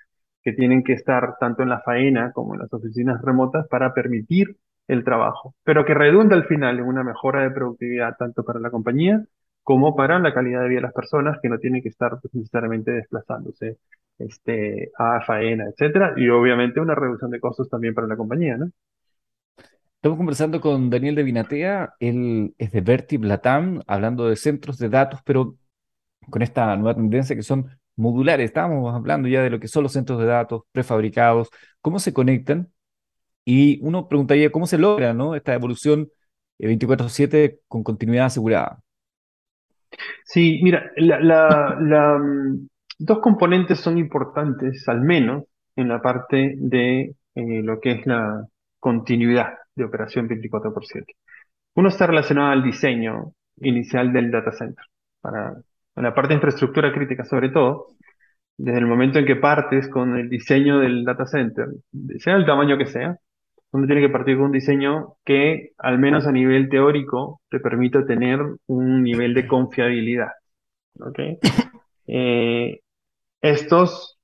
que 0.44 0.54
tienen 0.54 0.84
que 0.84 0.94
estar 0.94 1.38
tanto 1.40 1.64
en 1.64 1.70
la 1.70 1.82
faena 1.82 2.32
como 2.32 2.54
en 2.54 2.62
las 2.62 2.74
oficinas 2.74 3.22
remotas 3.22 3.68
para 3.68 3.94
permitir 3.94 4.58
el 4.88 5.04
trabajo, 5.04 5.54
pero 5.64 5.86
que 5.86 5.94
redunda 5.94 6.36
al 6.36 6.46
final 6.46 6.80
en 6.80 6.86
una 6.86 7.04
mejora 7.04 7.44
de 7.44 7.52
productividad 7.52 8.16
tanto 8.18 8.44
para 8.44 8.60
la 8.60 8.72
compañía 8.72 9.24
como 9.64 9.96
para 9.96 10.18
la 10.18 10.34
calidad 10.34 10.62
de 10.62 10.70
vida 10.70 10.78
de 10.78 10.84
las 10.84 10.94
personas 10.94 11.38
que 11.42 11.50
no 11.50 11.60
tienen 11.60 11.84
que 11.84 11.90
estar 11.90 12.20
pues, 12.20 12.34
necesariamente 12.34 12.92
desplazándose 12.92 13.78
este, 14.18 14.92
a 14.98 15.22
faena, 15.22 15.66
etcétera, 15.66 16.14
y 16.18 16.28
obviamente 16.30 16.80
una 16.80 16.96
reducción 16.96 17.30
de 17.32 17.40
costos 17.40 17.70
también 17.70 17.94
para 17.94 18.08
la 18.08 18.18
compañía, 18.18 18.58
¿no? 18.58 18.72
Estamos 19.96 20.18
conversando 20.18 20.62
con 20.62 20.90
Daniel 20.90 21.16
de 21.16 21.24
Vinatea, 21.24 21.94
él 22.00 22.56
es 22.58 22.72
de 22.72 22.82
Vertib 22.82 23.26
Latam, 23.26 23.82
hablando 23.86 24.28
de 24.30 24.38
centros 24.38 24.78
de 24.78 24.90
datos, 24.90 25.20
pero 25.26 25.56
con 26.30 26.42
esta 26.42 26.76
nueva 26.78 26.96
tendencia 26.96 27.36
que 27.36 27.44
son 27.44 27.68
modulares. 28.00 28.46
Estábamos 28.46 28.94
hablando 28.96 29.28
ya 29.28 29.44
de 29.44 29.50
lo 29.50 29.60
que 29.60 29.68
son 29.68 29.84
los 29.84 29.94
centros 29.94 30.20
de 30.20 30.26
datos 30.26 30.64
prefabricados, 30.72 31.50
cómo 31.82 32.00
se 32.00 32.14
conectan 32.14 32.72
y 33.46 33.80
uno 33.82 34.08
preguntaría 34.08 34.52
cómo 34.52 34.68
se 34.68 34.78
logra 34.78 35.14
¿no? 35.14 35.36
esta 35.36 35.54
evolución 35.54 36.10
24/7 36.60 37.60
con 37.68 37.84
continuidad 37.84 38.26
asegurada. 38.28 38.82
Sí, 40.24 40.60
mira, 40.62 40.92
la, 40.98 42.18
mm, 42.20 42.68
dos 43.00 43.20
componentes 43.20 43.80
son 43.80 43.98
importantes, 43.98 44.88
al 44.88 45.02
menos, 45.02 45.46
en 45.76 45.88
la 45.88 46.02
parte 46.02 46.56
de 46.58 47.16
eh, 47.36 47.62
lo 47.64 47.80
que 47.80 47.92
es 47.92 48.06
la 48.06 48.46
continuidad 48.80 49.54
de 49.76 49.86
operación 49.86 50.28
24 50.28 50.74
por 50.74 50.86
7. 50.86 51.14
Uno 51.76 51.90
está 51.90 52.08
relacionado 52.08 52.52
al 52.52 52.64
diseño 52.64 53.34
inicial 53.62 54.14
del 54.14 54.32
data 54.32 54.52
center, 54.52 54.86
para 55.22 55.56
en 56.00 56.06
la 56.06 56.16
parte 56.16 56.30
de 56.30 56.36
infraestructura 56.36 56.94
crítica 56.94 57.26
sobre 57.26 57.50
todo, 57.50 57.88
desde 58.58 58.80
el 58.80 58.88
momento 58.88 59.20
en 59.20 59.26
que 59.26 59.36
partes 59.36 59.90
con 59.90 60.18
el 60.18 60.30
diseño 60.30 60.80
del 60.80 61.04
data 61.04 61.26
center, 61.26 61.68
sea 62.20 62.38
el 62.38 62.46
tamaño 62.46 62.78
que 62.78 62.86
sea, 62.86 63.18
uno 63.72 63.86
tiene 63.86 64.02
que 64.02 64.10
partir 64.10 64.38
con 64.38 64.46
un 64.46 64.52
diseño 64.54 65.16
que, 65.26 65.72
al 65.78 66.00
menos 66.00 66.26
a 66.26 66.32
nivel 66.32 66.70
teórico, 66.70 67.42
te 67.50 67.60
permita 67.60 68.06
tener 68.06 68.40
un 68.68 69.04
nivel 69.04 69.34
de 69.34 69.48
confiabilidad. 69.48 70.32
Eh, 72.12 72.80
estos 73.40 74.18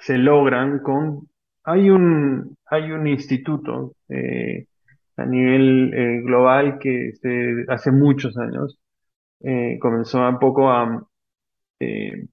se 0.00 0.18
logran 0.18 0.80
con... 0.80 1.28
Hay 1.62 1.88
un, 1.88 2.56
hay 2.66 2.90
un 2.90 3.06
instituto 3.06 3.94
eh, 4.08 4.66
a 5.16 5.24
nivel 5.24 5.94
eh, 5.94 6.22
global 6.22 6.80
que 6.80 7.12
hace 7.68 7.92
muchos 7.92 8.36
años 8.36 8.80
comenzó 9.80 10.28
un 10.28 10.38
poco 10.38 10.70
a 10.70 11.06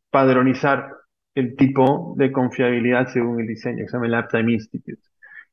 padronizar 0.10 0.90
el 1.36 1.56
tipo 1.56 2.14
de 2.18 2.32
confiabilidad 2.32 3.08
según 3.08 3.40
el 3.40 3.48
diseño, 3.48 3.80
que 3.80 3.88
se 3.88 3.98
llama 3.98 4.52
Institute. 4.52 5.02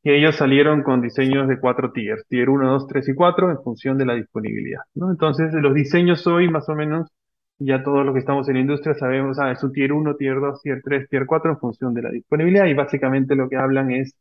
Y 0.02 0.12
ellos 0.12 0.36
salieron 0.36 0.82
con 0.82 1.00
diseños 1.02 1.48
de 1.48 1.58
cuatro 1.58 1.92
tiers, 1.92 2.24
tier 2.28 2.48
1, 2.48 2.70
2, 2.70 2.86
3 2.86 3.08
y 3.08 3.14
4, 3.14 3.50
en 3.50 3.62
función 3.62 3.98
de 3.98 4.06
la 4.06 4.14
disponibilidad. 4.14 4.80
Entonces, 4.94 5.52
los 5.54 5.74
diseños 5.74 6.26
hoy, 6.26 6.48
más 6.48 6.68
o 6.68 6.74
menos, 6.74 7.10
ya 7.58 7.82
todos 7.82 8.06
los 8.06 8.14
que 8.14 8.20
estamos 8.20 8.48
en 8.48 8.54
la 8.54 8.60
industria 8.60 8.94
sabemos, 8.94 9.38
ah, 9.40 9.50
es 9.50 9.62
un 9.64 9.72
tier 9.72 9.92
1, 9.92 10.14
tier 10.16 10.40
2, 10.40 10.62
tier 10.62 10.80
3, 10.84 11.08
tier 11.08 11.26
4, 11.26 11.50
en 11.50 11.58
función 11.58 11.94
de 11.94 12.02
la 12.02 12.10
disponibilidad. 12.10 12.66
Y 12.66 12.74
básicamente 12.74 13.34
lo 13.34 13.48
que 13.48 13.56
hablan 13.56 13.90
es 13.90 14.14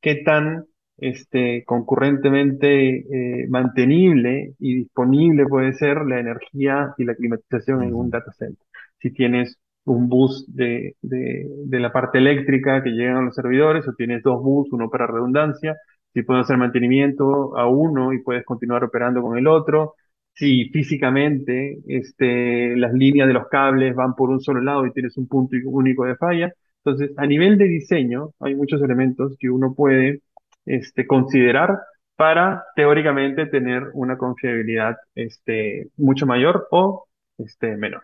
qué 0.00 0.16
tan 0.16 0.66
este, 0.98 1.64
concurrentemente 1.64 2.98
eh, 3.42 3.46
mantenible 3.48 4.54
y 4.58 4.74
disponible 4.76 5.46
puede 5.46 5.72
ser 5.74 6.04
la 6.06 6.20
energía 6.20 6.94
y 6.98 7.04
la 7.04 7.14
climatización 7.14 7.82
en 7.82 7.94
un 7.94 8.10
data 8.10 8.32
center. 8.32 8.64
Si 9.00 9.10
tienes 9.12 9.58
un 9.84 10.08
bus 10.08 10.46
de, 10.48 10.96
de, 11.02 11.46
de, 11.66 11.80
la 11.80 11.92
parte 11.92 12.18
eléctrica 12.18 12.82
que 12.82 12.90
llegan 12.90 13.16
a 13.18 13.22
los 13.22 13.34
servidores, 13.34 13.86
o 13.86 13.92
tienes 13.94 14.22
dos 14.22 14.42
bus, 14.42 14.68
uno 14.72 14.88
para 14.88 15.06
redundancia, 15.06 15.76
si 16.14 16.22
puedes 16.22 16.44
hacer 16.44 16.56
mantenimiento 16.56 17.56
a 17.58 17.68
uno 17.68 18.12
y 18.12 18.22
puedes 18.22 18.44
continuar 18.44 18.84
operando 18.84 19.20
con 19.20 19.36
el 19.36 19.46
otro, 19.46 19.94
si 20.34 20.68
físicamente 20.70 21.78
este, 21.86 22.76
las 22.76 22.92
líneas 22.92 23.28
de 23.28 23.34
los 23.34 23.48
cables 23.48 23.94
van 23.94 24.14
por 24.14 24.30
un 24.30 24.40
solo 24.40 24.60
lado 24.60 24.86
y 24.86 24.92
tienes 24.92 25.16
un 25.16 25.28
punto 25.28 25.56
único 25.66 26.04
de 26.04 26.16
falla. 26.16 26.52
Entonces, 26.84 27.12
a 27.16 27.26
nivel 27.26 27.56
de 27.58 27.66
diseño, 27.66 28.30
hay 28.40 28.54
muchos 28.54 28.82
elementos 28.82 29.36
que 29.38 29.50
uno 29.50 29.74
puede 29.74 30.20
este, 30.66 31.06
considerar 31.06 31.78
para 32.16 32.64
teóricamente 32.76 33.46
tener 33.46 33.90
una 33.94 34.16
confiabilidad 34.16 34.96
este, 35.14 35.88
mucho 35.96 36.26
mayor 36.26 36.68
o 36.70 37.06
este, 37.38 37.76
menor. 37.76 38.02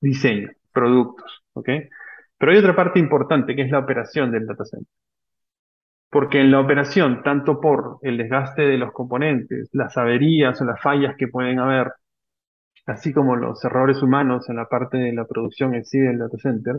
Diseño, 0.00 0.50
productos, 0.72 1.42
¿ok? 1.54 1.68
Pero 2.38 2.52
hay 2.52 2.58
otra 2.58 2.76
parte 2.76 2.98
importante 2.98 3.54
que 3.56 3.62
es 3.62 3.70
la 3.70 3.78
operación 3.78 4.30
del 4.32 4.46
data 4.46 4.64
center. 4.64 4.88
Porque 6.10 6.40
en 6.40 6.50
la 6.50 6.60
operación, 6.60 7.22
tanto 7.22 7.60
por 7.60 7.98
el 8.02 8.16
desgaste 8.18 8.62
de 8.62 8.78
los 8.78 8.92
componentes, 8.92 9.68
las 9.72 9.96
averías 9.96 10.60
o 10.60 10.64
las 10.64 10.80
fallas 10.80 11.16
que 11.16 11.28
pueden 11.28 11.58
haber, 11.58 11.92
así 12.86 13.12
como 13.12 13.36
los 13.36 13.64
errores 13.64 14.02
humanos 14.02 14.48
en 14.48 14.56
la 14.56 14.66
parte 14.68 14.96
de 14.98 15.12
la 15.12 15.24
producción 15.26 15.74
en 15.74 15.84
sí 15.84 15.98
del 15.98 16.18
data 16.18 16.38
center, 16.38 16.76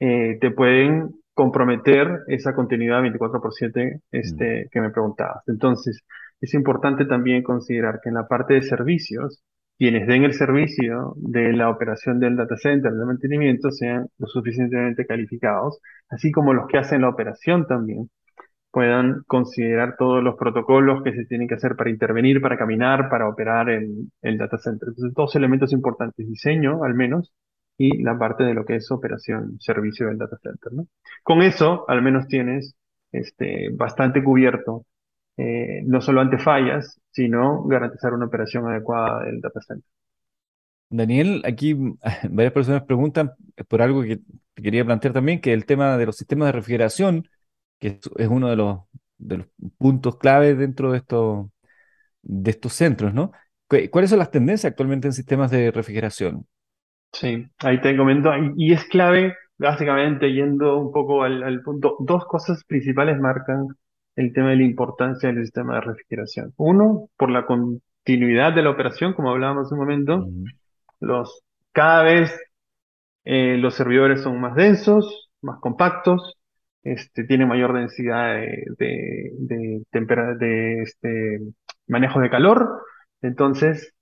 eh, 0.00 0.38
te 0.40 0.50
pueden 0.50 1.21
comprometer 1.34 2.20
esa 2.28 2.54
continuidad 2.54 3.02
24 3.02 3.40
por 3.40 3.52
7 3.52 4.00
este, 4.10 4.68
que 4.70 4.80
me 4.80 4.90
preguntabas. 4.90 5.42
Entonces, 5.46 6.02
es 6.40 6.54
importante 6.54 7.04
también 7.06 7.42
considerar 7.42 8.00
que 8.02 8.10
en 8.10 8.16
la 8.16 8.28
parte 8.28 8.54
de 8.54 8.62
servicios, 8.62 9.42
quienes 9.78 10.06
den 10.06 10.24
el 10.24 10.34
servicio 10.34 11.14
de 11.16 11.52
la 11.52 11.70
operación 11.70 12.20
del 12.20 12.36
data 12.36 12.56
center, 12.56 12.92
del 12.92 13.06
mantenimiento, 13.06 13.70
sean 13.70 14.08
lo 14.18 14.26
suficientemente 14.26 15.06
calificados, 15.06 15.78
así 16.08 16.30
como 16.30 16.52
los 16.52 16.66
que 16.68 16.78
hacen 16.78 17.02
la 17.02 17.08
operación 17.08 17.66
también 17.66 18.10
puedan 18.72 19.22
considerar 19.26 19.96
todos 19.98 20.22
los 20.24 20.36
protocolos 20.36 21.02
que 21.04 21.12
se 21.12 21.26
tienen 21.26 21.46
que 21.46 21.54
hacer 21.54 21.76
para 21.76 21.90
intervenir, 21.90 22.40
para 22.40 22.56
caminar, 22.56 23.10
para 23.10 23.28
operar 23.28 23.68
en 23.68 24.10
el 24.22 24.38
data 24.38 24.58
center. 24.58 24.88
Entonces, 24.88 25.14
dos 25.14 25.36
elementos 25.36 25.72
importantes, 25.72 26.26
diseño 26.26 26.82
al 26.82 26.94
menos, 26.94 27.32
y 27.82 28.00
la 28.00 28.16
parte 28.16 28.44
de 28.44 28.54
lo 28.54 28.64
que 28.64 28.76
es 28.76 28.88
operación, 28.92 29.56
servicio 29.58 30.06
del 30.06 30.16
data 30.16 30.38
center, 30.40 30.72
¿no? 30.72 30.86
Con 31.24 31.42
eso, 31.42 31.84
al 31.88 32.00
menos 32.00 32.28
tienes 32.28 32.76
este, 33.10 33.70
bastante 33.70 34.22
cubierto, 34.22 34.86
eh, 35.36 35.82
no 35.84 36.00
solo 36.00 36.20
ante 36.20 36.38
fallas, 36.38 37.00
sino 37.10 37.64
garantizar 37.64 38.14
una 38.14 38.26
operación 38.26 38.68
adecuada 38.68 39.24
del 39.24 39.40
data 39.40 39.60
center. 39.60 39.90
Daniel, 40.90 41.42
aquí 41.44 41.74
varias 42.30 42.52
personas 42.52 42.84
preguntan 42.84 43.32
por 43.66 43.82
algo 43.82 44.02
que 44.02 44.20
quería 44.54 44.84
plantear 44.84 45.12
también, 45.12 45.40
que 45.40 45.52
el 45.52 45.66
tema 45.66 45.96
de 45.96 46.06
los 46.06 46.16
sistemas 46.16 46.46
de 46.46 46.52
refrigeración, 46.52 47.28
que 47.80 47.98
es 48.16 48.28
uno 48.28 48.48
de 48.48 48.54
los, 48.54 48.78
de 49.18 49.38
los 49.38 49.46
puntos 49.76 50.18
clave 50.18 50.54
dentro 50.54 50.92
de 50.92 50.98
estos, 50.98 51.48
de 52.22 52.50
estos 52.52 52.74
centros, 52.74 53.12
¿no? 53.12 53.32
¿Cuáles 53.90 54.10
son 54.10 54.20
las 54.20 54.30
tendencias 54.30 54.70
actualmente 54.70 55.08
en 55.08 55.14
sistemas 55.14 55.50
de 55.50 55.72
refrigeración? 55.72 56.46
Sí, 57.12 57.46
ahí 57.58 57.80
te 57.80 57.96
comento, 57.96 58.30
y, 58.56 58.72
es 58.72 58.84
clave, 58.86 59.34
básicamente, 59.58 60.32
yendo 60.32 60.78
un 60.78 60.92
poco 60.92 61.22
al, 61.22 61.62
punto, 61.62 61.96
dos 62.00 62.24
cosas 62.26 62.64
principales 62.64 63.20
marcan 63.20 63.68
el 64.16 64.32
tema 64.32 64.50
de 64.50 64.56
la 64.56 64.64
importancia 64.64 65.28
del 65.30 65.42
sistema 65.42 65.74
de 65.76 65.82
refrigeración. 65.82 66.52
Uno, 66.56 67.08
por 67.16 67.30
la 67.30 67.46
continuidad 67.46 68.54
de 68.54 68.62
la 68.62 68.70
operación, 68.70 69.14
como 69.14 69.30
hablábamos 69.30 69.66
hace 69.66 69.74
un 69.74 69.80
momento, 69.80 70.26
los, 71.00 71.42
cada 71.72 72.02
vez 72.02 72.38
eh, 73.24 73.56
los 73.58 73.74
servidores 73.74 74.22
son 74.22 74.40
más 74.40 74.54
densos, 74.54 75.30
más 75.42 75.60
compactos, 75.60 76.36
este, 76.82 77.24
tiene 77.24 77.46
mayor 77.46 77.74
densidad 77.74 78.34
de, 78.34 78.64
de, 78.78 79.32
de, 79.38 80.36
de 80.38 80.82
este, 80.82 81.40
manejo 81.86 82.20
de 82.20 82.30
calor, 82.30 82.82
entonces 83.20 83.94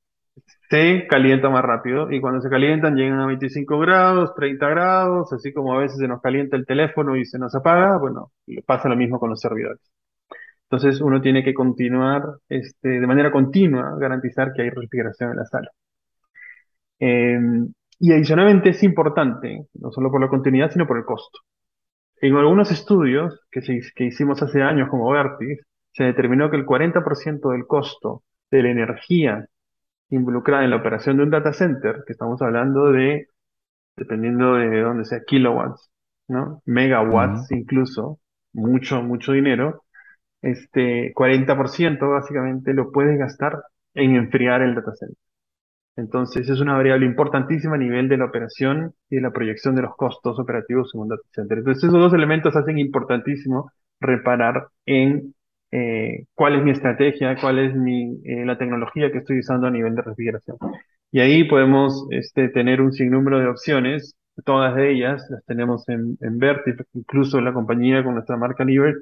se 0.70 1.06
calienta 1.08 1.50
más 1.50 1.64
rápido 1.64 2.10
y 2.12 2.20
cuando 2.20 2.40
se 2.40 2.48
calientan 2.48 2.94
llegan 2.94 3.20
a 3.20 3.26
25 3.26 3.78
grados, 3.80 4.34
30 4.34 4.68
grados, 4.68 5.32
así 5.32 5.52
como 5.52 5.74
a 5.74 5.78
veces 5.80 5.98
se 5.98 6.08
nos 6.08 6.20
calienta 6.22 6.56
el 6.56 6.66
teléfono 6.66 7.16
y 7.16 7.24
se 7.24 7.38
nos 7.38 7.54
apaga, 7.54 7.98
bueno, 7.98 8.32
pasa 8.66 8.88
lo 8.88 8.96
mismo 8.96 9.18
con 9.18 9.30
los 9.30 9.40
servidores. 9.40 9.80
Entonces 10.70 11.00
uno 11.00 11.20
tiene 11.20 11.42
que 11.42 11.54
continuar 11.54 12.22
este, 12.48 12.88
de 13.00 13.06
manera 13.06 13.32
continua, 13.32 13.96
garantizar 13.98 14.52
que 14.52 14.62
hay 14.62 14.70
refrigeración 14.70 15.30
en 15.30 15.36
la 15.36 15.44
sala. 15.46 15.70
Em, 17.00 17.72
y 17.98 18.12
adicionalmente 18.12 18.70
es 18.70 18.82
importante, 18.82 19.66
no 19.74 19.90
solo 19.90 20.10
por 20.10 20.20
la 20.20 20.28
continuidad, 20.28 20.70
sino 20.70 20.86
por 20.86 20.98
el 20.98 21.04
costo. 21.04 21.40
En 22.20 22.36
algunos 22.36 22.70
estudios 22.70 23.40
que, 23.50 23.60
que 23.94 24.04
hicimos 24.04 24.42
hace 24.42 24.62
años 24.62 24.88
como 24.88 25.10
Vertis, 25.10 25.60
se 25.92 26.04
determinó 26.04 26.50
que 26.50 26.56
el 26.56 26.66
40% 26.66 27.50
del 27.50 27.66
costo 27.66 28.22
de 28.50 28.62
la 28.62 28.70
energía 28.70 29.46
involucrada 30.10 30.64
en 30.64 30.70
la 30.70 30.76
operación 30.76 31.16
de 31.16 31.24
un 31.24 31.30
data 31.30 31.52
center, 31.52 32.04
que 32.06 32.12
estamos 32.12 32.40
hablando 32.42 32.92
de, 32.92 33.28
dependiendo 33.96 34.54
de 34.54 34.80
dónde 34.80 35.04
sea, 35.04 35.20
kilowatts, 35.26 35.90
¿no? 36.28 36.62
Megawatts 36.66 37.50
incluso, 37.52 38.20
mucho, 38.52 39.02
mucho 39.02 39.32
dinero, 39.32 39.84
este 40.42 41.12
40% 41.14 42.10
básicamente 42.10 42.74
lo 42.74 42.90
puedes 42.92 43.18
gastar 43.18 43.62
en 43.94 44.16
enfriar 44.16 44.62
el 44.62 44.74
data 44.74 44.94
center. 44.94 45.16
Entonces 45.96 46.48
es 46.48 46.60
una 46.60 46.74
variable 46.74 47.06
importantísima 47.06 47.74
a 47.74 47.78
nivel 47.78 48.08
de 48.08 48.16
la 48.16 48.26
operación 48.26 48.94
y 49.10 49.16
de 49.16 49.22
la 49.22 49.32
proyección 49.32 49.74
de 49.74 49.82
los 49.82 49.96
costos 49.96 50.38
operativos 50.38 50.94
en 50.94 51.00
un 51.02 51.08
data 51.08 51.22
center. 51.32 51.58
Entonces 51.58 51.84
esos 51.84 52.00
dos 52.00 52.14
elementos 52.14 52.56
hacen 52.56 52.78
importantísimo 52.78 53.70
reparar 54.00 54.68
en 54.86 55.34
eh, 55.72 56.24
cuál 56.34 56.56
es 56.56 56.62
mi 56.64 56.70
estrategia, 56.72 57.36
cuál 57.40 57.58
es 57.58 57.74
mi, 57.74 58.20
eh, 58.24 58.44
la 58.44 58.58
tecnología 58.58 59.10
que 59.12 59.18
estoy 59.18 59.40
usando 59.40 59.66
a 59.66 59.70
nivel 59.70 59.94
de 59.94 60.02
refrigeración. 60.02 60.56
Y 61.12 61.20
ahí 61.20 61.44
podemos 61.44 62.06
este, 62.10 62.48
tener 62.48 62.80
un 62.80 62.92
sinnúmero 62.92 63.40
de 63.40 63.48
opciones, 63.48 64.16
todas 64.44 64.74
de 64.74 64.92
ellas 64.92 65.22
las 65.30 65.44
tenemos 65.44 65.88
en, 65.88 66.16
en 66.20 66.38
Vertif, 66.38 66.80
incluso 66.94 67.40
la 67.40 67.52
compañía 67.52 68.02
con 68.02 68.14
nuestra 68.14 68.36
marca 68.36 68.64
Niver 68.64 68.94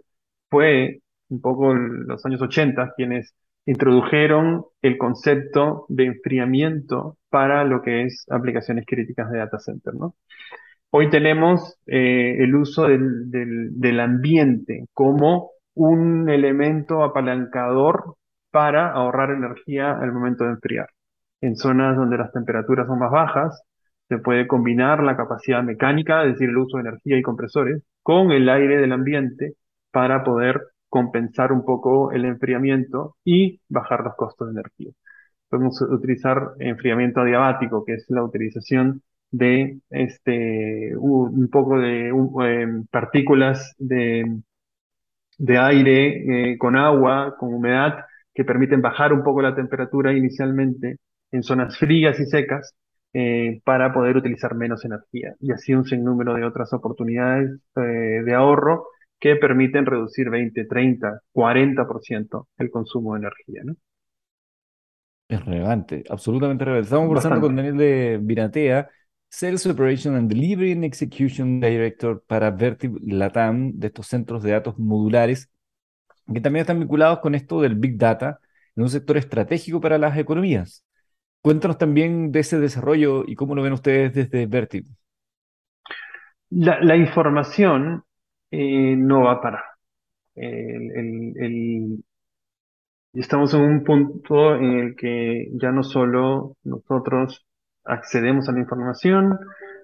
fue 0.50 1.00
un 1.28 1.40
poco 1.40 1.74
los 1.74 2.24
años 2.26 2.40
80 2.42 2.94
quienes 2.96 3.34
introdujeron 3.66 4.64
el 4.82 4.96
concepto 4.96 5.84
de 5.88 6.06
enfriamiento 6.06 7.18
para 7.28 7.64
lo 7.64 7.82
que 7.82 8.04
es 8.04 8.24
aplicaciones 8.30 8.86
críticas 8.86 9.30
de 9.30 9.38
data 9.38 9.58
center, 9.58 9.94
¿no? 9.94 10.14
Hoy 10.90 11.10
tenemos 11.10 11.76
eh, 11.86 12.36
el 12.38 12.54
uso 12.54 12.84
del, 12.88 13.30
del, 13.30 13.78
del 13.78 14.00
ambiente 14.00 14.86
como 14.94 15.50
un 15.78 16.28
elemento 16.28 17.04
apalancador 17.04 18.16
para 18.50 18.90
ahorrar 18.92 19.30
energía 19.30 19.92
al 19.92 20.12
momento 20.12 20.44
de 20.44 20.50
enfriar. 20.50 20.88
En 21.40 21.56
zonas 21.56 21.96
donde 21.96 22.18
las 22.18 22.32
temperaturas 22.32 22.86
son 22.88 22.98
más 22.98 23.12
bajas, 23.12 23.62
se 24.08 24.18
puede 24.18 24.48
combinar 24.48 25.02
la 25.02 25.16
capacidad 25.16 25.62
mecánica, 25.62 26.24
es 26.24 26.32
decir, 26.32 26.48
el 26.48 26.58
uso 26.58 26.78
de 26.78 26.88
energía 26.88 27.18
y 27.18 27.22
compresores, 27.22 27.82
con 28.02 28.32
el 28.32 28.48
aire 28.48 28.78
del 28.78 28.92
ambiente 28.92 29.54
para 29.92 30.24
poder 30.24 30.62
compensar 30.88 31.52
un 31.52 31.64
poco 31.64 32.10
el 32.12 32.24
enfriamiento 32.24 33.16
y 33.24 33.60
bajar 33.68 34.02
los 34.02 34.16
costos 34.16 34.48
de 34.48 34.60
energía. 34.60 34.92
Podemos 35.48 35.80
utilizar 35.82 36.54
enfriamiento 36.58 37.20
adiabático, 37.20 37.84
que 37.84 37.94
es 37.94 38.06
la 38.08 38.24
utilización 38.24 39.02
de 39.30 39.78
este, 39.90 40.96
un 40.96 41.48
poco 41.50 41.78
de 41.78 42.08
em, 42.08 42.86
partículas 42.90 43.74
de 43.78 44.24
de 45.38 45.58
aire 45.58 46.52
eh, 46.52 46.58
con 46.58 46.76
agua, 46.76 47.36
con 47.38 47.54
humedad, 47.54 48.04
que 48.34 48.44
permiten 48.44 48.82
bajar 48.82 49.12
un 49.12 49.22
poco 49.22 49.40
la 49.40 49.54
temperatura 49.54 50.12
inicialmente 50.12 50.98
en 51.32 51.42
zonas 51.42 51.78
frías 51.78 52.18
y 52.20 52.26
secas 52.26 52.74
eh, 53.12 53.60
para 53.64 53.92
poder 53.92 54.16
utilizar 54.16 54.54
menos 54.54 54.84
energía. 54.84 55.34
Y 55.40 55.52
así 55.52 55.74
un 55.74 55.84
sinnúmero 55.84 56.34
de 56.34 56.44
otras 56.44 56.72
oportunidades 56.72 57.58
eh, 57.76 58.22
de 58.24 58.34
ahorro 58.34 58.86
que 59.18 59.36
permiten 59.36 59.86
reducir 59.86 60.30
20, 60.30 60.66
30, 60.66 61.20
40% 61.32 62.46
el 62.58 62.70
consumo 62.70 63.14
de 63.14 63.20
energía. 63.20 63.62
¿no? 63.64 63.74
Es 65.28 65.44
relevante, 65.44 66.04
absolutamente 66.08 66.64
relevante. 66.64 66.86
Estamos 66.86 67.06
conversando 67.06 67.40
con 67.40 67.56
Daniel 67.56 67.76
de 67.76 68.18
Viratea, 68.22 68.88
Sales 69.30 69.66
Operation 69.66 70.16
and 70.16 70.30
Delivery 70.30 70.72
and 70.72 70.84
Execution 70.84 71.60
Director 71.60 72.22
para 72.26 72.50
Vertiv 72.50 72.96
Latam, 73.02 73.72
de 73.74 73.88
estos 73.88 74.06
centros 74.06 74.42
de 74.42 74.52
datos 74.52 74.78
modulares, 74.78 75.50
que 76.32 76.40
también 76.40 76.62
están 76.62 76.80
vinculados 76.80 77.20
con 77.20 77.34
esto 77.34 77.60
del 77.60 77.74
Big 77.74 77.98
Data 77.98 78.40
en 78.74 78.84
un 78.84 78.88
sector 78.88 79.16
estratégico 79.16 79.80
para 79.80 79.98
las 79.98 80.16
economías. 80.16 80.84
Cuéntanos 81.42 81.78
también 81.78 82.32
de 82.32 82.40
ese 82.40 82.58
desarrollo 82.58 83.24
y 83.26 83.34
cómo 83.34 83.54
lo 83.54 83.62
ven 83.62 83.72
ustedes 83.72 84.14
desde 84.14 84.46
Vertiv. 84.46 84.86
La, 86.50 86.96
información 86.96 88.02
eh, 88.50 88.96
no 88.96 89.24
va 89.24 89.32
a 89.32 89.40
parar. 89.40 89.64
el, 90.34 92.02
estamos 93.12 93.52
en 93.52 93.60
un 93.60 93.84
punto 93.84 94.54
en 94.56 94.78
el 94.78 94.96
que 94.96 95.48
ya 95.52 95.70
no 95.70 95.82
solo 95.82 96.56
nosotros 96.64 97.47
accedemos 97.88 98.48
a 98.48 98.52
la 98.52 98.60
información, 98.60 99.38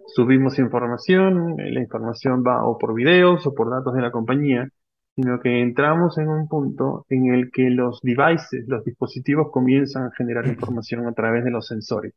subimos 0.06 0.58
información, 0.58 1.56
la 1.56 1.80
información 1.80 2.44
va 2.46 2.64
o 2.64 2.78
por 2.78 2.94
videos 2.94 3.46
o 3.46 3.54
por 3.54 3.70
datos 3.70 3.94
de 3.94 4.02
la 4.02 4.10
compañía, 4.10 4.68
sino 5.14 5.40
que 5.40 5.60
entramos 5.60 6.18
en 6.18 6.28
un 6.28 6.48
punto 6.48 7.06
en 7.08 7.32
el 7.32 7.50
que 7.50 7.70
los 7.70 8.00
devices, 8.02 8.64
los 8.66 8.84
dispositivos 8.84 9.50
comienzan 9.50 10.04
a 10.06 10.10
generar 10.16 10.46
información 10.46 11.06
a 11.06 11.12
través 11.12 11.44
de 11.44 11.50
los 11.50 11.66
sensores, 11.66 12.14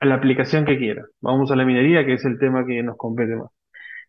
a 0.00 0.06
la 0.06 0.16
aplicación 0.16 0.64
que 0.64 0.78
quiera. 0.78 1.04
Vamos 1.20 1.50
a 1.50 1.56
la 1.56 1.64
minería, 1.64 2.04
que 2.04 2.14
es 2.14 2.24
el 2.24 2.38
tema 2.38 2.66
que 2.66 2.82
nos 2.82 2.96
compete 2.96 3.36
más. 3.36 3.50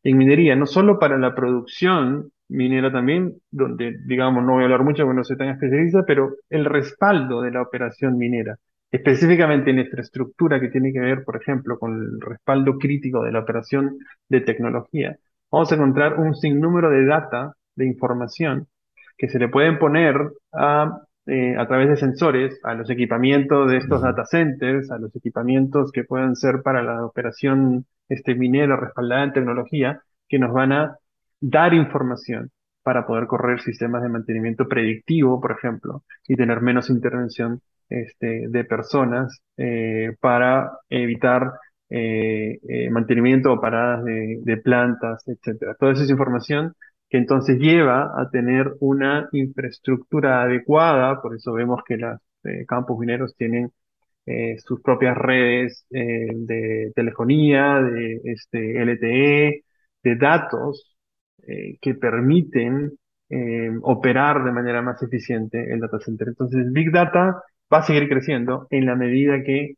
En 0.03 0.17
minería, 0.17 0.55
no 0.55 0.65
solo 0.65 0.97
para 0.97 1.17
la 1.17 1.35
producción 1.35 2.31
minera 2.49 2.91
también, 2.91 3.35
donde, 3.51 3.97
digamos, 4.05 4.43
no 4.43 4.53
voy 4.53 4.63
a 4.63 4.65
hablar 4.65 4.83
mucho 4.83 5.03
porque 5.03 5.17
no 5.17 5.23
soy 5.23 5.37
tan 5.37 5.49
especialista, 5.49 6.03
pero 6.05 6.35
el 6.49 6.65
respaldo 6.65 7.41
de 7.41 7.51
la 7.51 7.61
operación 7.61 8.17
minera, 8.17 8.57
específicamente 8.91 9.71
en 9.71 9.79
infraestructura 9.79 10.59
que 10.59 10.69
tiene 10.69 10.91
que 10.91 10.99
ver, 10.99 11.23
por 11.23 11.37
ejemplo, 11.37 11.79
con 11.79 11.93
el 11.93 12.21
respaldo 12.21 12.77
crítico 12.77 13.23
de 13.23 13.31
la 13.31 13.39
operación 13.39 13.97
de 14.29 14.41
tecnología, 14.41 15.17
vamos 15.49 15.71
a 15.71 15.75
encontrar 15.75 16.19
un 16.19 16.35
sinnúmero 16.35 16.89
de 16.89 17.05
data 17.05 17.53
de 17.75 17.85
información 17.85 18.67
que 19.17 19.29
se 19.29 19.39
le 19.39 19.49
pueden 19.49 19.79
poner 19.79 20.15
a, 20.53 21.01
eh, 21.27 21.55
a 21.57 21.67
través 21.67 21.89
de 21.89 21.97
sensores 21.97 22.59
a 22.63 22.73
los 22.73 22.89
equipamientos 22.89 23.69
de 23.69 23.77
estos 23.77 24.01
data 24.01 24.25
centers, 24.25 24.91
a 24.91 24.97
los 24.97 25.15
equipamientos 25.15 25.91
que 25.91 26.03
puedan 26.03 26.35
ser 26.35 26.61
para 26.63 26.83
la 26.83 27.05
operación 27.05 27.85
este, 28.09 28.35
minera 28.35 28.75
respaldada 28.75 29.23
en 29.23 29.33
tecnología, 29.33 30.01
que 30.27 30.39
nos 30.39 30.53
van 30.53 30.71
a 30.73 30.97
dar 31.39 31.73
información 31.73 32.51
para 32.83 33.05
poder 33.05 33.27
correr 33.27 33.61
sistemas 33.61 34.03
de 34.03 34.09
mantenimiento 34.09 34.67
predictivo, 34.67 35.39
por 35.39 35.51
ejemplo, 35.51 36.03
y 36.27 36.35
tener 36.35 36.61
menos 36.61 36.89
intervención 36.89 37.61
este, 37.89 38.47
de 38.47 38.63
personas 38.65 39.41
eh, 39.57 40.15
para 40.19 40.71
evitar 40.89 41.51
eh, 41.89 42.59
eh, 42.67 42.89
mantenimiento 42.89 43.51
o 43.51 43.61
paradas 43.61 44.05
de, 44.05 44.57
plantas, 44.63 45.27
etcétera. 45.27 45.75
Toda 45.79 45.93
esa 45.93 46.03
es 46.03 46.09
información 46.09 46.73
que 47.09 47.17
entonces 47.17 47.59
lleva 47.59 48.13
a 48.19 48.29
tener 48.31 48.73
una 48.79 49.27
infraestructura 49.33 50.43
adecuada, 50.43 51.21
por 51.21 51.35
eso 51.35 51.51
vemos 51.53 51.81
que 51.85 51.97
los 51.97 52.19
campos 52.67 52.97
mineros 52.97 53.35
tienen 53.35 53.71
sus 54.63 54.81
propias 54.81 55.17
redes 55.17 55.85
de 55.89 56.91
telefonía, 56.95 57.81
de 57.81 58.21
este, 58.23 58.81
LTE, 58.81 59.63
de 60.03 60.15
datos 60.15 60.95
que 61.81 61.95
permiten 61.95 62.91
operar 63.83 64.43
de 64.43 64.51
manera 64.51 64.81
más 64.81 65.01
eficiente 65.01 65.71
el 65.71 65.79
data 65.79 65.99
center. 65.99 66.29
Entonces, 66.29 66.71
Big 66.71 66.91
Data 66.91 67.41
va 67.73 67.77
a 67.79 67.83
seguir 67.83 68.09
creciendo 68.09 68.67
en 68.69 68.85
la 68.85 68.95
medida 68.95 69.43
que 69.43 69.75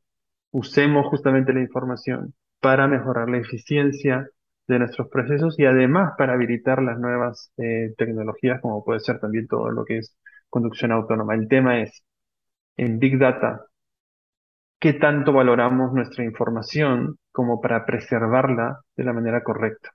usemos 0.51 1.07
justamente 1.07 1.53
la 1.53 1.61
información 1.61 2.33
para 2.59 2.87
mejorar 2.87 3.29
la 3.29 3.37
eficiencia 3.39 4.29
de 4.67 4.79
nuestros 4.79 5.09
procesos 5.09 5.59
y 5.59 5.65
además 5.65 6.13
para 6.17 6.33
habilitar 6.33 6.81
las 6.81 6.99
nuevas 6.99 7.51
eh, 7.57 7.93
tecnologías, 7.97 8.61
como 8.61 8.83
puede 8.83 9.01
ser 9.01 9.19
también 9.19 9.47
todo 9.47 9.69
lo 9.71 9.83
que 9.85 9.97
es 9.99 10.15
conducción 10.49 10.91
autónoma. 10.91 11.35
El 11.35 11.47
tema 11.47 11.81
es, 11.81 12.03
en 12.77 12.99
Big 12.99 13.17
Data, 13.19 13.65
¿qué 14.79 14.93
tanto 14.93 15.33
valoramos 15.33 15.93
nuestra 15.93 16.23
información 16.23 17.17
como 17.31 17.59
para 17.59 17.85
preservarla 17.85 18.81
de 18.95 19.03
la 19.03 19.13
manera 19.13 19.43
correcta? 19.43 19.91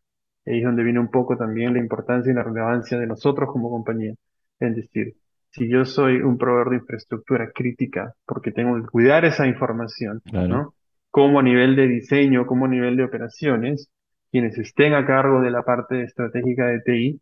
Ahí 0.49 0.59
es 0.59 0.65
donde 0.65 0.83
viene 0.83 1.01
un 1.01 1.11
poco 1.11 1.37
también 1.37 1.75
la 1.75 1.81
importancia 1.81 2.31
y 2.31 2.35
la 2.35 2.43
relevancia 2.43 2.99
de 2.99 3.07
nosotros 3.07 3.51
como 3.53 3.71
compañía. 3.71 4.15
Es 4.59 4.75
decir, 4.75 5.15
si 5.51 5.69
yo 5.69 5.85
soy 5.85 6.23
un 6.23 6.39
proveedor 6.39 6.71
de 6.71 6.77
infraestructura 6.77 7.51
crítica 7.55 8.15
porque 8.27 8.53
tengo 8.53 8.77
que 8.77 8.89
cuidar 8.89 9.25
esa 9.25 9.47
información, 9.47 10.23
¿no? 10.33 10.75
Como 11.11 11.41
a 11.41 11.43
nivel 11.43 11.77
de 11.77 11.87
diseño, 11.87 12.47
como 12.47 12.67
a 12.67 12.69
nivel 12.69 12.97
de 12.97 13.05
operaciones, 13.05 13.91
quienes 14.31 14.59
estén 14.59 14.95
a 14.95 15.07
cargo 15.07 15.41
de 15.41 15.51
la 15.51 15.63
parte 15.63 16.03
estratégica 16.03 16.67
de 16.67 16.81
TI 16.81 17.21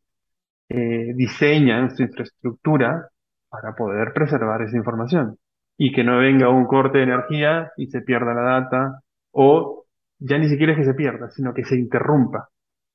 eh, 0.68 1.12
diseñan 1.14 1.94
su 1.96 2.02
infraestructura 2.02 3.08
para 3.48 3.74
poder 3.74 4.12
preservar 4.12 4.62
esa 4.62 4.76
información 4.76 5.38
y 5.78 5.92
que 5.92 6.04
no 6.04 6.18
venga 6.18 6.48
un 6.48 6.66
corte 6.66 6.98
de 6.98 7.04
energía 7.04 7.72
y 7.76 7.86
se 7.86 8.00
pierda 8.00 8.34
la 8.34 8.42
data 8.42 9.02
o 9.32 9.84
ya 10.18 10.38
ni 10.38 10.48
siquiera 10.48 10.72
es 10.72 10.78
que 10.78 10.84
se 10.84 10.94
pierda, 10.94 11.30
sino 11.30 11.52
que 11.54 11.64
se 11.64 11.76
interrumpa. 11.76 12.48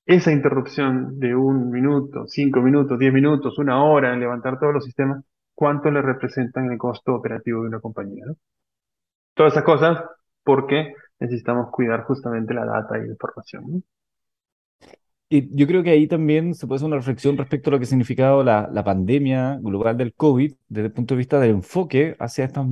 Esa 0.05 0.31
interrupción 0.31 1.19
de 1.19 1.35
un 1.35 1.69
minuto, 1.71 2.25
cinco 2.27 2.61
minutos, 2.61 2.97
diez 2.99 3.13
minutos, 3.13 3.57
una 3.59 3.83
hora 3.83 4.13
en 4.13 4.19
levantar 4.19 4.59
todos 4.59 4.73
los 4.73 4.85
sistemas, 4.85 5.23
¿cuánto 5.53 5.91
le 5.91 6.01
representan 6.01 6.71
el 6.71 6.77
costo 6.77 7.15
operativo 7.15 7.61
de 7.61 7.67
una 7.69 7.79
compañía? 7.79 8.25
Todas 9.33 9.53
esas 9.53 9.63
cosas 9.63 10.03
porque 10.43 10.93
necesitamos 11.19 11.69
cuidar 11.71 12.03
justamente 12.03 12.53
la 12.53 12.65
data 12.65 12.97
y 12.97 13.01
la 13.01 13.11
información. 13.13 13.83
Y 15.29 15.55
yo 15.55 15.65
creo 15.65 15.81
que 15.81 15.91
ahí 15.91 16.07
también 16.07 16.55
se 16.55 16.67
puede 16.67 16.77
hacer 16.77 16.87
una 16.87 16.97
reflexión 16.97 17.37
respecto 17.37 17.69
a 17.69 17.71
lo 17.71 17.79
que 17.79 17.83
ha 17.83 17.87
significado 17.87 18.43
la, 18.43 18.69
la 18.69 18.83
pandemia 18.83 19.59
global 19.61 19.95
del 19.95 20.13
COVID 20.13 20.53
desde 20.67 20.87
el 20.87 20.93
punto 20.93 21.13
de 21.13 21.19
vista 21.19 21.39
del 21.39 21.51
enfoque 21.51 22.17
hacia, 22.19 22.45
estos, 22.45 22.65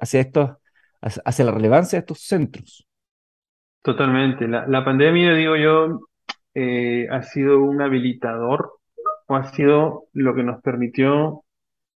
hacia, 0.00 0.20
estos, 0.20 0.50
hacia 1.02 1.44
la 1.44 1.50
relevancia 1.50 1.98
de 1.98 2.00
estos 2.00 2.20
centros. 2.20 2.86
Totalmente. 3.82 4.48
La, 4.48 4.66
la 4.66 4.84
pandemia, 4.84 5.34
digo 5.34 5.56
yo, 5.56 6.00
eh, 6.54 7.06
ha 7.10 7.22
sido 7.22 7.62
un 7.62 7.80
habilitador 7.80 8.72
o 9.26 9.36
ha 9.36 9.44
sido 9.52 10.04
lo 10.12 10.34
que 10.34 10.42
nos 10.42 10.62
permitió 10.62 11.44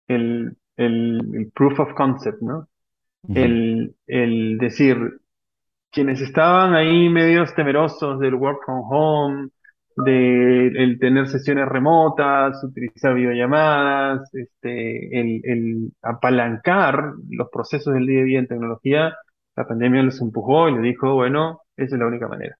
el, 0.08 0.56
el, 0.76 1.50
proof 1.54 1.80
of 1.80 1.94
concept, 1.94 2.40
¿no? 2.42 2.68
el, 3.34 3.94
el 4.06 4.58
decir, 4.58 5.20
quienes 5.90 6.20
estaban 6.20 6.74
ahí 6.74 7.08
medios 7.08 7.54
temerosos 7.54 8.20
del 8.20 8.34
work 8.34 8.64
from 8.64 8.82
home, 8.88 9.48
de 9.96 10.66
el 10.66 10.98
tener 10.98 11.26
sesiones 11.28 11.66
remotas, 11.68 12.62
utilizar 12.62 13.14
videollamadas, 13.14 14.32
este, 14.34 15.20
el, 15.20 15.40
el 15.44 15.92
apalancar 16.02 17.14
los 17.30 17.48
procesos 17.50 17.94
del 17.94 18.06
día 18.06 18.20
a 18.20 18.24
día 18.24 18.38
en 18.40 18.46
tecnología, 18.46 19.16
la 19.56 19.66
pandemia 19.66 20.02
los 20.02 20.20
empujó 20.20 20.68
y 20.68 20.74
le 20.74 20.82
dijo, 20.82 21.14
bueno, 21.14 21.62
esa 21.76 21.96
es 21.96 22.00
la 22.00 22.06
única 22.06 22.28
manera. 22.28 22.56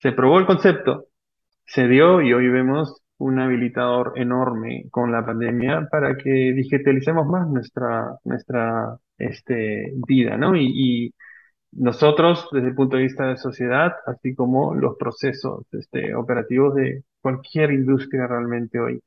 Se 0.00 0.12
probó 0.12 0.38
el 0.38 0.46
concepto, 0.46 1.06
se 1.68 1.86
dio 1.88 2.22
y 2.22 2.32
hoy 2.32 2.48
vemos 2.48 3.02
un 3.18 3.38
habilitador 3.40 4.14
enorme 4.16 4.86
con 4.90 5.12
la 5.12 5.24
pandemia 5.24 5.88
para 5.90 6.16
que 6.16 6.30
digitalicemos 6.54 7.26
más 7.26 7.48
nuestra, 7.48 8.16
nuestra 8.24 8.96
este, 9.18 9.92
vida, 10.06 10.36
¿no? 10.36 10.56
Y, 10.56 11.14
nosotros 11.72 12.48
desde 12.52 12.68
el 12.68 12.74
punto 12.74 12.96
de 12.96 13.02
vista 13.04 13.26
de 13.26 13.36
sociedad, 13.36 13.92
así 14.06 14.34
como 14.34 14.74
los 14.74 14.96
procesos 14.96 15.66
este, 15.72 16.14
operativos 16.14 16.74
de 16.74 17.04
cualquier 17.20 17.72
industria 17.72 18.26
realmente 18.26 18.80
hoy 18.80 19.02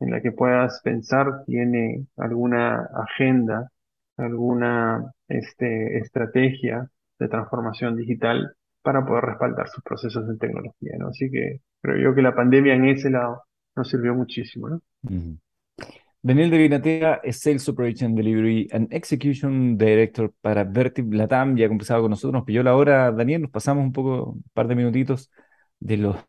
en 0.00 0.10
la 0.10 0.20
que 0.20 0.32
puedas 0.32 0.80
pensar 0.82 1.44
tiene 1.46 2.06
alguna 2.16 2.88
agenda, 2.94 3.70
alguna 4.16 5.12
este, 5.28 5.98
estrategia 5.98 6.90
de 7.18 7.28
transformación 7.28 7.96
digital 7.96 8.54
para 8.82 9.04
poder 9.04 9.24
respaldar 9.24 9.68
sus 9.68 9.82
procesos 9.84 10.26
de 10.28 10.36
tecnología, 10.36 10.92
¿no? 10.98 11.08
Así 11.08 11.30
que 11.30 11.60
creo 11.80 11.96
yo 11.98 12.14
que 12.14 12.22
la 12.22 12.34
pandemia 12.34 12.74
en 12.74 12.86
ese 12.86 13.10
lado 13.10 13.42
nos 13.76 13.88
sirvió 13.88 14.14
muchísimo, 14.14 14.68
¿no? 14.68 14.82
Daniel 16.22 16.50
de 16.50 16.58
Vinatea 16.58 17.20
es 17.22 17.40
Sales 17.40 17.66
Operation 17.68 18.14
Delivery 18.14 18.68
and 18.72 18.92
Execution 18.92 19.78
Director 19.78 20.34
para 20.42 20.64
Vertib 20.64 21.12
Latam. 21.14 21.56
Ya 21.56 21.64
ha 21.64 21.68
conversado 21.68 22.02
con 22.02 22.10
nosotros, 22.10 22.34
nos 22.34 22.44
pilló 22.44 22.62
la 22.62 22.76
hora, 22.76 23.10
Daniel, 23.10 23.42
nos 23.42 23.50
pasamos 23.50 23.84
un 23.84 23.92
poco, 23.92 24.32
un 24.32 24.44
par 24.52 24.68
de 24.68 24.74
minutitos 24.74 25.30
de 25.78 25.96
lo, 25.96 26.22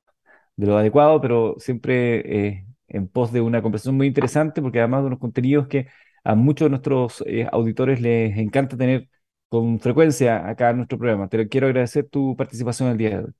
de 0.55 0.73
adecuado, 0.73 1.19
pero 1.19 1.55
siempre 1.59 2.47
eh, 2.49 2.65
en 2.87 3.07
pos 3.07 3.33
de 3.33 3.41
una 3.41 3.61
conversación 3.61 3.97
muy 3.97 4.07
interesante, 4.07 4.61
porque 4.61 4.79
además 4.79 5.01
de 5.01 5.07
unos 5.07 5.19
contenidos 5.19 5.67
que 5.67 5.87
a 6.23 6.35
muchos 6.35 6.67
de 6.67 6.69
nuestros 6.69 7.23
eh, 7.27 7.47
auditores 7.51 8.01
les 8.01 8.37
encanta 8.37 8.77
tener 8.77 9.09
con 9.51 9.81
frecuencia 9.81 10.47
acá 10.47 10.69
en 10.69 10.77
nuestro 10.77 10.97
programa. 10.97 11.27
Te 11.27 11.45
quiero 11.49 11.67
agradecer 11.67 12.07
tu 12.07 12.37
participación 12.37 12.87
el 12.87 12.97
día 12.97 13.09
de 13.09 13.17
hoy. 13.17 13.31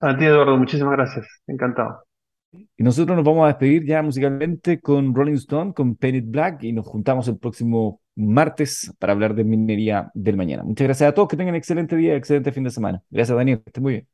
A 0.00 0.16
ti, 0.16 0.24
Eduardo, 0.24 0.56
muchísimas 0.56 0.94
gracias. 0.94 1.24
Encantado. 1.46 2.02
Y 2.76 2.82
nosotros 2.82 3.16
nos 3.16 3.24
vamos 3.24 3.44
a 3.44 3.46
despedir 3.46 3.86
ya 3.86 4.02
musicalmente 4.02 4.80
con 4.80 5.14
Rolling 5.14 5.34
Stone, 5.34 5.72
con 5.72 5.94
Penny 5.94 6.20
Black, 6.20 6.64
y 6.64 6.72
nos 6.72 6.84
juntamos 6.84 7.28
el 7.28 7.38
próximo 7.38 8.00
martes 8.16 8.92
para 8.98 9.12
hablar 9.12 9.36
de 9.36 9.44
minería 9.44 10.10
del 10.14 10.36
mañana. 10.36 10.64
Muchas 10.64 10.88
gracias 10.88 11.08
a 11.08 11.14
todos, 11.14 11.28
que 11.28 11.36
tengan 11.36 11.54
excelente 11.54 11.94
día, 11.94 12.16
excelente 12.16 12.50
fin 12.50 12.64
de 12.64 12.70
semana. 12.70 13.00
Gracias, 13.08 13.38
Daniel, 13.38 13.58
que 13.58 13.68
estés 13.68 13.82
muy 13.82 13.92
bien. 13.92 14.08